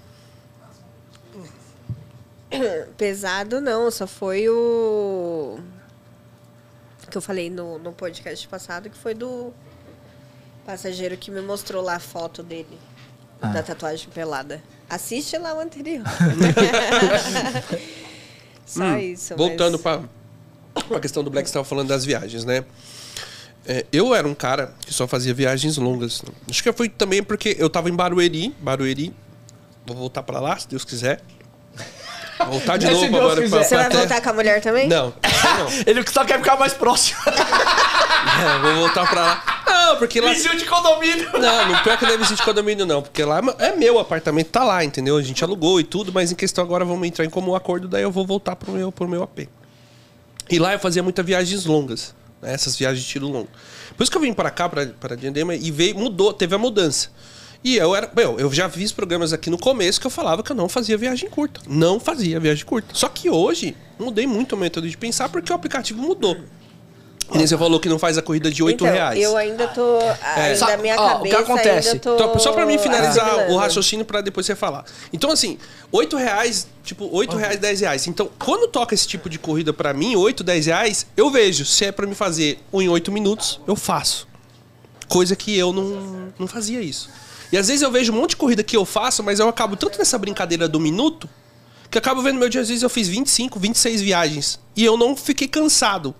[2.96, 5.58] Pesado não, só foi o.
[7.12, 9.52] Que eu falei no, no podcast passado, que foi do
[10.64, 12.78] passageiro que me mostrou lá a foto dele.
[13.42, 13.48] Ah.
[13.48, 14.62] Da tatuagem pelada.
[14.88, 16.06] Assiste lá o anterior.
[18.64, 19.34] Só isso.
[19.34, 20.00] Hum, Voltando mas...
[20.72, 22.64] pra, pra questão do Black, você tava falando das viagens, né?
[23.66, 26.22] É, eu era um cara que só fazia viagens longas.
[26.48, 28.56] Acho que foi também porque eu tava em Barueri.
[28.58, 29.14] Barueri.
[29.84, 31.20] Vou voltar pra lá, se Deus quiser.
[32.46, 33.56] Voltar de novo agora quiser.
[33.56, 34.88] pra, Você vai pra voltar com a mulher também?
[34.88, 35.68] Não, não.
[35.86, 37.18] Ele só quer ficar mais próximo.
[38.22, 39.62] É, vou voltar pra lá.
[39.66, 40.32] Não, porque lá.
[40.32, 41.28] Vizinho de condomínio.
[41.32, 43.02] Não, não pior que não é vizinho de condomínio, não.
[43.02, 45.16] Porque lá é meu apartamento, tá lá, entendeu?
[45.16, 48.02] A gente alugou e tudo, mas em questão agora vamos entrar em comum acordo, daí
[48.02, 49.48] eu vou voltar pro meu, pro meu AP.
[50.48, 52.54] E lá eu fazia muitas viagens longas, né?
[52.54, 53.48] essas viagens de tiro longo.
[53.96, 56.58] Por isso que eu vim para cá, para para Diadema, e veio, mudou, teve a
[56.58, 57.10] mudança.
[57.64, 58.10] E eu era.
[58.14, 60.96] Meu, eu já fiz programas aqui no começo que eu falava que eu não fazia
[60.98, 61.60] viagem curta.
[61.68, 62.92] Não fazia viagem curta.
[62.94, 66.36] Só que hoje, mudei muito o método de pensar porque o aplicativo mudou.
[67.32, 69.18] E nem você falou que não faz a corrida de 8 então, reais.
[69.22, 69.98] Eu ainda tô.
[70.36, 71.38] Ainda Sabe- na minha ó, o que cabeça.
[71.52, 71.88] acontece?
[71.90, 73.54] Ainda tô Então, só pra mim finalizar assimilando.
[73.54, 74.84] o raciocínio pra depois você falar.
[75.12, 75.56] Então, assim,
[75.90, 78.06] 8 reais, tipo, 8 reais, 10 reais.
[78.06, 81.64] Então, quando toca esse tipo de corrida pra mim, 8, 10 reais, eu vejo.
[81.64, 84.26] Se é pra me fazer um em 8 minutos, eu faço.
[85.08, 87.08] Coisa que eu não, não fazia isso.
[87.52, 89.76] E às vezes eu vejo um monte de corrida que eu faço, mas eu acabo
[89.76, 91.28] tanto nessa brincadeira do minuto,
[91.90, 94.58] que eu acabo vendo meu dia, às vezes eu fiz 25, 26 viagens.
[94.74, 96.14] E eu não fiquei cansado.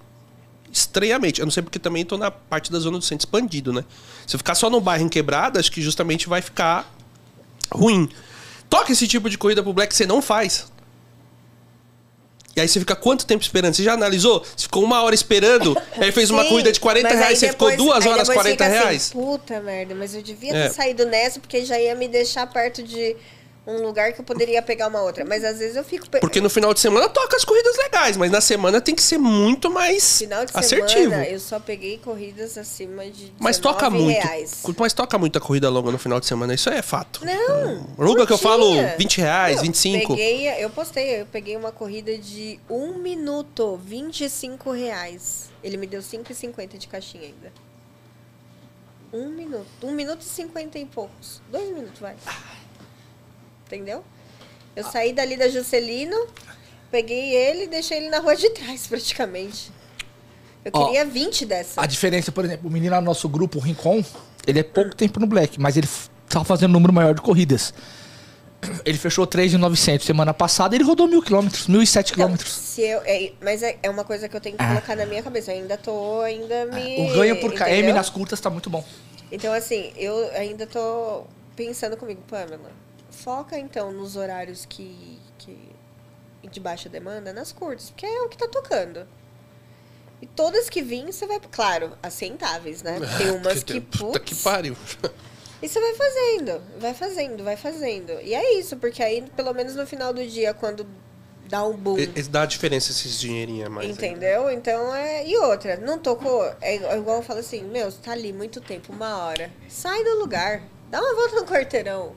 [0.70, 1.40] Estranhamente.
[1.40, 3.84] Eu não sei porque também tô na parte da zona do centro expandido, né?
[4.26, 6.90] Se eu ficar só no bairro em quebrada, acho que justamente vai ficar
[7.72, 8.09] ruim.
[8.68, 10.72] Toca esse tipo de corrida pro Black, você não faz.
[12.54, 13.74] E aí você fica quanto tempo esperando?
[13.74, 14.40] Você já analisou?
[14.44, 17.38] Você ficou uma hora esperando, aí fez uma Sim, corrida de 40 mas aí reais,
[17.38, 19.10] você ficou duas horas, depois 40 fica assim, reais.
[19.10, 20.68] Puta merda, mas eu devia É.
[20.68, 23.16] ter saído nessa porque já ia me deixar perto de
[23.64, 25.24] um lugar que eu poderia pegar uma outra.
[25.24, 26.09] Mas às vezes eu fico.
[26.10, 29.18] Porque no final de semana toca as corridas legais, mas na semana tem que ser
[29.18, 31.10] muito mais Final de assertivo.
[31.10, 34.20] semana eu só peguei corridas acima de Mas toca 19 muito.
[34.24, 34.62] reais.
[34.78, 37.24] Mas toca muita corrida longa no final de semana, isso é fato.
[37.24, 37.86] Não.
[37.97, 38.97] Longa que eu falo curtinha.
[38.98, 40.09] 20 reais, Não, 25.
[40.16, 45.51] Peguei, eu postei, eu peguei uma corrida de um minuto, 25 reais.
[45.62, 47.52] Ele me deu 5,50 de caixinha ainda.
[49.12, 49.66] Um minuto.
[49.84, 51.40] Um minuto e cinquenta e poucos.
[51.51, 52.16] Dois minutos, vai.
[53.77, 54.05] Entendeu?
[54.77, 56.16] Eu saí dali da Juscelino,
[56.90, 59.70] peguei ele e deixei ele na rua de trás, praticamente.
[60.65, 61.81] Eu Ó, queria 20 dessa.
[61.81, 64.05] A diferença, por exemplo, o menino lá no nosso grupo, o Rincon,
[64.47, 67.20] ele é pouco tempo no Black, mas ele f- tava fazendo um número maior de
[67.20, 67.74] corridas.
[68.85, 72.53] Ele fechou 3,900 semana passada ele rodou mil quilômetros, 1.007 Então, quilômetros.
[72.53, 75.20] se eu, é, mas é, é uma coisa que eu tenho que colocar na minha
[75.20, 75.51] cabeça.
[75.53, 77.09] Eu ainda tô ainda me.
[77.09, 77.11] Ah.
[77.11, 77.94] O ganho por KM entendeu?
[77.97, 78.85] nas curtas tá muito bom.
[79.32, 81.24] Então, assim, eu ainda tô
[81.57, 82.70] pensando comigo, Pamela,
[83.12, 85.56] foca então nos horários que, que
[86.51, 89.06] de baixa demanda, nas curtas, porque é o que tá tocando.
[90.20, 92.98] E todas que vêm, você vai, claro, assentáveis, né?
[93.18, 94.76] Tem umas que, Puta que pariu.
[95.60, 98.12] e você vai fazendo, vai fazendo, vai fazendo.
[98.22, 100.86] E é isso, porque aí, pelo menos no final do dia, quando
[101.48, 103.86] dá um boom, E- Dá diferença esses dinheirinhos a mais.
[103.86, 103.93] aí.
[103.93, 104.48] Entendeu?
[104.51, 105.26] Então é.
[105.26, 106.44] E outra, não tocou.
[106.60, 109.51] É é igual eu falo assim, meu, você tá ali muito tempo, uma hora.
[109.68, 110.62] Sai do lugar.
[110.89, 112.14] Dá uma volta no quarteirão.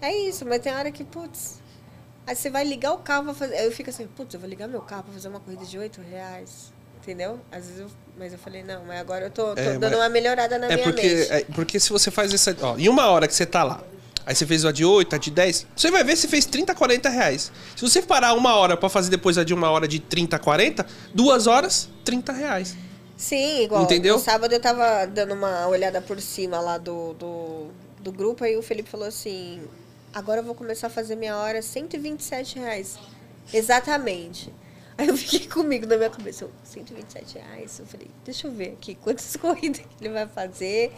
[0.00, 1.60] É isso, mas tem hora que, putz.
[2.26, 3.56] Aí você vai ligar o carro pra fazer.
[3.56, 5.78] Aí eu fico assim, putz, eu vou ligar meu carro pra fazer uma corrida de
[5.78, 6.72] 8 reais.
[7.02, 7.38] Entendeu?
[7.52, 7.90] Às vezes eu.
[8.18, 10.74] Mas eu falei, não, mas agora eu tô, tô É, dando uma melhorada na É
[10.74, 11.32] minha porque, mente.
[11.32, 12.56] é porque se você faz essa.
[12.62, 13.80] Ó, em uma hora que você tá lá,
[14.24, 16.74] aí você fez a de 8, a de 10, você vai ver se fez 30,
[16.74, 17.52] 40 reais.
[17.76, 20.84] Se você parar uma hora pra fazer depois a de uma hora de 30, 40,
[21.14, 22.74] duas horas, 30 reais.
[23.16, 23.82] Sim, igual.
[23.84, 24.14] Entendeu?
[24.16, 27.66] No sábado eu tava dando uma olhada por cima lá do, do,
[28.00, 29.62] do grupo, aí o Felipe falou assim:
[30.16, 32.98] agora eu vou começar a fazer minha hora 127 reais.
[33.52, 34.50] Exatamente.
[34.96, 37.78] Aí eu fiquei comigo na minha cabeça, eu, 127 reais.
[37.78, 40.90] Eu falei, deixa eu ver aqui quantas corridas que ele vai fazer.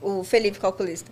[0.00, 1.10] O Felipe, calculista.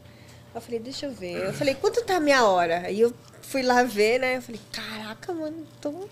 [0.55, 1.47] Eu falei, deixa eu ver.
[1.47, 2.82] Eu falei, quanto tá a minha hora?
[2.86, 3.12] Aí eu
[3.43, 4.36] fui lá ver, né?
[4.36, 6.09] Eu falei, caraca, mano, tô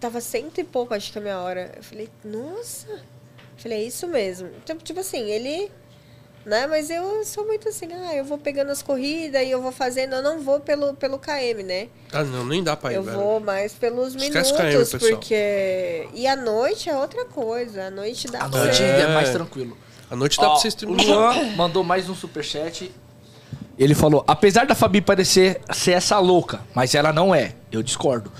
[0.00, 1.72] Tava cento e pouco, acho que a minha hora.
[1.76, 2.88] Eu falei, nossa.
[2.90, 4.48] Eu falei, é isso mesmo.
[4.56, 5.70] Então, tipo assim, ele.
[6.48, 6.66] Né?
[6.66, 10.14] Mas eu sou muito assim, ah, eu vou pegando as corridas e eu vou fazendo,
[10.14, 11.88] eu não vou pelo, pelo KM, né?
[12.10, 13.18] Ah, não, nem dá pra ir, eu velho.
[13.18, 15.10] vou mais pelos Esquece minutos, KM, pessoal.
[15.18, 16.08] porque.
[16.14, 17.88] E a noite é outra coisa.
[17.88, 19.06] A noite dá A pra noite é, É.
[19.14, 19.76] mais tranquilo.
[20.10, 20.92] A noite dá Ó, pra você o.
[20.94, 22.90] Luan mandou mais um superchat.
[23.78, 27.52] Ele falou: apesar da Fabi parecer ser essa louca, mas ela não é.
[27.70, 28.32] Eu discordo.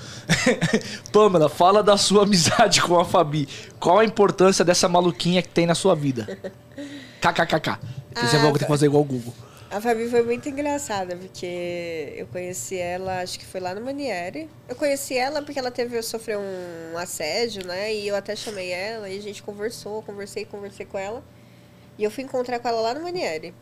[1.13, 3.47] Pamela, fala da sua amizade com a Fabi.
[3.79, 6.39] Qual a importância dessa maluquinha que tem na sua vida?
[7.21, 7.77] KKKK.
[8.15, 9.33] Você Ah, vai ter que fazer igual o Google.
[9.71, 14.49] A Fabi foi muito engraçada, porque eu conheci ela, acho que foi lá no Manieri.
[14.67, 17.93] Eu conheci ela porque ela teve, sofreu um assédio, né?
[17.93, 21.23] E eu até chamei ela e a gente conversou, conversei, conversei com ela.
[21.99, 23.53] E eu fui encontrar com ela lá no Manieri.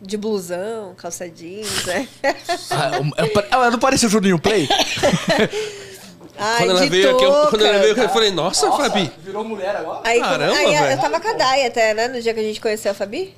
[0.00, 2.08] De blusão, calça jeans, né?
[2.70, 4.66] Ah, é pa- Ela não parece o Juninho Play?
[6.36, 9.10] Ai, Quando ela de veio aqui, quando ela veio aqui, eu falei, nossa, Fabi.
[9.18, 10.00] Virou mulher agora?
[10.08, 10.90] Aí, Caramba, aí velho.
[10.92, 12.08] eu tava com a Dai até, né?
[12.08, 13.34] No dia que a gente conheceu a Fabi.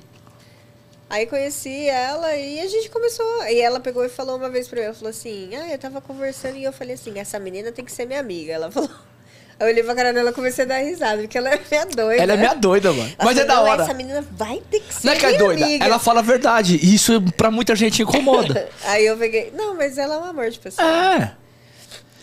[1.09, 3.25] Aí conheci ela e a gente começou.
[3.45, 6.01] E ela pegou e falou uma vez pra mim, ela falou assim, ah, eu tava
[6.01, 8.51] conversando e eu falei assim, essa menina tem que ser minha amiga.
[8.53, 8.89] Ela falou.
[9.59, 11.85] Aí eu olhei pra cara dela e comecei a dar risada, porque ela é minha
[11.85, 12.21] doida.
[12.21, 13.09] Ela é minha doida, mano.
[13.17, 13.83] Ela Mas é falou, da "Não, hora.
[13.83, 15.85] Essa menina vai ter que ser Não é que é doida, amiga.
[15.85, 16.75] ela fala a verdade.
[16.79, 18.69] E isso pra muita gente incomoda.
[18.85, 20.87] Aí eu peguei, não, mas ela é um amor de pessoa.
[20.87, 21.31] É.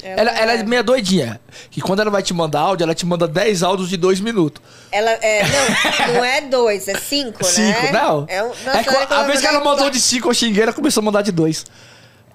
[0.04, 1.40] Ela, ela é meio doidinha.
[1.70, 4.62] Que quando ela vai te mandar áudio, ela te manda 10 áudios de 2 minutos.
[4.92, 7.48] Ela é, não, não é dois, é cinco, né?
[7.50, 8.26] Cinco, não.
[8.28, 10.62] É um, É nossa, olha como a vez que ela mandou de 5, eu xinguei,
[10.62, 11.64] ela começou a mandar de 2.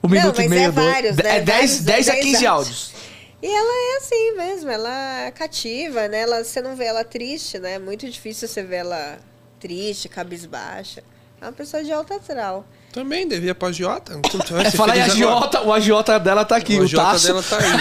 [0.03, 0.87] Um Não, minuto e meio, é dois.
[0.93, 1.37] vários, né?
[1.37, 2.47] É 10, Vários, 10 a dez 15 áudios.
[2.47, 2.91] áudios.
[3.41, 6.21] E ela é assim mesmo, ela é cativa, né?
[6.21, 7.73] Ela, você não vê ela triste, né?
[7.75, 9.17] É muito difícil você ver ela
[9.59, 11.03] triste, cabisbaixa.
[11.41, 12.65] É uma pessoa de alta astral.
[12.91, 14.19] Também devia pra agiota.
[14.65, 17.27] É, fala aí, agiota, o agiota dela tá aqui, O o, agiota Tasso.
[17.27, 17.71] dela tá aí.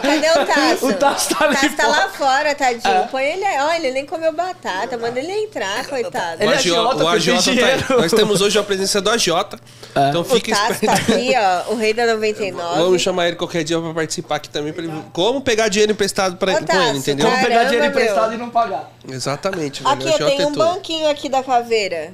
[0.02, 0.86] Cadê o Tasso?
[0.88, 2.94] O Tasso tá ali Tasso tá lá fora, tadinho.
[2.94, 3.06] É.
[3.08, 3.58] Põe ele aí.
[3.60, 4.96] Olha, ele nem comeu batata.
[4.96, 6.42] Manda ele entrar, coitado.
[6.42, 8.00] Ele O é agiota, agiota, o agiota tá aí.
[8.00, 9.58] Nós temos hoje a presença do agiota.
[9.90, 10.96] Então O fica Tasso esperto.
[11.06, 11.34] tá aqui,
[11.68, 11.72] ó.
[11.72, 12.78] O rei da 99.
[12.82, 14.72] Vamos chamar ele qualquer dia pra participar aqui também.
[14.72, 15.02] Pra ele...
[15.12, 16.52] Como pegar dinheiro emprestado pra...
[16.52, 17.26] Ô, com ele, Tasso, entendeu?
[17.26, 18.38] Vamos pegar Caramba, dinheiro emprestado meu.
[18.38, 18.90] e não pagar.
[19.08, 19.82] Exatamente.
[19.84, 20.64] Aqui, O ó, agiota tem é um tudo.
[20.64, 22.12] banquinho aqui da caveira.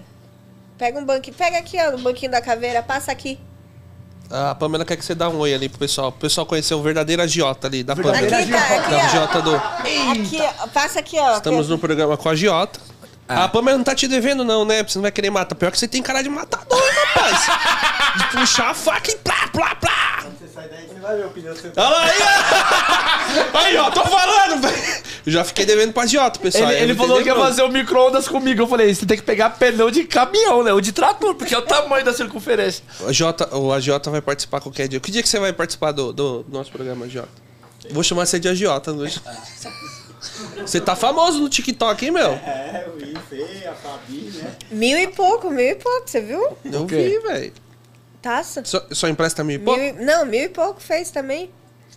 [0.82, 1.36] Pega um banquinho.
[1.36, 2.82] Pega aqui, ó, o banquinho da caveira.
[2.82, 3.38] Passa aqui.
[4.28, 6.08] A Pamela quer que você dê um oi ali pro pessoal.
[6.08, 8.18] O pessoal conhecer o verdadeiro agiota ali, da Pamela.
[8.18, 8.50] Aqui tá, aqui,
[8.90, 9.00] Da ó.
[9.00, 9.54] agiota do...
[9.54, 10.66] Aqui, ó.
[10.66, 11.36] Passa aqui, ó.
[11.36, 12.80] Estamos no programa com a agiota.
[13.28, 14.82] A Pamela não tá te devendo, não, né?
[14.82, 15.54] Você não vai querer matar.
[15.54, 16.82] Pior que você tem cara de matador,
[17.14, 17.46] rapaz.
[18.18, 20.24] De puxar a faca e plá, plá, plá.
[20.38, 21.54] Você sai daí, você vai ver o pneu.
[21.76, 22.18] Olha lá aí,
[23.54, 23.58] ó.
[23.58, 25.02] Aí, ó, tô falando, velho.
[25.24, 26.70] Eu já fiquei devendo pra agiota, pessoal.
[26.72, 28.62] Ele, ele falou que ia fazer o micro-ondas comigo.
[28.62, 30.72] Eu falei, você tem que pegar pneu de caminhão, né?
[30.72, 32.82] Ou de trator, porque é o tamanho da circunferência.
[33.00, 34.98] O agiota, o agiota vai participar qualquer dia.
[34.98, 37.28] Que dia que você vai participar do, do nosso programa, agiota?
[37.90, 39.20] Vou chamar você de agiota hoje.
[40.64, 42.30] Você tá famoso no TikTok, hein, meu?
[42.32, 44.52] É, o Ife, a Fabi, né?
[44.70, 46.56] Mil e pouco, mil e pouco, você viu?
[46.64, 47.52] Eu vi, velho.
[48.20, 48.62] Taça.
[48.64, 49.80] Só, só empresta mil e Mil pouco?
[49.80, 51.50] e- Não, mil e pouco fez também.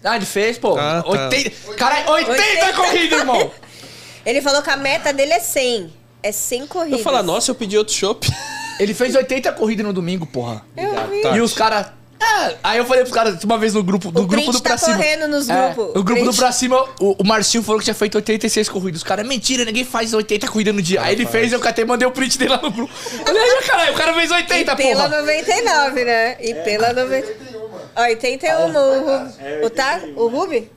[0.06, 0.78] Ah, ele fez, pô.
[0.78, 1.10] Ah, tá.
[1.10, 1.74] 80.
[1.76, 2.74] Caralho, 80, 80.
[2.74, 3.52] corrida, irmão.
[4.26, 5.94] Ele falou que a meta dele é 100.
[6.24, 7.00] É 100 corridas.
[7.00, 8.28] Eu falar, nossa, eu pedi outro chopp.
[8.80, 10.66] Ele fez 80 corridas no domingo, porra.
[10.76, 11.22] Eu vi.
[11.22, 11.36] Tá.
[11.38, 11.88] E os caras.
[12.20, 14.72] Ah, aí eu falei pros caras uma vez no grupo, do O grupo do pra
[14.72, 14.96] tá cima.
[14.98, 15.96] correndo nos É, grupos.
[15.96, 19.02] o grupo do Print- pra cima, o, o Marcinho falou que tinha feito 86 corridas.
[19.02, 21.02] Os caras, mentira, ninguém faz 80 corridas no dia.
[21.04, 22.92] aí ele fez, eu catei e mandei o print dele lá no grupo.
[23.28, 25.22] Olha aí, caralho, o cara fez 80, E pela porra.
[25.22, 26.38] 99, né?
[26.40, 27.55] E pela 90.
[28.04, 29.34] 81, o, Rubi.
[29.40, 30.38] É, o, tá, 81, o né?
[30.38, 30.72] Rubi?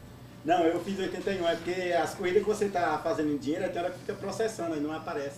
[0.45, 3.83] Não, eu fiz 81, é porque as corridas que você tá fazendo em dinheiro, até
[3.83, 5.37] que fica processando, aí não aparece.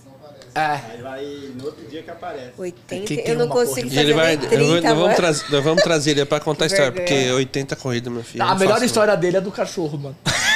[0.55, 0.61] É.
[0.93, 1.24] Aí vai
[1.57, 2.52] no outro dia que aparece.
[2.57, 2.86] 80.
[2.86, 3.94] Tem- tem eu não consigo corrida.
[3.94, 4.36] E ele fazer vai.
[4.36, 5.16] nem eu vou- 30, nós, vamos mano.
[5.16, 7.35] trazer, nós vamos trazer ele pra contar a história, porque Vergonha.
[7.35, 8.44] 80 corridas, meu filho.
[8.44, 10.16] A não melhor faço, história dele é do cachorro, mano.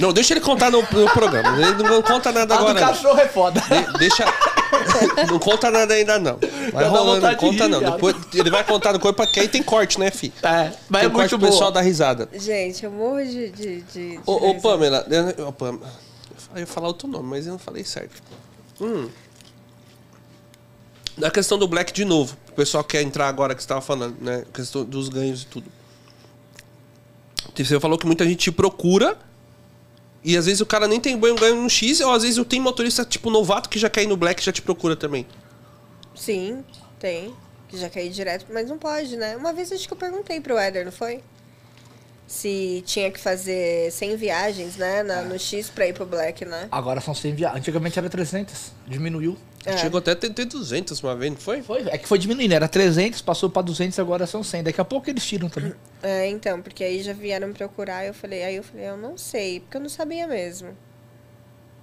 [0.00, 0.12] Não.
[0.12, 1.56] deixa ele contar no, no programa.
[1.60, 2.80] Ele não conta nada A agora.
[2.80, 2.88] não.
[2.88, 3.60] cachorro é foda.
[3.60, 4.24] De- deixa.
[5.28, 6.38] Não conta nada ainda, não.
[6.72, 7.78] Vai dá rolando, não conta rir, não.
[7.80, 7.92] viado.
[7.94, 10.32] Depois ele vai contar no corpo, porque aí tem corte, né, fi?
[10.42, 11.74] É, mas é Tem corte muito pro pessoal bom.
[11.74, 12.28] dar risada.
[12.32, 13.50] Gente, eu morro de.
[13.50, 14.54] de, de, de Ô, ô.
[14.60, 15.06] Pamela,
[15.36, 15.92] eu, ô, Pamela,
[16.54, 18.22] eu ia falar outro nome, mas eu não falei certo.
[18.80, 19.08] Hum.
[21.16, 24.16] Na questão do Black de novo, o pessoal quer entrar agora que você estava falando,
[24.20, 24.44] né?
[24.48, 25.66] A questão dos ganhos e tudo.
[27.54, 29.18] Você falou que muita gente te procura
[30.24, 32.60] e às vezes o cara nem tem banho ganho no X, ou às vezes tem
[32.60, 35.26] motorista tipo novato que já quer ir no Black e já te procura também.
[36.14, 36.64] Sim,
[36.98, 37.34] tem.
[37.68, 39.36] Que já caí direto, mas não pode, né?
[39.36, 41.20] Uma vez acho que eu perguntei pro Éder, não foi?
[42.26, 45.02] Se tinha que fazer 100 viagens, né?
[45.02, 46.68] na- no X pra ir pro Black, né?
[46.70, 47.58] Agora são 100 viagens.
[47.60, 48.72] Antigamente era 300.
[48.86, 49.36] Diminuiu.
[49.64, 49.76] É.
[49.76, 51.62] Chegou até a ter ter 200 uma vez, não foi?
[51.62, 52.54] Foi, é que foi diminuindo.
[52.54, 54.64] Era 300, passou pra 200, agora são 100.
[54.64, 55.74] Daqui a pouco eles tiram também.
[56.02, 59.18] É, então, porque aí já vieram me procurar, eu falei, aí eu falei, eu não
[59.18, 60.74] sei, porque eu não sabia mesmo.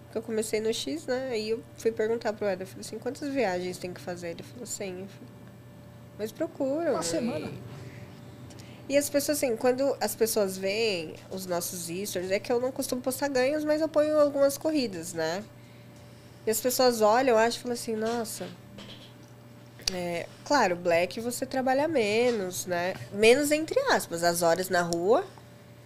[0.06, 1.30] Porque eu comecei no X, né?
[1.32, 4.30] Aí eu fui perguntar pro Éder, eu falei assim, quantas viagens tem que fazer?
[4.30, 4.90] Ele falou, 100.
[4.90, 5.10] Eu falei,
[6.18, 6.94] mas procuram.
[6.94, 7.52] Uma semana.
[8.90, 12.72] E as pessoas, assim, quando as pessoas veem os nossos stories, é que eu não
[12.72, 15.44] costumo postar ganhos, mas eu ponho algumas corridas, né?
[16.48, 18.48] E as pessoas olham, acham e falam assim, nossa.
[19.94, 22.94] É, claro, Black você trabalha menos, né?
[23.12, 25.26] Menos entre aspas, as horas na rua,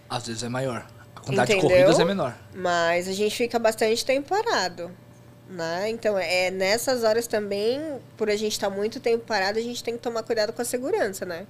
[0.08, 0.86] Às vezes é maior.
[1.16, 1.68] A quantidade Entendeu?
[1.68, 2.36] de corridas é menor.
[2.54, 4.88] mas a gente fica bastante tempo parado.
[5.50, 5.90] Né?
[5.90, 7.80] Então, é nessas horas também,
[8.16, 10.64] por a gente estar muito tempo parado, a gente tem que tomar cuidado com a
[10.64, 11.46] segurança, né?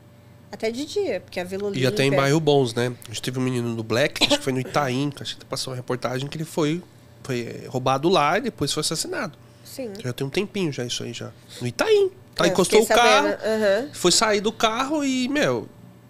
[0.51, 1.89] Até de dia, porque a Vila E Olímpia...
[1.91, 2.93] até em bairro bons, né?
[3.05, 5.45] A gente teve um menino do Black, acho que foi no Itaim, que acho que
[5.45, 6.83] passou uma reportagem que ele foi,
[7.23, 9.37] foi roubado lá e depois foi assassinado.
[9.65, 9.93] Sim.
[10.03, 11.31] Já tem um tempinho já isso aí já.
[11.61, 12.11] No Itaim.
[12.35, 13.89] Tá, É, encostou o carro, aham.
[13.93, 15.69] foi sair do carro e, meu,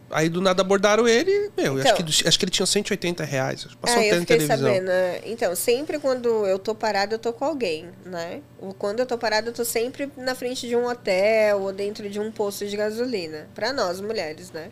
[0.08, 1.92] aí do nada abordaram ele, meu, Então.
[1.92, 3.66] acho, que, acho que ele tinha 180 reais.
[3.80, 4.56] Passou até eu na televisão.
[4.58, 4.88] sabendo.
[4.90, 5.20] é.
[5.26, 8.40] Então, sempre quando eu tô parada, eu tô com alguém, né?
[8.78, 12.20] Quando eu tô parada, eu tô sempre na frente de um hotel ou dentro de
[12.20, 13.48] um posto de gasolina.
[13.52, 14.70] Pra nós, mulheres, né?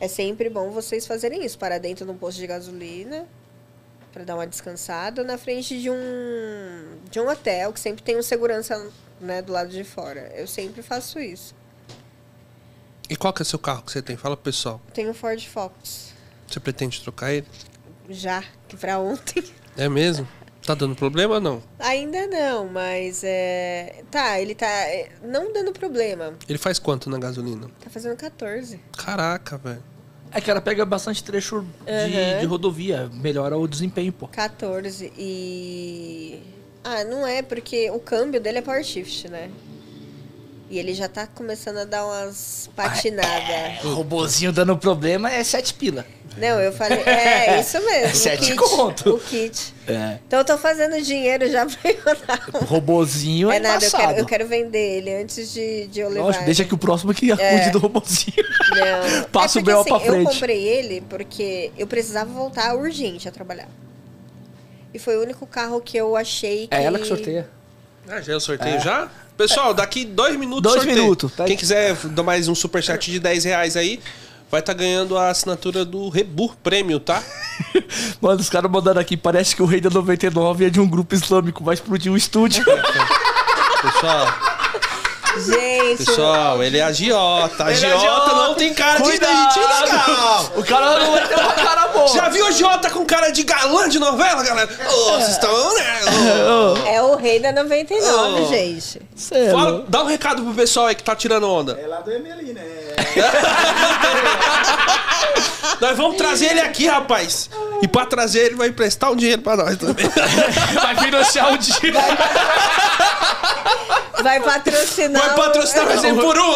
[0.00, 1.58] É sempre bom vocês fazerem isso.
[1.58, 3.26] Parar dentro de um posto de gasolina
[4.16, 8.22] pra dar uma descansada na frente de um de um hotel que sempre tem um
[8.22, 8.90] segurança
[9.20, 10.32] né, do lado de fora.
[10.34, 11.54] Eu sempre faço isso.
[13.10, 14.16] E qual que é o seu carro que você tem?
[14.16, 14.80] Fala pro pessoal.
[14.94, 16.14] Tenho um Ford Focus.
[16.48, 17.46] Você pretende trocar ele?
[18.08, 19.44] Já, que pra ontem.
[19.76, 20.26] É mesmo?
[20.64, 21.62] Tá dando problema ou não?
[21.78, 24.02] Ainda não, mas é.
[24.10, 24.66] Tá, ele tá.
[24.66, 26.32] é, Não dando problema.
[26.48, 27.68] Ele faz quanto na gasolina?
[27.84, 28.80] Tá fazendo 14.
[28.96, 29.84] Caraca, velho.
[30.32, 34.28] É que ela pega bastante trecho de, de rodovia, melhora o desempenho, pô.
[34.28, 36.40] 14 e.
[36.84, 39.50] Ah, não é, porque o câmbio dele é Power Shift, né?
[40.68, 43.84] E ele já tá começando a dar umas patinadas.
[43.84, 46.04] O robozinho dando problema é sete pila.
[46.36, 46.98] Não, eu falei.
[47.00, 48.14] É, isso mesmo.
[48.14, 49.14] Sete kit, conto.
[49.14, 49.74] O kit.
[49.88, 50.18] É.
[50.26, 54.26] Então eu tô fazendo dinheiro já pra eu robozinho é, É nada, eu quero, eu
[54.26, 56.24] quero vender ele antes de, de eu levar.
[56.26, 57.70] Lógico, deixa que o próximo que cuide É.
[57.70, 58.36] do robozinho.
[58.70, 59.24] Não.
[59.30, 59.80] Passa é o B.O.
[59.80, 60.24] assim, pra frente.
[60.26, 63.68] Eu comprei ele porque eu precisava voltar urgente a trabalhar.
[64.92, 66.74] E foi o único carro que eu achei que.
[66.74, 67.48] É ela que sorteia.
[68.08, 69.08] Ah, já é o sorteio já?
[69.36, 71.02] Pessoal, daqui dois minutos Dois sorteio.
[71.02, 71.44] minutos, tá?
[71.44, 74.00] Quem quiser dar mais um superchat de 10 reais aí,
[74.50, 77.22] vai estar ganhando a assinatura do Rebu Prêmio, tá?
[78.20, 81.14] Mano, os caras mandando aqui, parece que o Rei da 99 é de um grupo
[81.14, 82.64] islâmico, vai explodir o estúdio.
[83.82, 84.26] Pessoal,
[85.38, 87.64] Gente, pessoal, ele é agiota.
[87.64, 88.34] É Agiota agiota.
[88.34, 89.54] não tem cara de Cuidado.
[89.54, 90.52] gente legal.
[90.56, 92.08] o cara não vai ter uma cara boa.
[92.08, 94.68] Já viu agiota com cara de galã de novela, galera?
[94.88, 96.00] Ô, vocês estão, né?
[96.48, 96.86] Ô.
[96.88, 98.48] é o rei da 99, Oh.
[98.48, 99.00] gente.
[99.32, 101.78] É Fala, dá um recado pro pessoal aí que tá tirando onda.
[101.82, 102.62] É lá do Emeli, né?
[105.80, 107.48] Nós vamos trazer ele aqui, rapaz.
[107.82, 110.06] E pra trazer ele vai emprestar um dinheiro pra nós também.
[110.80, 111.92] vai financiar o dia.
[114.22, 115.22] Vai patrocinar.
[115.26, 116.52] Vai patrocinar vai ser por um.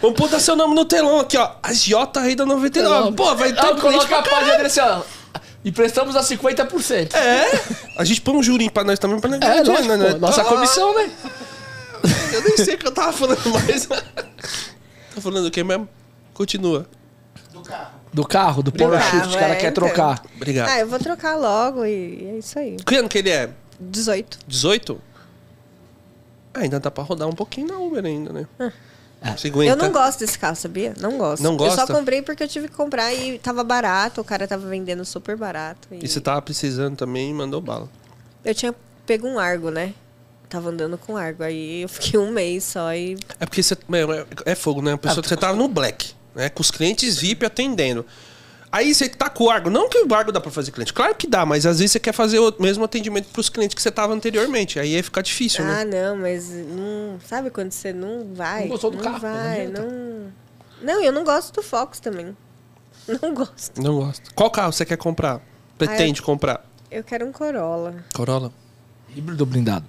[0.00, 1.50] Vamos botar seu nome no telão aqui, ó.
[1.62, 3.12] Agiota Rei da 99.
[3.12, 5.02] Pô, vai ter Ah, cliente coloca a página dele assim, ó.
[5.64, 7.14] Emprestamos a 50%.
[7.14, 7.60] É.
[7.98, 9.18] A gente põe um jurinho pra nós também.
[9.18, 10.12] Pra nós É, lógico, dinheiro, né?
[10.12, 10.18] pô.
[10.18, 11.10] Nossa Ah, comissão, né?
[12.32, 13.86] Eu nem sei o que eu tava falando mais.
[15.14, 15.88] tá falando o que mesmo?
[16.34, 16.86] Continua.
[18.12, 18.92] Do carro, do carro,
[19.26, 19.72] os caras é, querem então.
[19.72, 20.22] trocar.
[20.36, 20.68] Obrigado.
[20.68, 22.76] Ah, eu vou trocar logo e é isso aí.
[22.76, 23.50] Que ano que ele é?
[23.80, 24.38] 18.
[24.46, 25.00] 18?
[26.54, 28.46] Ah, ainda dá pra rodar um pouquinho na Uber ainda, né?
[29.36, 29.72] Você aguenta.
[29.72, 30.94] Eu não gosto desse carro, sabia?
[31.00, 31.42] Não gosto.
[31.42, 31.86] Não Eu gosta?
[31.86, 35.36] só comprei porque eu tive que comprar e tava barato, o cara tava vendendo super
[35.36, 35.88] barato.
[35.90, 37.88] E E você tava precisando também e mandou bala.
[38.44, 38.74] Eu tinha
[39.06, 39.94] pego um Argo, né?
[40.48, 41.42] Tava andando com Argo.
[41.42, 43.16] Aí eu fiquei um mês só e.
[43.40, 43.74] É porque você.
[43.74, 44.92] é, é fogo, né?
[44.92, 46.48] A pessoa, você tava no black, né?
[46.48, 48.04] Com os clientes VIP atendendo.
[48.72, 49.70] Aí você tá com o Argo.
[49.70, 50.92] Não que o Argo dá pra fazer cliente.
[50.92, 53.80] Claro que dá, mas às vezes você quer fazer o mesmo atendimento pros clientes que
[53.80, 54.80] você tava anteriormente.
[54.80, 55.82] Aí ia ficar difícil, né?
[55.82, 57.20] Ah, não, mas não.
[57.24, 58.62] Sabe quando você não vai?
[58.62, 59.82] Não gostou do carro, não vai, adianta.
[59.82, 60.32] não.
[60.82, 62.36] Não, eu não gosto do Fox também.
[63.22, 63.82] Não gosto.
[63.82, 64.34] Não gosto.
[64.34, 65.40] Qual carro você quer comprar?
[65.76, 66.64] Pretende comprar?
[66.90, 68.02] Eu quero um Corolla.
[68.14, 68.50] Corolla?
[69.14, 69.84] Híbrido blindado.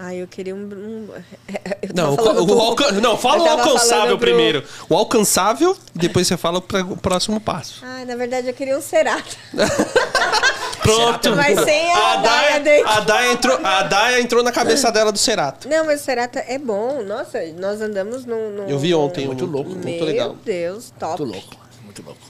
[0.00, 0.58] Ah, eu queria um.
[0.58, 1.08] um...
[1.82, 4.62] Eu Não, o, o alca- não, fala o alcançável pro- primeiro.
[4.88, 7.82] O alcançável, depois você fala o próximo passo.
[7.84, 9.36] Ah, na verdade eu queria um Cerato.
[10.82, 11.34] Pronto.
[11.36, 12.88] Mas sem a Daia Daia, dentro.
[12.90, 15.68] a Daia entrou, a Daia entrou na cabeça dela do Cerato.
[15.68, 17.02] Não, mas o Cerato é bom.
[17.02, 18.50] Nossa, nós andamos num.
[18.50, 20.36] num- Eu vi ontem, Muito um- louco, muito Meu legal.
[20.44, 21.22] Deus, top.
[21.22, 21.56] Muito louco.
[21.84, 22.20] Muito louco.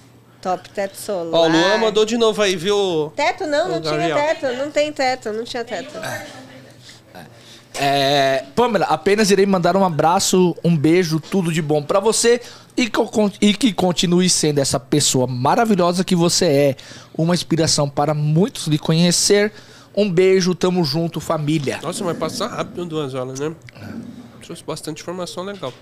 [0.40, 1.40] Top, teto solar.
[1.40, 3.12] Ó, o Luan mandou de novo aí, viu?
[3.16, 4.16] Teto não, não O tinha Gabriel.
[4.16, 4.56] teto.
[4.56, 5.98] Não tem teto, não tinha teto.
[5.98, 6.26] É,
[8.54, 12.40] Pamela, apenas irei mandar um abraço, um beijo, tudo de bom pra você
[12.76, 13.00] e que,
[13.40, 16.76] e que continue sendo essa pessoa maravilhosa que você é.
[17.16, 19.52] Uma inspiração para muitos lhe conhecer.
[19.96, 21.80] Um beijo, tamo junto, família.
[21.82, 23.52] Nossa, vai passar rápido duas horas, né?
[24.42, 25.72] Trouxe bastante informação legal.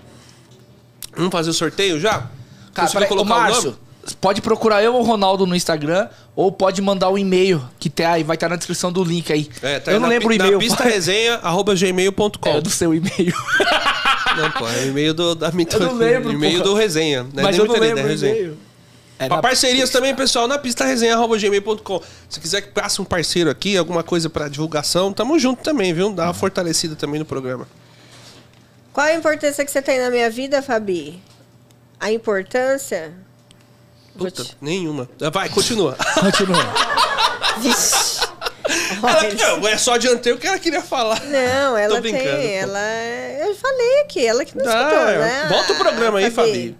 [1.15, 2.29] Vamos fazer o sorteio já?
[2.73, 3.77] Cara, Conseguiu peraí, colocar o Márcio, nome?
[4.15, 8.05] Pode procurar eu ou o Ronaldo no Instagram ou pode mandar o e-mail que tem
[8.05, 9.49] aí, vai estar na descrição do link aí.
[9.61, 10.53] É, tá eu aí não na lembro o e-mail.
[10.53, 12.49] Na pista resenha, arroba gmail.com.
[12.49, 13.33] É do seu e-mail.
[14.37, 16.63] Não, pô, é o e-mail do, da minha Eu não lembro, e-mail porra.
[16.65, 17.23] do resenha.
[17.23, 17.41] Né?
[17.41, 18.35] Mas Nem eu não lembro o resenha.
[18.35, 18.57] e-mail.
[19.17, 22.01] É Pra parcerias também, pessoal, na pista gmail.com.
[22.29, 26.11] Se quiser que passe um parceiro aqui, alguma coisa pra divulgação, tamo junto também, viu?
[26.13, 27.67] Dá uma fortalecida também no programa.
[28.93, 31.19] Qual a importância que você tem na minha vida, Fabi?
[31.99, 33.11] A importância?
[34.17, 35.07] Puta, te- nenhuma.
[35.31, 35.95] Vai, continua.
[36.19, 36.63] Continua.
[37.59, 38.17] Vixe.
[39.01, 41.21] Ela, não, é só adiantei o que ela queria falar.
[41.23, 42.47] Não, ela Tô brincando, tem.
[42.59, 42.63] pô.
[42.69, 42.79] Ela.
[43.47, 45.45] Eu falei aqui, ela que não Ah, escutou, né?
[45.49, 46.77] Volta o programa aí, Fabi.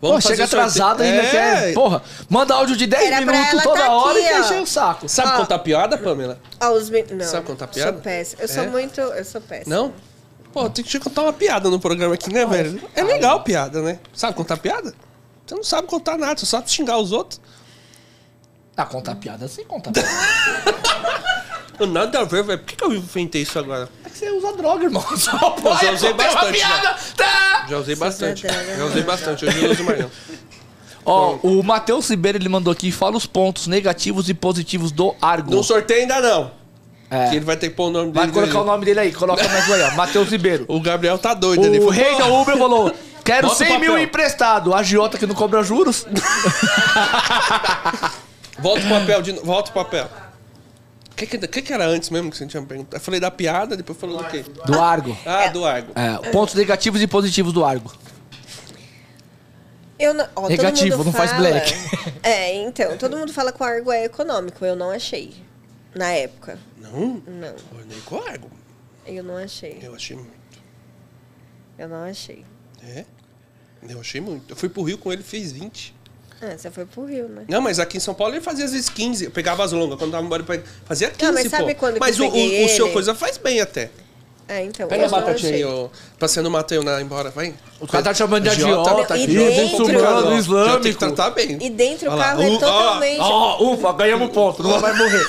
[0.00, 0.62] Pô, fazer chega o sorteio.
[0.62, 1.30] atrasado ainda, É.
[1.30, 1.74] quer.
[1.74, 5.08] Porra, manda áudio de 10 Era minutos toda tá hora aqui, e encher o saco.
[5.08, 5.36] Sabe Ó.
[5.38, 6.38] contar piada, Pamela?
[6.60, 7.92] Ó, os men- Não, Sabe contar piada?
[7.92, 8.42] Sou péssima.
[8.42, 8.66] Eu sou É?
[8.66, 9.00] muito.
[9.00, 9.74] Eu sou péssima.
[9.76, 9.92] Não?
[10.52, 12.80] Pô, tem que contar uma piada no programa aqui, né, velho?
[12.94, 13.98] É legal piada, né?
[14.12, 14.92] Sabe contar piada?
[15.46, 17.40] Você não sabe contar nada, você sabe xingar os outros.
[18.76, 20.08] Ah, contar piada sem contar piada.
[21.88, 22.58] Nada a ver, velho.
[22.60, 23.88] Por que, que eu inventei isso agora?
[24.04, 25.02] É que você usa droga, irmão.
[25.18, 26.96] Só Eu já usei bastante, piada.
[27.16, 27.66] Tá.
[27.68, 28.46] Já usei bastante.
[28.46, 28.76] droga.
[28.76, 30.10] Já usei bastante, hoje eu uso mais não.
[31.06, 35.50] Ó, o Matheus Ribeiro, ele mandou aqui, fala os pontos negativos e positivos do Argo.
[35.50, 36.52] Não sorteio ainda não.
[37.10, 37.28] É.
[37.30, 38.32] Que ele vai ter que pôr o nome Vai dele.
[38.40, 39.90] colocar o nome dele aí, coloca mais aí, ó.
[39.96, 40.64] Matheus Ribeiro.
[40.68, 41.60] O Gabriel tá doido.
[41.60, 42.94] O falou, rei "Pô, da Uber falou:
[43.24, 44.74] Quero Bota o 100 mil emprestado.
[44.74, 46.06] Agiota que não cobra juros.
[48.58, 49.32] Volta o papel, de...
[49.32, 50.08] volta o papel.
[51.10, 52.96] O que, que, que que era antes mesmo que você tinha me perguntado?
[52.96, 54.44] Eu falei da piada, depois falou do quê?
[54.66, 55.16] Do Argo.
[55.24, 55.92] Ah, do Argo.
[55.94, 57.92] É, pontos negativos e positivos do Argo.
[59.98, 61.72] Eu não, ó, Negativo, não faz fala- black.
[62.22, 64.64] É, então, todo mundo fala que o Argo é econômico.
[64.64, 65.34] Eu não achei.
[65.94, 66.58] Na época.
[66.78, 67.22] Não?
[67.26, 68.50] Não, Eu nem com o Argo.
[69.06, 69.78] eu não achei.
[69.82, 70.32] Eu achei muito.
[71.78, 72.44] Eu não achei.
[72.82, 73.04] É?
[73.88, 74.50] Eu achei muito.
[74.52, 75.94] Eu fui pro Rio com ele, fez 20.
[76.42, 77.44] Ah, você foi pro Rio, né?
[77.48, 79.24] Não, mas aqui em São Paulo ele fazia às vezes 15.
[79.26, 79.98] Eu pegava as longas.
[79.98, 81.80] Quando tava embora, eu fazia 15, mas sabe pô.
[81.80, 82.92] quando que mas eu o, peguei o, o seu ele?
[82.92, 83.90] coisa faz bem até.
[84.46, 84.86] É, então.
[84.88, 85.74] Pega eu a não batatinha aí, achei.
[85.74, 85.88] ó.
[86.18, 87.54] Passeando o Mateu na embora, vai.
[87.80, 90.38] O cara tá chamando de Agiota, agiota tá E aqui, dentro- muçulmano, Já tem que
[90.38, 90.98] islâmico.
[90.98, 91.58] tratar bem.
[91.62, 93.20] E dentro Olha o lá, carro é o- ó, totalmente.
[93.20, 95.24] Ó, ufa, ganhamos ponto, não vai morrer.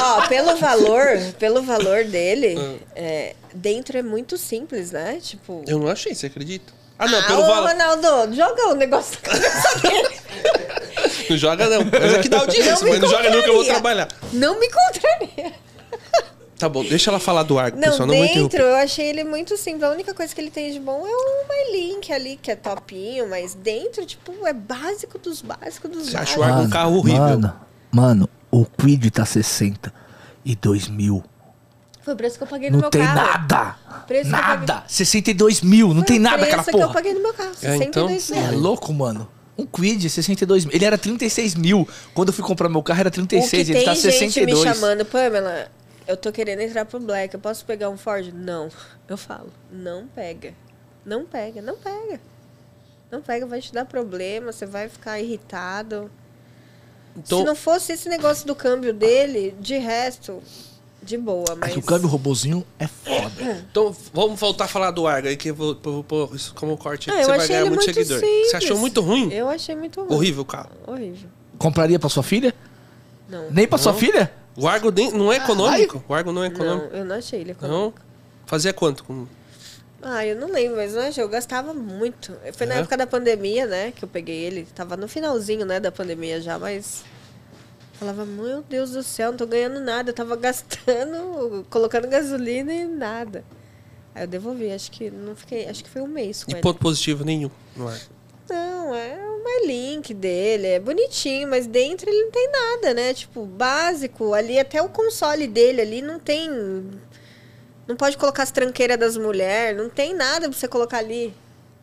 [0.00, 1.08] Ó, pelo valor,
[1.40, 2.78] pelo valor dele, Hum.
[2.94, 5.18] é, dentro é muito simples, né?
[5.20, 5.64] Tipo.
[5.66, 6.72] Eu não achei, você acredita?
[7.02, 7.68] Ah, não, ah, pelo ô, valor.
[7.70, 10.08] Ronaldo, joga o negócio cabeça dele.
[11.30, 11.84] Não joga não.
[11.84, 14.08] Mas é que dá audiência, Não me mas não joga nunca, eu vou trabalhar.
[14.32, 15.52] Não me contraria.
[16.58, 18.06] Tá bom, deixa ela falar do Argo, Não, pessoal.
[18.06, 19.82] Não dentro eu achei ele muito simples.
[19.82, 23.28] A única coisa que ele tem de bom é o MyLink ali, que é topinho,
[23.28, 26.38] mas dentro, tipo, é básico dos básicos dos Você acha básicos.
[26.38, 27.20] o Argo um carro horrível?
[27.20, 27.60] Mano,
[27.90, 29.92] mano, o Quid tá 60
[30.44, 31.24] e 2 mil.
[32.02, 33.14] Foi o preço que eu paguei no Não meu tem carro.
[33.16, 33.76] nada.
[34.06, 34.84] Preço que eu Nada.
[34.88, 36.92] 62 mil, não Foi tem o nada aquela preço que eu porra.
[36.94, 38.58] paguei no meu carro, É, então, 62 é mil.
[38.60, 39.28] louco, mano.
[39.56, 40.74] Um Quid, 62 mil.
[40.74, 41.86] Ele era 36 mil.
[42.14, 43.68] Quando eu fui comprar meu carro, era O que 36.
[43.68, 44.62] Ele tem tá gente me 62.
[44.62, 45.70] chamando, Pamela,
[46.06, 48.32] eu tô querendo entrar pro Black, eu posso pegar um Ford?
[48.34, 48.68] Não.
[49.08, 50.54] Eu falo, não pega.
[51.04, 52.20] Não pega, não pega.
[53.10, 56.10] Não pega, vai te dar problema, você vai ficar irritado.
[57.16, 60.42] Então, Se não fosse esse negócio do câmbio dele, de resto,
[61.02, 61.72] de boa, É mas...
[61.72, 63.64] que o câmbio robozinho é foda.
[63.70, 66.76] então, vamos voltar a falar do Argo aí, que eu vou vou pôr isso como
[66.76, 67.10] corte.
[67.10, 68.20] Ah, você vai ganhar muito muito seguidor.
[68.20, 68.50] simples.
[68.50, 69.32] Você achou muito ruim?
[69.32, 70.14] Eu achei muito ruim.
[70.14, 70.70] Horrível o carro.
[70.86, 71.28] Horrível.
[71.58, 72.54] Compraria pra sua filha?
[73.28, 73.50] Não.
[73.50, 74.32] Nem pra sua filha?
[74.56, 76.04] O Argo nem- não é econômico?
[76.08, 76.94] O Argo não é Não, econômico?
[76.96, 77.68] eu não achei ele Não?
[77.68, 78.00] econômico.
[78.46, 79.02] Fazia quanto?
[79.04, 79.26] Com-
[80.02, 81.22] Ah, eu não lembro, mas não achei.
[81.24, 82.32] Eu gastava muito.
[82.54, 82.78] Foi na É?
[82.80, 84.66] época da pandemia, né, que eu peguei ele.
[84.74, 87.04] Tava no finalzinho, né, da pandemia já, mas...
[87.94, 90.10] Falava, meu Deus do céu, não tô ganhando nada.
[90.10, 93.44] Eu tava gastando, colocando gasolina e nada.
[94.14, 95.68] Aí eu devolvi, acho que não fiquei...
[95.68, 96.60] Acho que foi um mês com E ele.
[96.62, 98.04] ponto positivo nenhum no Argo.
[98.50, 103.14] Não, é o MyLink dele, é bonitinho, mas dentro ele não tem nada, né?
[103.14, 106.50] Tipo, básico, ali até o console dele ali não tem.
[107.86, 111.32] Não pode colocar as tranqueiras das mulheres, não tem nada pra você colocar ali.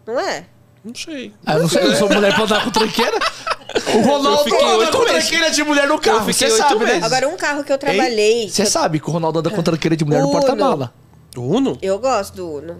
[0.05, 0.45] Não é?
[0.83, 1.33] Não sei.
[1.45, 3.17] Ah, eu não sei, eu sou mulher pra andar com tranqueira.
[3.95, 6.99] O Ronaldo anda com tranqueira de mulher no carro, você sabe, né?
[7.03, 8.49] Agora, um carro que eu trabalhei.
[8.49, 10.39] Você sabe que o Ronaldo anda com tranqueira de mulher no Uno.
[10.39, 10.93] porta-mala.
[11.37, 11.77] O Uno?
[11.81, 12.77] Eu gosto do Uno.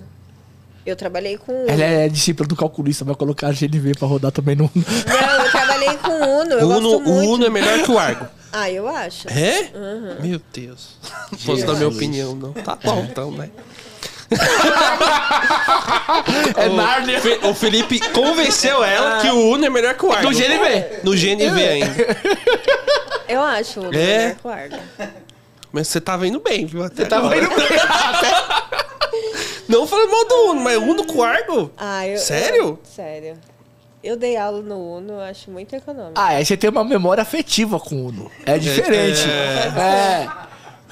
[0.86, 1.70] Eu trabalhei com Uno.
[1.70, 4.72] Ela é discípula do calculista, vai colocar a GNV pra rodar também no...
[4.74, 6.54] Não, eu trabalhei com Uno.
[6.54, 7.32] Eu O Uno, gosto o muito.
[7.34, 8.26] Uno é melhor que o Argo.
[8.52, 9.28] Ah, eu acho.
[9.30, 9.70] É?
[10.22, 10.98] Meu Deus.
[11.32, 12.52] Não posso dar minha opinião, não.
[12.54, 13.52] Tá bom, então, né?
[16.58, 17.20] É O Nárnia.
[17.22, 20.30] Fe- O Felipe convenceu ela que o Uno é melhor que o Argo.
[20.30, 21.00] No GNV.
[21.04, 22.18] No GNV ainda.
[23.28, 24.18] Eu acho o Uno É?
[24.18, 24.78] melhor que o Argo.
[25.72, 26.84] Mas você tava indo bem, viu?
[26.84, 27.46] Até Tava agora.
[27.46, 27.68] indo bem.
[29.70, 31.72] Não falando mal do Uno, mas Uno com Argo?
[31.78, 32.58] Ah, eu, Sério?
[32.64, 33.38] eu- sério.
[34.04, 36.14] Eu dei aula no Uno, eu acho muito econômico.
[36.16, 38.32] Ah, aí você tem uma memória afetiva com o Uno.
[38.46, 39.22] É diferente.
[39.30, 40.28] É.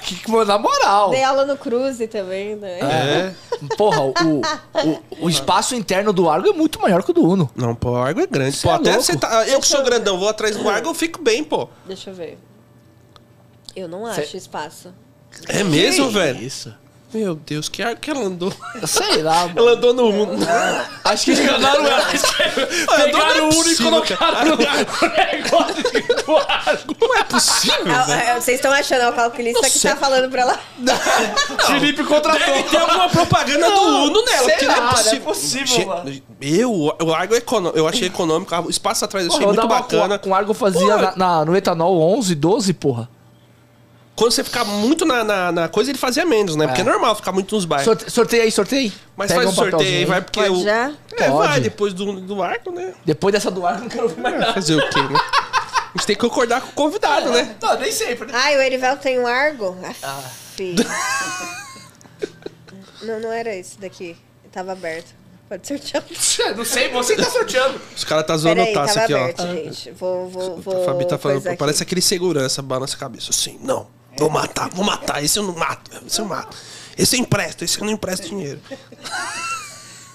[0.02, 1.10] Que, que, na moral.
[1.10, 2.78] Dei aula no Cruze também, né?
[2.80, 3.34] É.
[3.76, 7.50] Porra, o, o, o espaço interno do Argo é muito maior que o do Uno.
[7.56, 8.56] Não, pô, o Argo é grande.
[8.56, 9.04] Cê pô, é até louco.
[9.04, 9.46] você tá.
[9.48, 11.68] Eu que sou grandão, vou atrás do Argo, eu fico bem, pô.
[11.86, 12.38] Deixa eu ver.
[13.74, 14.94] Eu não Cê- acho espaço.
[15.48, 16.42] É mesmo, Que velho?
[16.42, 16.74] Isso.
[17.12, 18.52] Meu Deus, que Argo que ela andou?
[18.86, 19.54] Sei lá, mano.
[19.56, 20.38] Ela andou no Uno.
[21.04, 22.04] Acho que enganaram ela.
[22.96, 26.96] Pegaram o Uno e possível, colocaram no negócio do Argo.
[27.00, 28.30] Não é possível, Ah, velho.
[28.30, 30.60] ah, Vocês estão achando é o calculista que tá falando pra ela.
[31.66, 32.38] Felipe contratou.
[32.40, 35.20] Deve ter alguma propaganda do Uno nela, porque não é não é possível.
[35.22, 36.22] possível, Gente, mano.
[36.42, 36.72] Eu,
[37.02, 40.18] o Argo é econômico, eu achei econômico, o espaço atrás eu achei muito bacana.
[40.18, 43.08] Com, com Argo fazia na- no etanol 11, 12, porra.
[44.18, 46.66] Quando você ficar muito na, na, na coisa, ele fazia menos, né?
[46.66, 46.86] Porque é É.
[46.88, 47.84] normal ficar muito nos bairros.
[47.84, 48.92] Sorte, sorteia aí, sorteia aí.
[49.16, 50.62] Mas Pega faz um o sorteio aí, vai porque Pode o.
[50.64, 50.92] já?
[51.16, 51.60] É, vai Pode.
[51.60, 52.94] depois do, do Argo, né?
[53.04, 54.54] Depois dessa do Argo, não quero ver mais nada.
[54.54, 55.18] Fazer o quê, né?
[55.20, 57.54] A gente tem que concordar com o convidado, né?
[57.62, 58.32] Não, nem sempre, né?
[58.36, 59.76] Ai, o Erivel tem um Argo?
[60.02, 60.20] Ah.
[63.02, 64.16] Não, não era esse daqui.
[64.50, 65.14] Tava aberto.
[65.48, 66.04] Pode sortear.
[66.56, 67.80] Não sei, você tá sorteando.
[67.96, 69.22] Os caras tá zoando o taça aqui, ó.
[69.22, 69.90] aberto, gente.
[69.92, 70.82] Vou, vou, vou.
[70.82, 71.56] A Fabi tá falando, aqui.
[71.56, 73.58] parece aquele segurança, balança a cabeça assim.
[73.62, 73.86] Não,
[74.18, 75.22] vou matar, vou matar.
[75.22, 76.56] Esse eu não mato, esse eu mato.
[76.96, 78.60] Esse eu empresto, esse eu não empresto dinheiro.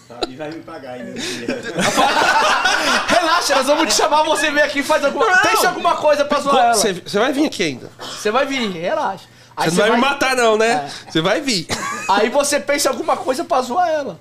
[0.07, 0.35] Sabe?
[0.35, 1.13] Vai me pagar ainda.
[3.07, 5.25] Relaxa, nós vamos te chamar, você vem aqui e faz alguma...
[5.25, 5.41] Não.
[5.41, 6.73] Pense alguma coisa pra zoar ela.
[6.75, 7.89] Você vai vir aqui ainda.
[7.99, 9.25] Você vai vir, relaxa.
[9.55, 10.89] Aí Você não vai, me matar, não, né?
[11.09, 11.67] Você vai vir.
[12.09, 14.19] Aí você pensa alguma coisa pra zoar ela.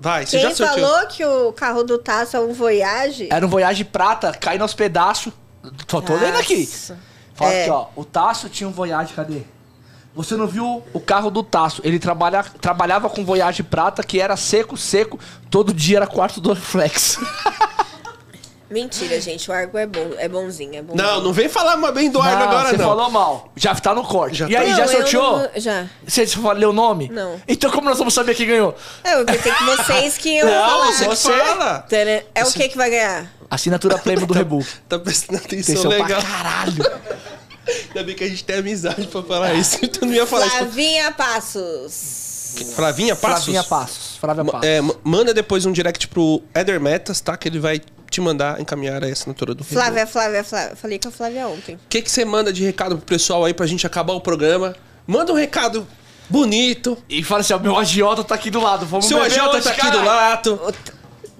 [0.00, 0.88] Vai, você já Quem sorteou.
[0.88, 3.28] falou que o carro do Tasso é um Voyage?
[3.30, 5.32] Era um Voyage prata, caindo aos pedaços.
[5.86, 6.68] Tô, tô lendo aqui.
[7.38, 7.62] Fala É.
[7.62, 7.86] aqui, ó.
[7.94, 9.42] O Tasso tinha um Voyage, cadê?
[10.12, 11.80] Você não viu o carro do Tasso?
[11.84, 15.20] Ele trabalha, trabalhava com Voyage prata, que era seco, seco.
[15.48, 17.16] Todo dia era quarto do Flex.
[18.70, 19.50] Mentira, gente.
[19.50, 21.02] O Argo é bom, é bonzinho, é bonzinho.
[21.06, 22.84] Não, não vem falar bem do Arno agora, você não.
[22.88, 23.50] falou mal.
[23.56, 24.36] Já tá no corte.
[24.38, 24.60] Já e tá.
[24.60, 25.38] aí, Não, já eu sorteou?
[25.38, 25.86] não- Já.
[26.06, 26.26] Você
[26.56, 27.08] leu o nome?
[27.08, 27.40] Não.
[27.48, 28.74] Então como nós vamos saber quem ganhou?
[29.02, 30.86] É, eu pensei que vocês que iam Não, falar.
[30.86, 31.78] você que Você- fala.
[31.88, 33.32] Tana- É o que que vai ganhar?
[33.50, 34.64] Assinatura prêmio do Rebu.
[34.88, 36.22] Tá prestando atenção Atenção pra legal.
[36.22, 36.84] caralho.
[37.88, 39.78] Ainda bem que a gente tem amizade pra falar isso.
[39.82, 40.56] Então não ia falar isso.
[40.56, 42.72] Flavinha Passos.
[42.74, 43.44] Flavinha Passos?
[43.44, 44.16] Flavinha Passos.
[44.18, 44.66] Flávia Ma- Passos.
[44.68, 47.36] É, ma- manda depois um direct pro Eder Metas, tá?
[47.36, 47.80] Que ele vai
[48.10, 49.62] te mandar encaminhar a assinatura do.
[49.64, 50.76] Flávia, Flávia, Flávia.
[50.76, 51.74] Falei com a Flávia ontem.
[51.76, 54.74] O que, que você manda de recado pro pessoal aí pra gente acabar o programa?
[55.06, 55.86] Manda um recado
[56.28, 56.96] bonito.
[57.08, 58.84] E fala assim, ó, meu agiota tá aqui do lado.
[58.86, 60.00] Vamos Seu beber agiota hoje, tá aqui caralho.
[60.00, 60.74] do lado.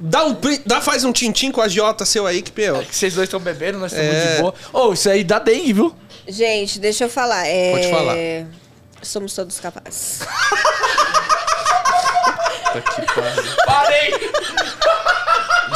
[0.01, 2.85] Dá um dá, faz um tintim com o agiota seu aí, que pior.
[2.85, 4.37] Que vocês dois estão bebendo, nós estamos É.
[4.37, 4.55] de boa.
[4.73, 5.95] Ô, isso aí dá dengue, viu?
[6.29, 7.47] Gente, deixa eu falar.
[7.47, 7.73] É...
[7.73, 8.17] Pode falar.
[9.03, 10.21] Somos todos capazes.
[12.73, 13.57] Tá que pariu.
[13.67, 14.31] Parei!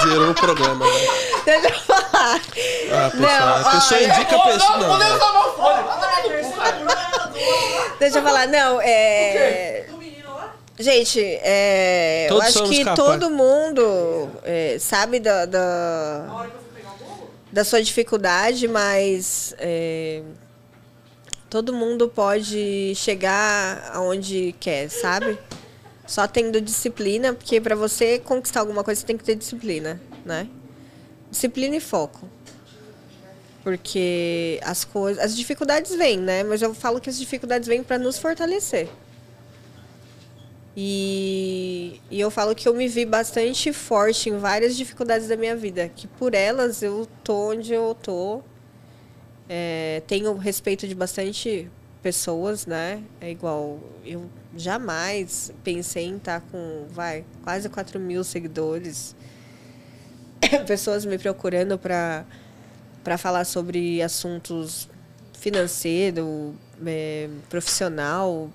[0.02, 0.92] Zerou o programa, né?
[1.44, 2.40] Deixa eu falar.
[2.92, 3.20] Ah, pessoal.
[3.20, 4.78] Não, a pessoa olha, indica a pessoa.
[4.78, 5.32] Não, Não, velho.
[7.98, 8.46] Deixa eu falar.
[8.48, 9.86] Não, é.
[10.78, 13.20] Gente, é, eu acho que capazes.
[13.20, 16.46] todo mundo é, sabe da, da,
[17.52, 20.22] da sua dificuldade, mas é,
[21.48, 25.38] todo mundo pode chegar aonde quer, sabe?
[26.12, 30.46] Só tendo disciplina, porque para você conquistar alguma coisa você tem que ter disciplina, né?
[31.30, 32.28] Disciplina e foco.
[33.62, 36.42] Porque as coisas, as dificuldades vêm, né?
[36.42, 38.90] Mas eu falo que as dificuldades vêm para nos fortalecer.
[40.76, 45.56] E, e eu falo que eu me vi bastante forte em várias dificuldades da minha
[45.56, 48.42] vida, que por elas eu tô onde eu tô.
[49.48, 51.70] É, tenho respeito de bastante
[52.02, 53.02] pessoas, né?
[53.18, 59.14] É igual, eu jamais pensei em estar com, vai, quase 4 mil seguidores.
[60.66, 62.24] Pessoas me procurando para
[63.18, 64.88] falar sobre assuntos
[65.32, 66.54] financeiro,
[66.86, 68.50] é, profissional,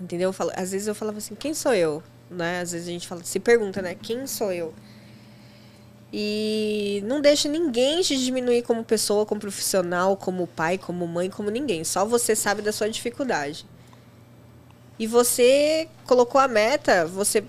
[0.00, 0.30] entendeu?
[0.30, 2.02] Eu falo- às vezes eu falava assim, quem sou eu?
[2.30, 2.60] Né?
[2.60, 3.94] Às vezes a gente fala, se pergunta, né?
[3.94, 4.74] Quem sou eu?
[6.12, 11.50] E não deixa ninguém te diminuir como pessoa, como profissional, como pai, como mãe, como
[11.50, 11.84] ninguém.
[11.84, 13.64] Só você sabe da sua dificuldade.
[15.00, 17.42] E você colocou a meta, você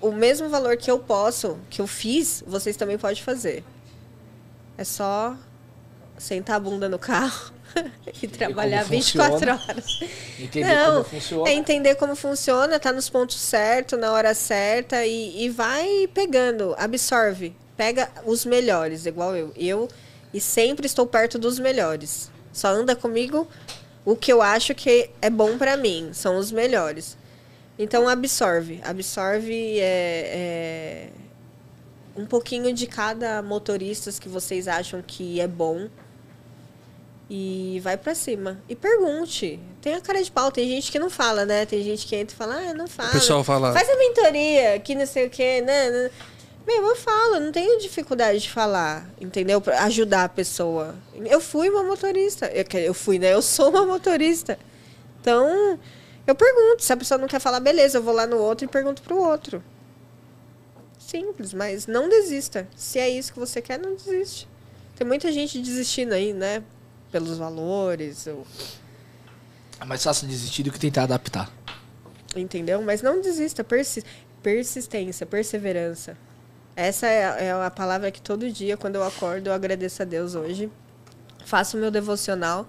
[0.00, 3.62] o mesmo valor que eu posso, que eu fiz, vocês também podem fazer.
[4.78, 5.36] É só
[6.16, 7.52] sentar a bunda no carro
[8.22, 9.60] e trabalhar 24 funciona.
[9.68, 10.00] horas.
[10.40, 11.50] Entender Não, como funciona.
[11.50, 16.74] é entender como funciona, tá nos pontos certos, na hora certa e, e vai pegando,
[16.78, 17.54] absorve.
[17.76, 19.52] Pega os melhores, igual eu.
[19.54, 19.88] Eu
[20.32, 22.30] e sempre estou perto dos melhores.
[22.50, 23.46] Só anda comigo
[24.04, 27.16] o que eu acho que é bom pra mim, são os melhores.
[27.78, 31.08] Então absorve, absorve é, é,
[32.16, 35.88] um pouquinho de cada motorista que vocês acham que é bom
[37.30, 38.60] e vai pra cima.
[38.68, 39.58] E pergunte.
[39.80, 41.64] Tem a cara de pau, tem gente que não fala, né?
[41.66, 43.08] Tem gente que entra e fala, ah, não fala.
[43.08, 46.10] O pessoal fala- Faz a mentoria, que não sei o quê, né?
[46.66, 49.60] Meu, eu falo, não tenho dificuldade de falar, entendeu?
[49.60, 50.94] Pra ajudar a pessoa.
[51.14, 52.46] Eu fui uma motorista.
[52.46, 53.32] Eu, eu fui, né?
[53.34, 54.58] Eu sou uma motorista.
[55.20, 55.78] Então,
[56.26, 56.82] eu pergunto.
[56.84, 59.16] Se a pessoa não quer falar, beleza, eu vou lá no outro e pergunto pro
[59.18, 59.62] outro.
[60.98, 62.66] Simples, mas não desista.
[62.76, 64.48] Se é isso que você quer, não desiste.
[64.96, 66.62] Tem muita gente desistindo aí, né?
[67.10, 68.46] Pelos valores, ou-
[69.80, 71.50] É mais fácil desistir do que tentar adaptar.
[72.36, 72.80] entendeu?
[72.82, 73.64] Mas não desista.
[73.64, 74.04] Persi
[74.42, 76.16] persistência, perseverança.
[76.74, 80.04] Essa é a, é a palavra que todo dia, quando eu acordo, eu agradeço a
[80.04, 80.70] Deus hoje.
[81.44, 82.66] Faço meu devocional.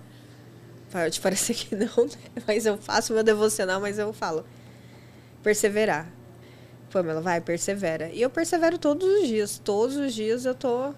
[0.92, 2.44] Pode parecer que não, né?
[2.46, 4.46] mas eu faço meu devocional, mas eu falo.
[5.42, 6.08] Perseverar.
[6.92, 8.10] Pamela, vai, persevera.
[8.10, 9.58] E eu persevero todos os dias.
[9.58, 10.94] Todos os dias eu tô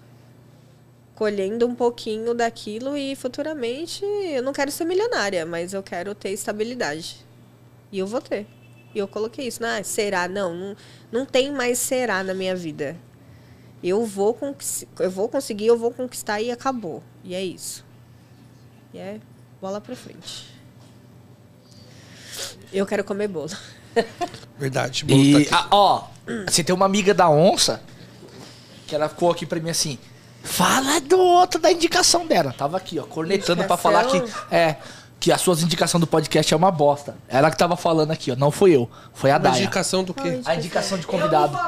[1.14, 6.30] colhendo um pouquinho daquilo e futuramente eu não quero ser milionária, mas eu quero ter
[6.30, 7.24] estabilidade.
[7.90, 8.46] E eu vou ter.
[8.96, 9.62] E eu coloquei isso.
[9.62, 10.26] Ah, será?
[10.26, 10.76] Não, não,
[11.12, 12.96] não tem mais será na minha vida.
[13.84, 14.38] Eu vou,
[14.98, 17.02] eu vou conseguir, eu vou conquistar e acabou.
[17.22, 17.84] E é isso.
[18.94, 19.20] E é
[19.60, 20.46] bola pra frente.
[22.72, 23.50] Eu quero comer bolo.
[24.58, 25.04] Verdade.
[25.04, 25.48] bolo tá E, aqui.
[25.52, 26.04] ah, ó,
[26.48, 27.82] Você tem uma amiga da onça
[28.86, 29.98] que ela ficou aqui pra mim assim.
[30.42, 32.54] Fala do outro da indicação dela.
[32.56, 34.22] Tava aqui, ó, cornetando pra falar que.
[34.50, 34.76] É.
[35.18, 37.16] Que as suas indicações do podcast é uma bosta.
[37.28, 38.36] Ela que tava falando aqui, ó.
[38.36, 38.88] Não fui eu.
[39.14, 39.58] Foi a Uma Daya.
[39.62, 40.40] indicação do quê?
[40.44, 41.58] A indicação de convidado.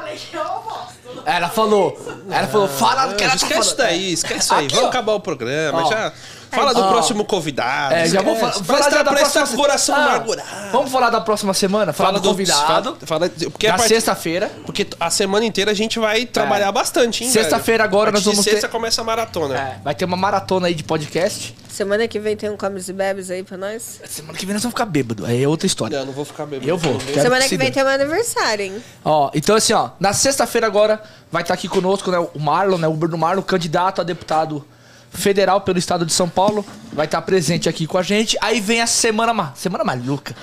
[1.25, 1.97] Ela falou.
[2.29, 3.65] Ela falou, fala do que ela tá esquece falando.
[3.67, 4.67] isso daí, esquece isso aí.
[4.67, 5.83] Vamos acabar o programa.
[5.83, 5.89] Ó.
[5.89, 6.13] Já
[6.51, 6.89] fala do Ó.
[6.89, 7.95] próximo convidado.
[7.95, 8.63] É, já vou esquece.
[8.63, 10.49] falar, já da próxima com coração Ah, amargurado.
[10.71, 11.93] Vamos falar da próxima semana?
[11.93, 12.97] Falar do, convidado.
[13.05, 14.51] Fala, fala- porque a Na partir- sexta-feira.
[14.65, 17.33] Porque a semana inteira a gente vai trabalhar bastante, hein, É.
[17.33, 19.55] Sexta-feira agora nós vamos sexta ter- começa a maratona.
[19.57, 21.55] É, vai ter uma maratona aí de podcast.
[21.69, 24.01] Semana que vem tem um Comes e Bebes aí pra nós.
[24.09, 25.25] Semana que vem nós vamos ficar bêbado.
[25.25, 25.99] Aí é outra história.
[25.99, 26.69] Não, não vou ficar bebendo.
[26.69, 26.97] Eu vou.
[26.97, 28.83] Quero Semana que que vem tem meu aniversário, hein?
[29.05, 31.01] Ó, então assim, ó, na sexta-feira agora
[31.31, 34.65] vai estar aqui conosco, né, o Marlon, né, o Uber do Marlon, candidato a deputado
[35.11, 38.37] federal pelo estado de São Paulo, vai estar presente aqui com a gente.
[38.41, 40.35] Aí vem a semana, ma- semana maluca.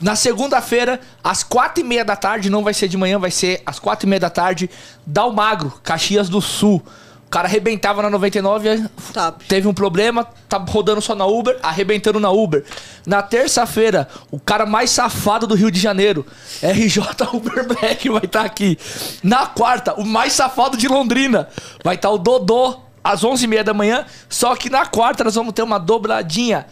[0.00, 3.62] Na segunda-feira, às quatro e meia da tarde, não vai ser de manhã, vai ser
[3.64, 4.68] às quatro e meia da tarde,
[5.06, 6.82] Dal Magro, Caxias do Sul.
[7.26, 9.44] O cara arrebentava na 99, Top.
[9.46, 12.62] teve um problema, tá rodando só na Uber, arrebentando na Uber.
[13.04, 16.24] Na terça-feira, o cara mais safado do Rio de Janeiro,
[16.62, 17.02] RJ
[17.32, 18.78] Uber Black, vai estar aqui.
[19.24, 21.48] Na quarta, o mais safado de Londrina,
[21.82, 24.04] vai estar o Dodô, às 11h30 da manhã.
[24.28, 26.66] Só que na quarta nós vamos ter uma dobradinha.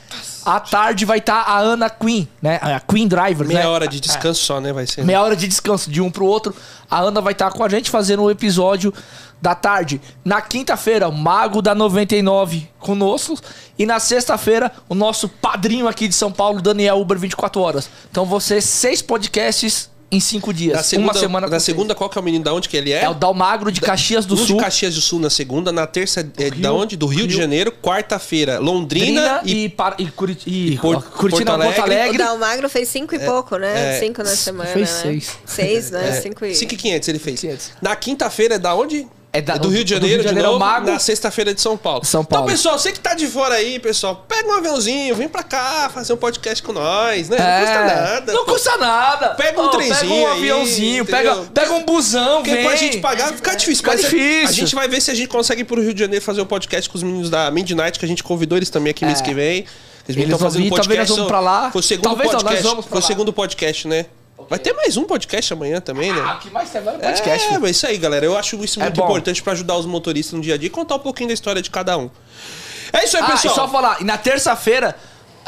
[0.45, 2.59] À tarde vai estar a Ana Queen, né?
[2.61, 3.67] A Queen Driver, Meia né?
[3.67, 4.75] hora de descanso só, né?
[4.75, 5.03] Vai ser.
[5.03, 6.55] Meia hora de descanso de um pro outro.
[6.91, 8.93] A Ana vai estar com a gente fazendo um episódio
[9.41, 10.01] da tarde.
[10.23, 13.39] Na quinta-feira, o Mago da 99 conosco.
[13.79, 17.89] E na sexta-feira, o nosso padrinho aqui de São Paulo, Daniel Uber 24 horas.
[18.11, 20.77] Então, você, seis podcasts em cinco dias.
[20.77, 22.93] Na segunda, uma semana na segunda, qual que é o menino da onde que ele
[22.93, 23.05] é?
[23.05, 24.57] É o Dal Magro de Caxias do Um Sul.
[24.57, 26.97] de Caxias do Sul na segunda, na terça é da Rio- onde?
[26.97, 31.03] Do Rio, de Rio- Janeiro, quarta-feira, Londrina, Trina e, e, Par- e, Curit e, Por-
[31.03, 31.81] Curitiba, Porto Porto Alegre.
[31.81, 32.19] O Alegre.
[32.19, 33.97] Dalmagro fez cinco e pouco, né?
[33.97, 35.01] é, cinco na semana, fez né?
[35.03, 35.31] seis.
[35.45, 36.09] Seis, né?
[36.09, 36.55] é, Cinco e...
[36.55, 37.41] 5,500 ele fez.
[37.41, 37.71] 500.
[37.83, 39.07] Na quinta-feira é da onde?
[39.37, 40.91] É da- do Rio de do Janeiro, Rio de Janeiro é de o novo, Mago.
[40.93, 42.05] na sexta-feira de São Paulo.
[42.05, 42.45] São Paulo.
[42.47, 45.91] Então, pessoal, você que tá de fora aí, pessoal, pega um aviãozinho, vem pra cá
[45.93, 47.37] fazer um podcast com nós, né?
[47.37, 48.33] Não custa nada.
[48.33, 48.35] É.
[48.37, 48.53] Não pô.
[48.53, 49.29] custa nada.
[49.31, 51.51] Pega um Ô, trenzinho Pega um aí, aviãozinho, pega, entendeu?
[51.53, 52.65] pega um busão, Porque vem.
[52.65, 53.77] pra gente pagar fica difícil.
[53.79, 54.49] Fica a- difícil.
[54.49, 56.47] A gente vai ver se a gente consegue ir pro Rio de Janeiro fazer um
[56.47, 59.23] podcast com os meninos da Midnight, que a gente convidou eles também aqui mês É.
[59.25, 59.65] que vem.
[60.07, 61.71] Eles, Eles estão fazendo vir, talvez nós vamos pra lá.
[61.73, 62.69] Foi o segundo Talvez não, nós podcast.
[62.69, 64.07] vamos pra foi o segundo podcast, né?
[64.49, 66.21] Vai ter mais um podcast amanhã também, né?
[66.25, 67.45] Ah, o que mais tem agora é podcast.
[67.45, 67.61] É, filho.
[67.61, 68.25] mas isso aí, galera.
[68.27, 69.05] Eu acho isso É muito bom.
[69.05, 71.61] importante pra ajudar os motoristas no dia a dia e contar um pouquinho da história
[71.63, 72.11] de cada um.
[72.93, 73.55] É isso aí, Ah, e pessoal.
[73.55, 74.95] só falar, e na terça-feira,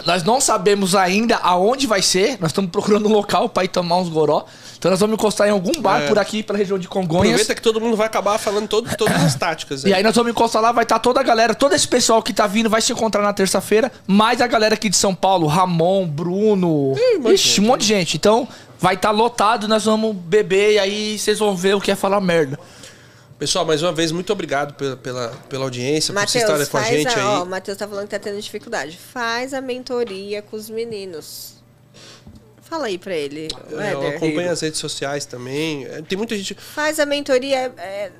[0.04, 2.36] nós não sabemos ainda aonde vai ser.
[2.40, 4.44] Nós estamos procurando um local pra ir tomar uns goró.
[4.78, 6.06] Então nós vamos encostar em algum bar É.
[6.06, 7.28] por aqui, pela região de Congonhas.
[7.32, 9.84] Aproveita que todo mundo vai acabar falando todo, todas as táticas.
[9.84, 12.32] E aí nós vamos encostar lá, vai estar toda a galera, todo esse pessoal que
[12.34, 16.06] tá vindo vai se encontrar na terça-feira, mais a galera aqui de São Paulo, Ramon,
[16.06, 18.16] Bruno, Ih, um monte de ixi, um monte de gente.
[18.18, 18.46] Então,
[18.78, 22.20] vai estar lotado, nós vamos beber e aí vocês vão ver o que é falar
[22.20, 22.58] merda.
[23.38, 26.82] Pessoal, mais uma vez, muito obrigado pela, pela, pela audiência, por vocês estarem com a
[26.84, 27.42] gente a, ó, aí.
[27.42, 28.96] o Matheus tá falando que tá tendo dificuldade.
[29.12, 31.54] Faz a mentoria com os meninos.
[32.62, 34.16] Fala aí pra ele, Eu Éder.
[34.16, 35.84] acompanho as redes sociais também.
[35.84, 37.72] É, Tem muita gente, Faz a mentoria.
[37.76, 38.10] é,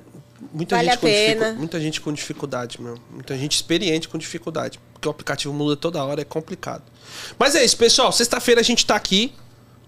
[0.53, 1.53] muita Vale gente a com dificu- pena.
[1.53, 2.97] muita gente com dificuldade, meu.
[3.11, 6.83] Muita gente experiente com dificuldade, porque o aplicativo muda toda hora, é complicado.
[7.39, 8.11] Mas é isso, pessoal.
[8.11, 9.33] Sexta-feira a gente tá aqui.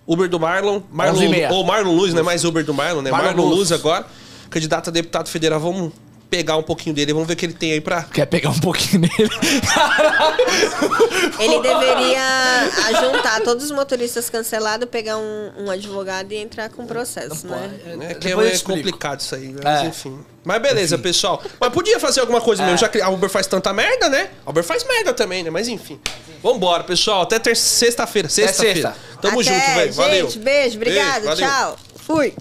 [0.10, 1.52] Uber do Marlon, Marlon 11h30.
[1.52, 3.12] ou Marlon Luz, não é mais Uber do Marlon, né?
[3.12, 3.58] Marlon Marlon, Luz.
[3.60, 4.08] Luz agora,
[4.50, 5.60] candidato a deputado federal.
[5.60, 5.92] Vamos
[6.30, 8.60] pegar um pouquinho dele, vamos ver o que ele tem aí pra Quer pegar um
[8.60, 9.30] pouquinho nele?
[11.40, 12.70] Ele deveria
[13.00, 17.80] juntar todos os motoristas cancelados, pegar um, um advogado e entrar com processo, né?
[18.10, 19.88] É, que é complicado isso aí, mas É.
[19.88, 20.20] enfim.
[20.44, 21.42] Mas beleza, pessoal.
[21.60, 24.30] Mas podia fazer alguma coisa mesmo, já que a Uber faz tanta merda, né?
[24.46, 25.50] A Uber faz merda também, né?
[25.50, 26.00] Mas enfim.
[26.42, 27.22] Vambora, pessoal.
[27.24, 28.30] Até ter- sexta-feira.
[28.30, 28.94] Sexta-feira.
[28.94, 28.96] sexta.
[29.22, 29.94] Tamo Até, junto, velho.
[29.94, 30.30] Valeu.
[30.30, 31.78] Gente, beijo, obrigado, Beijo, tchau.
[31.96, 32.34] Fui.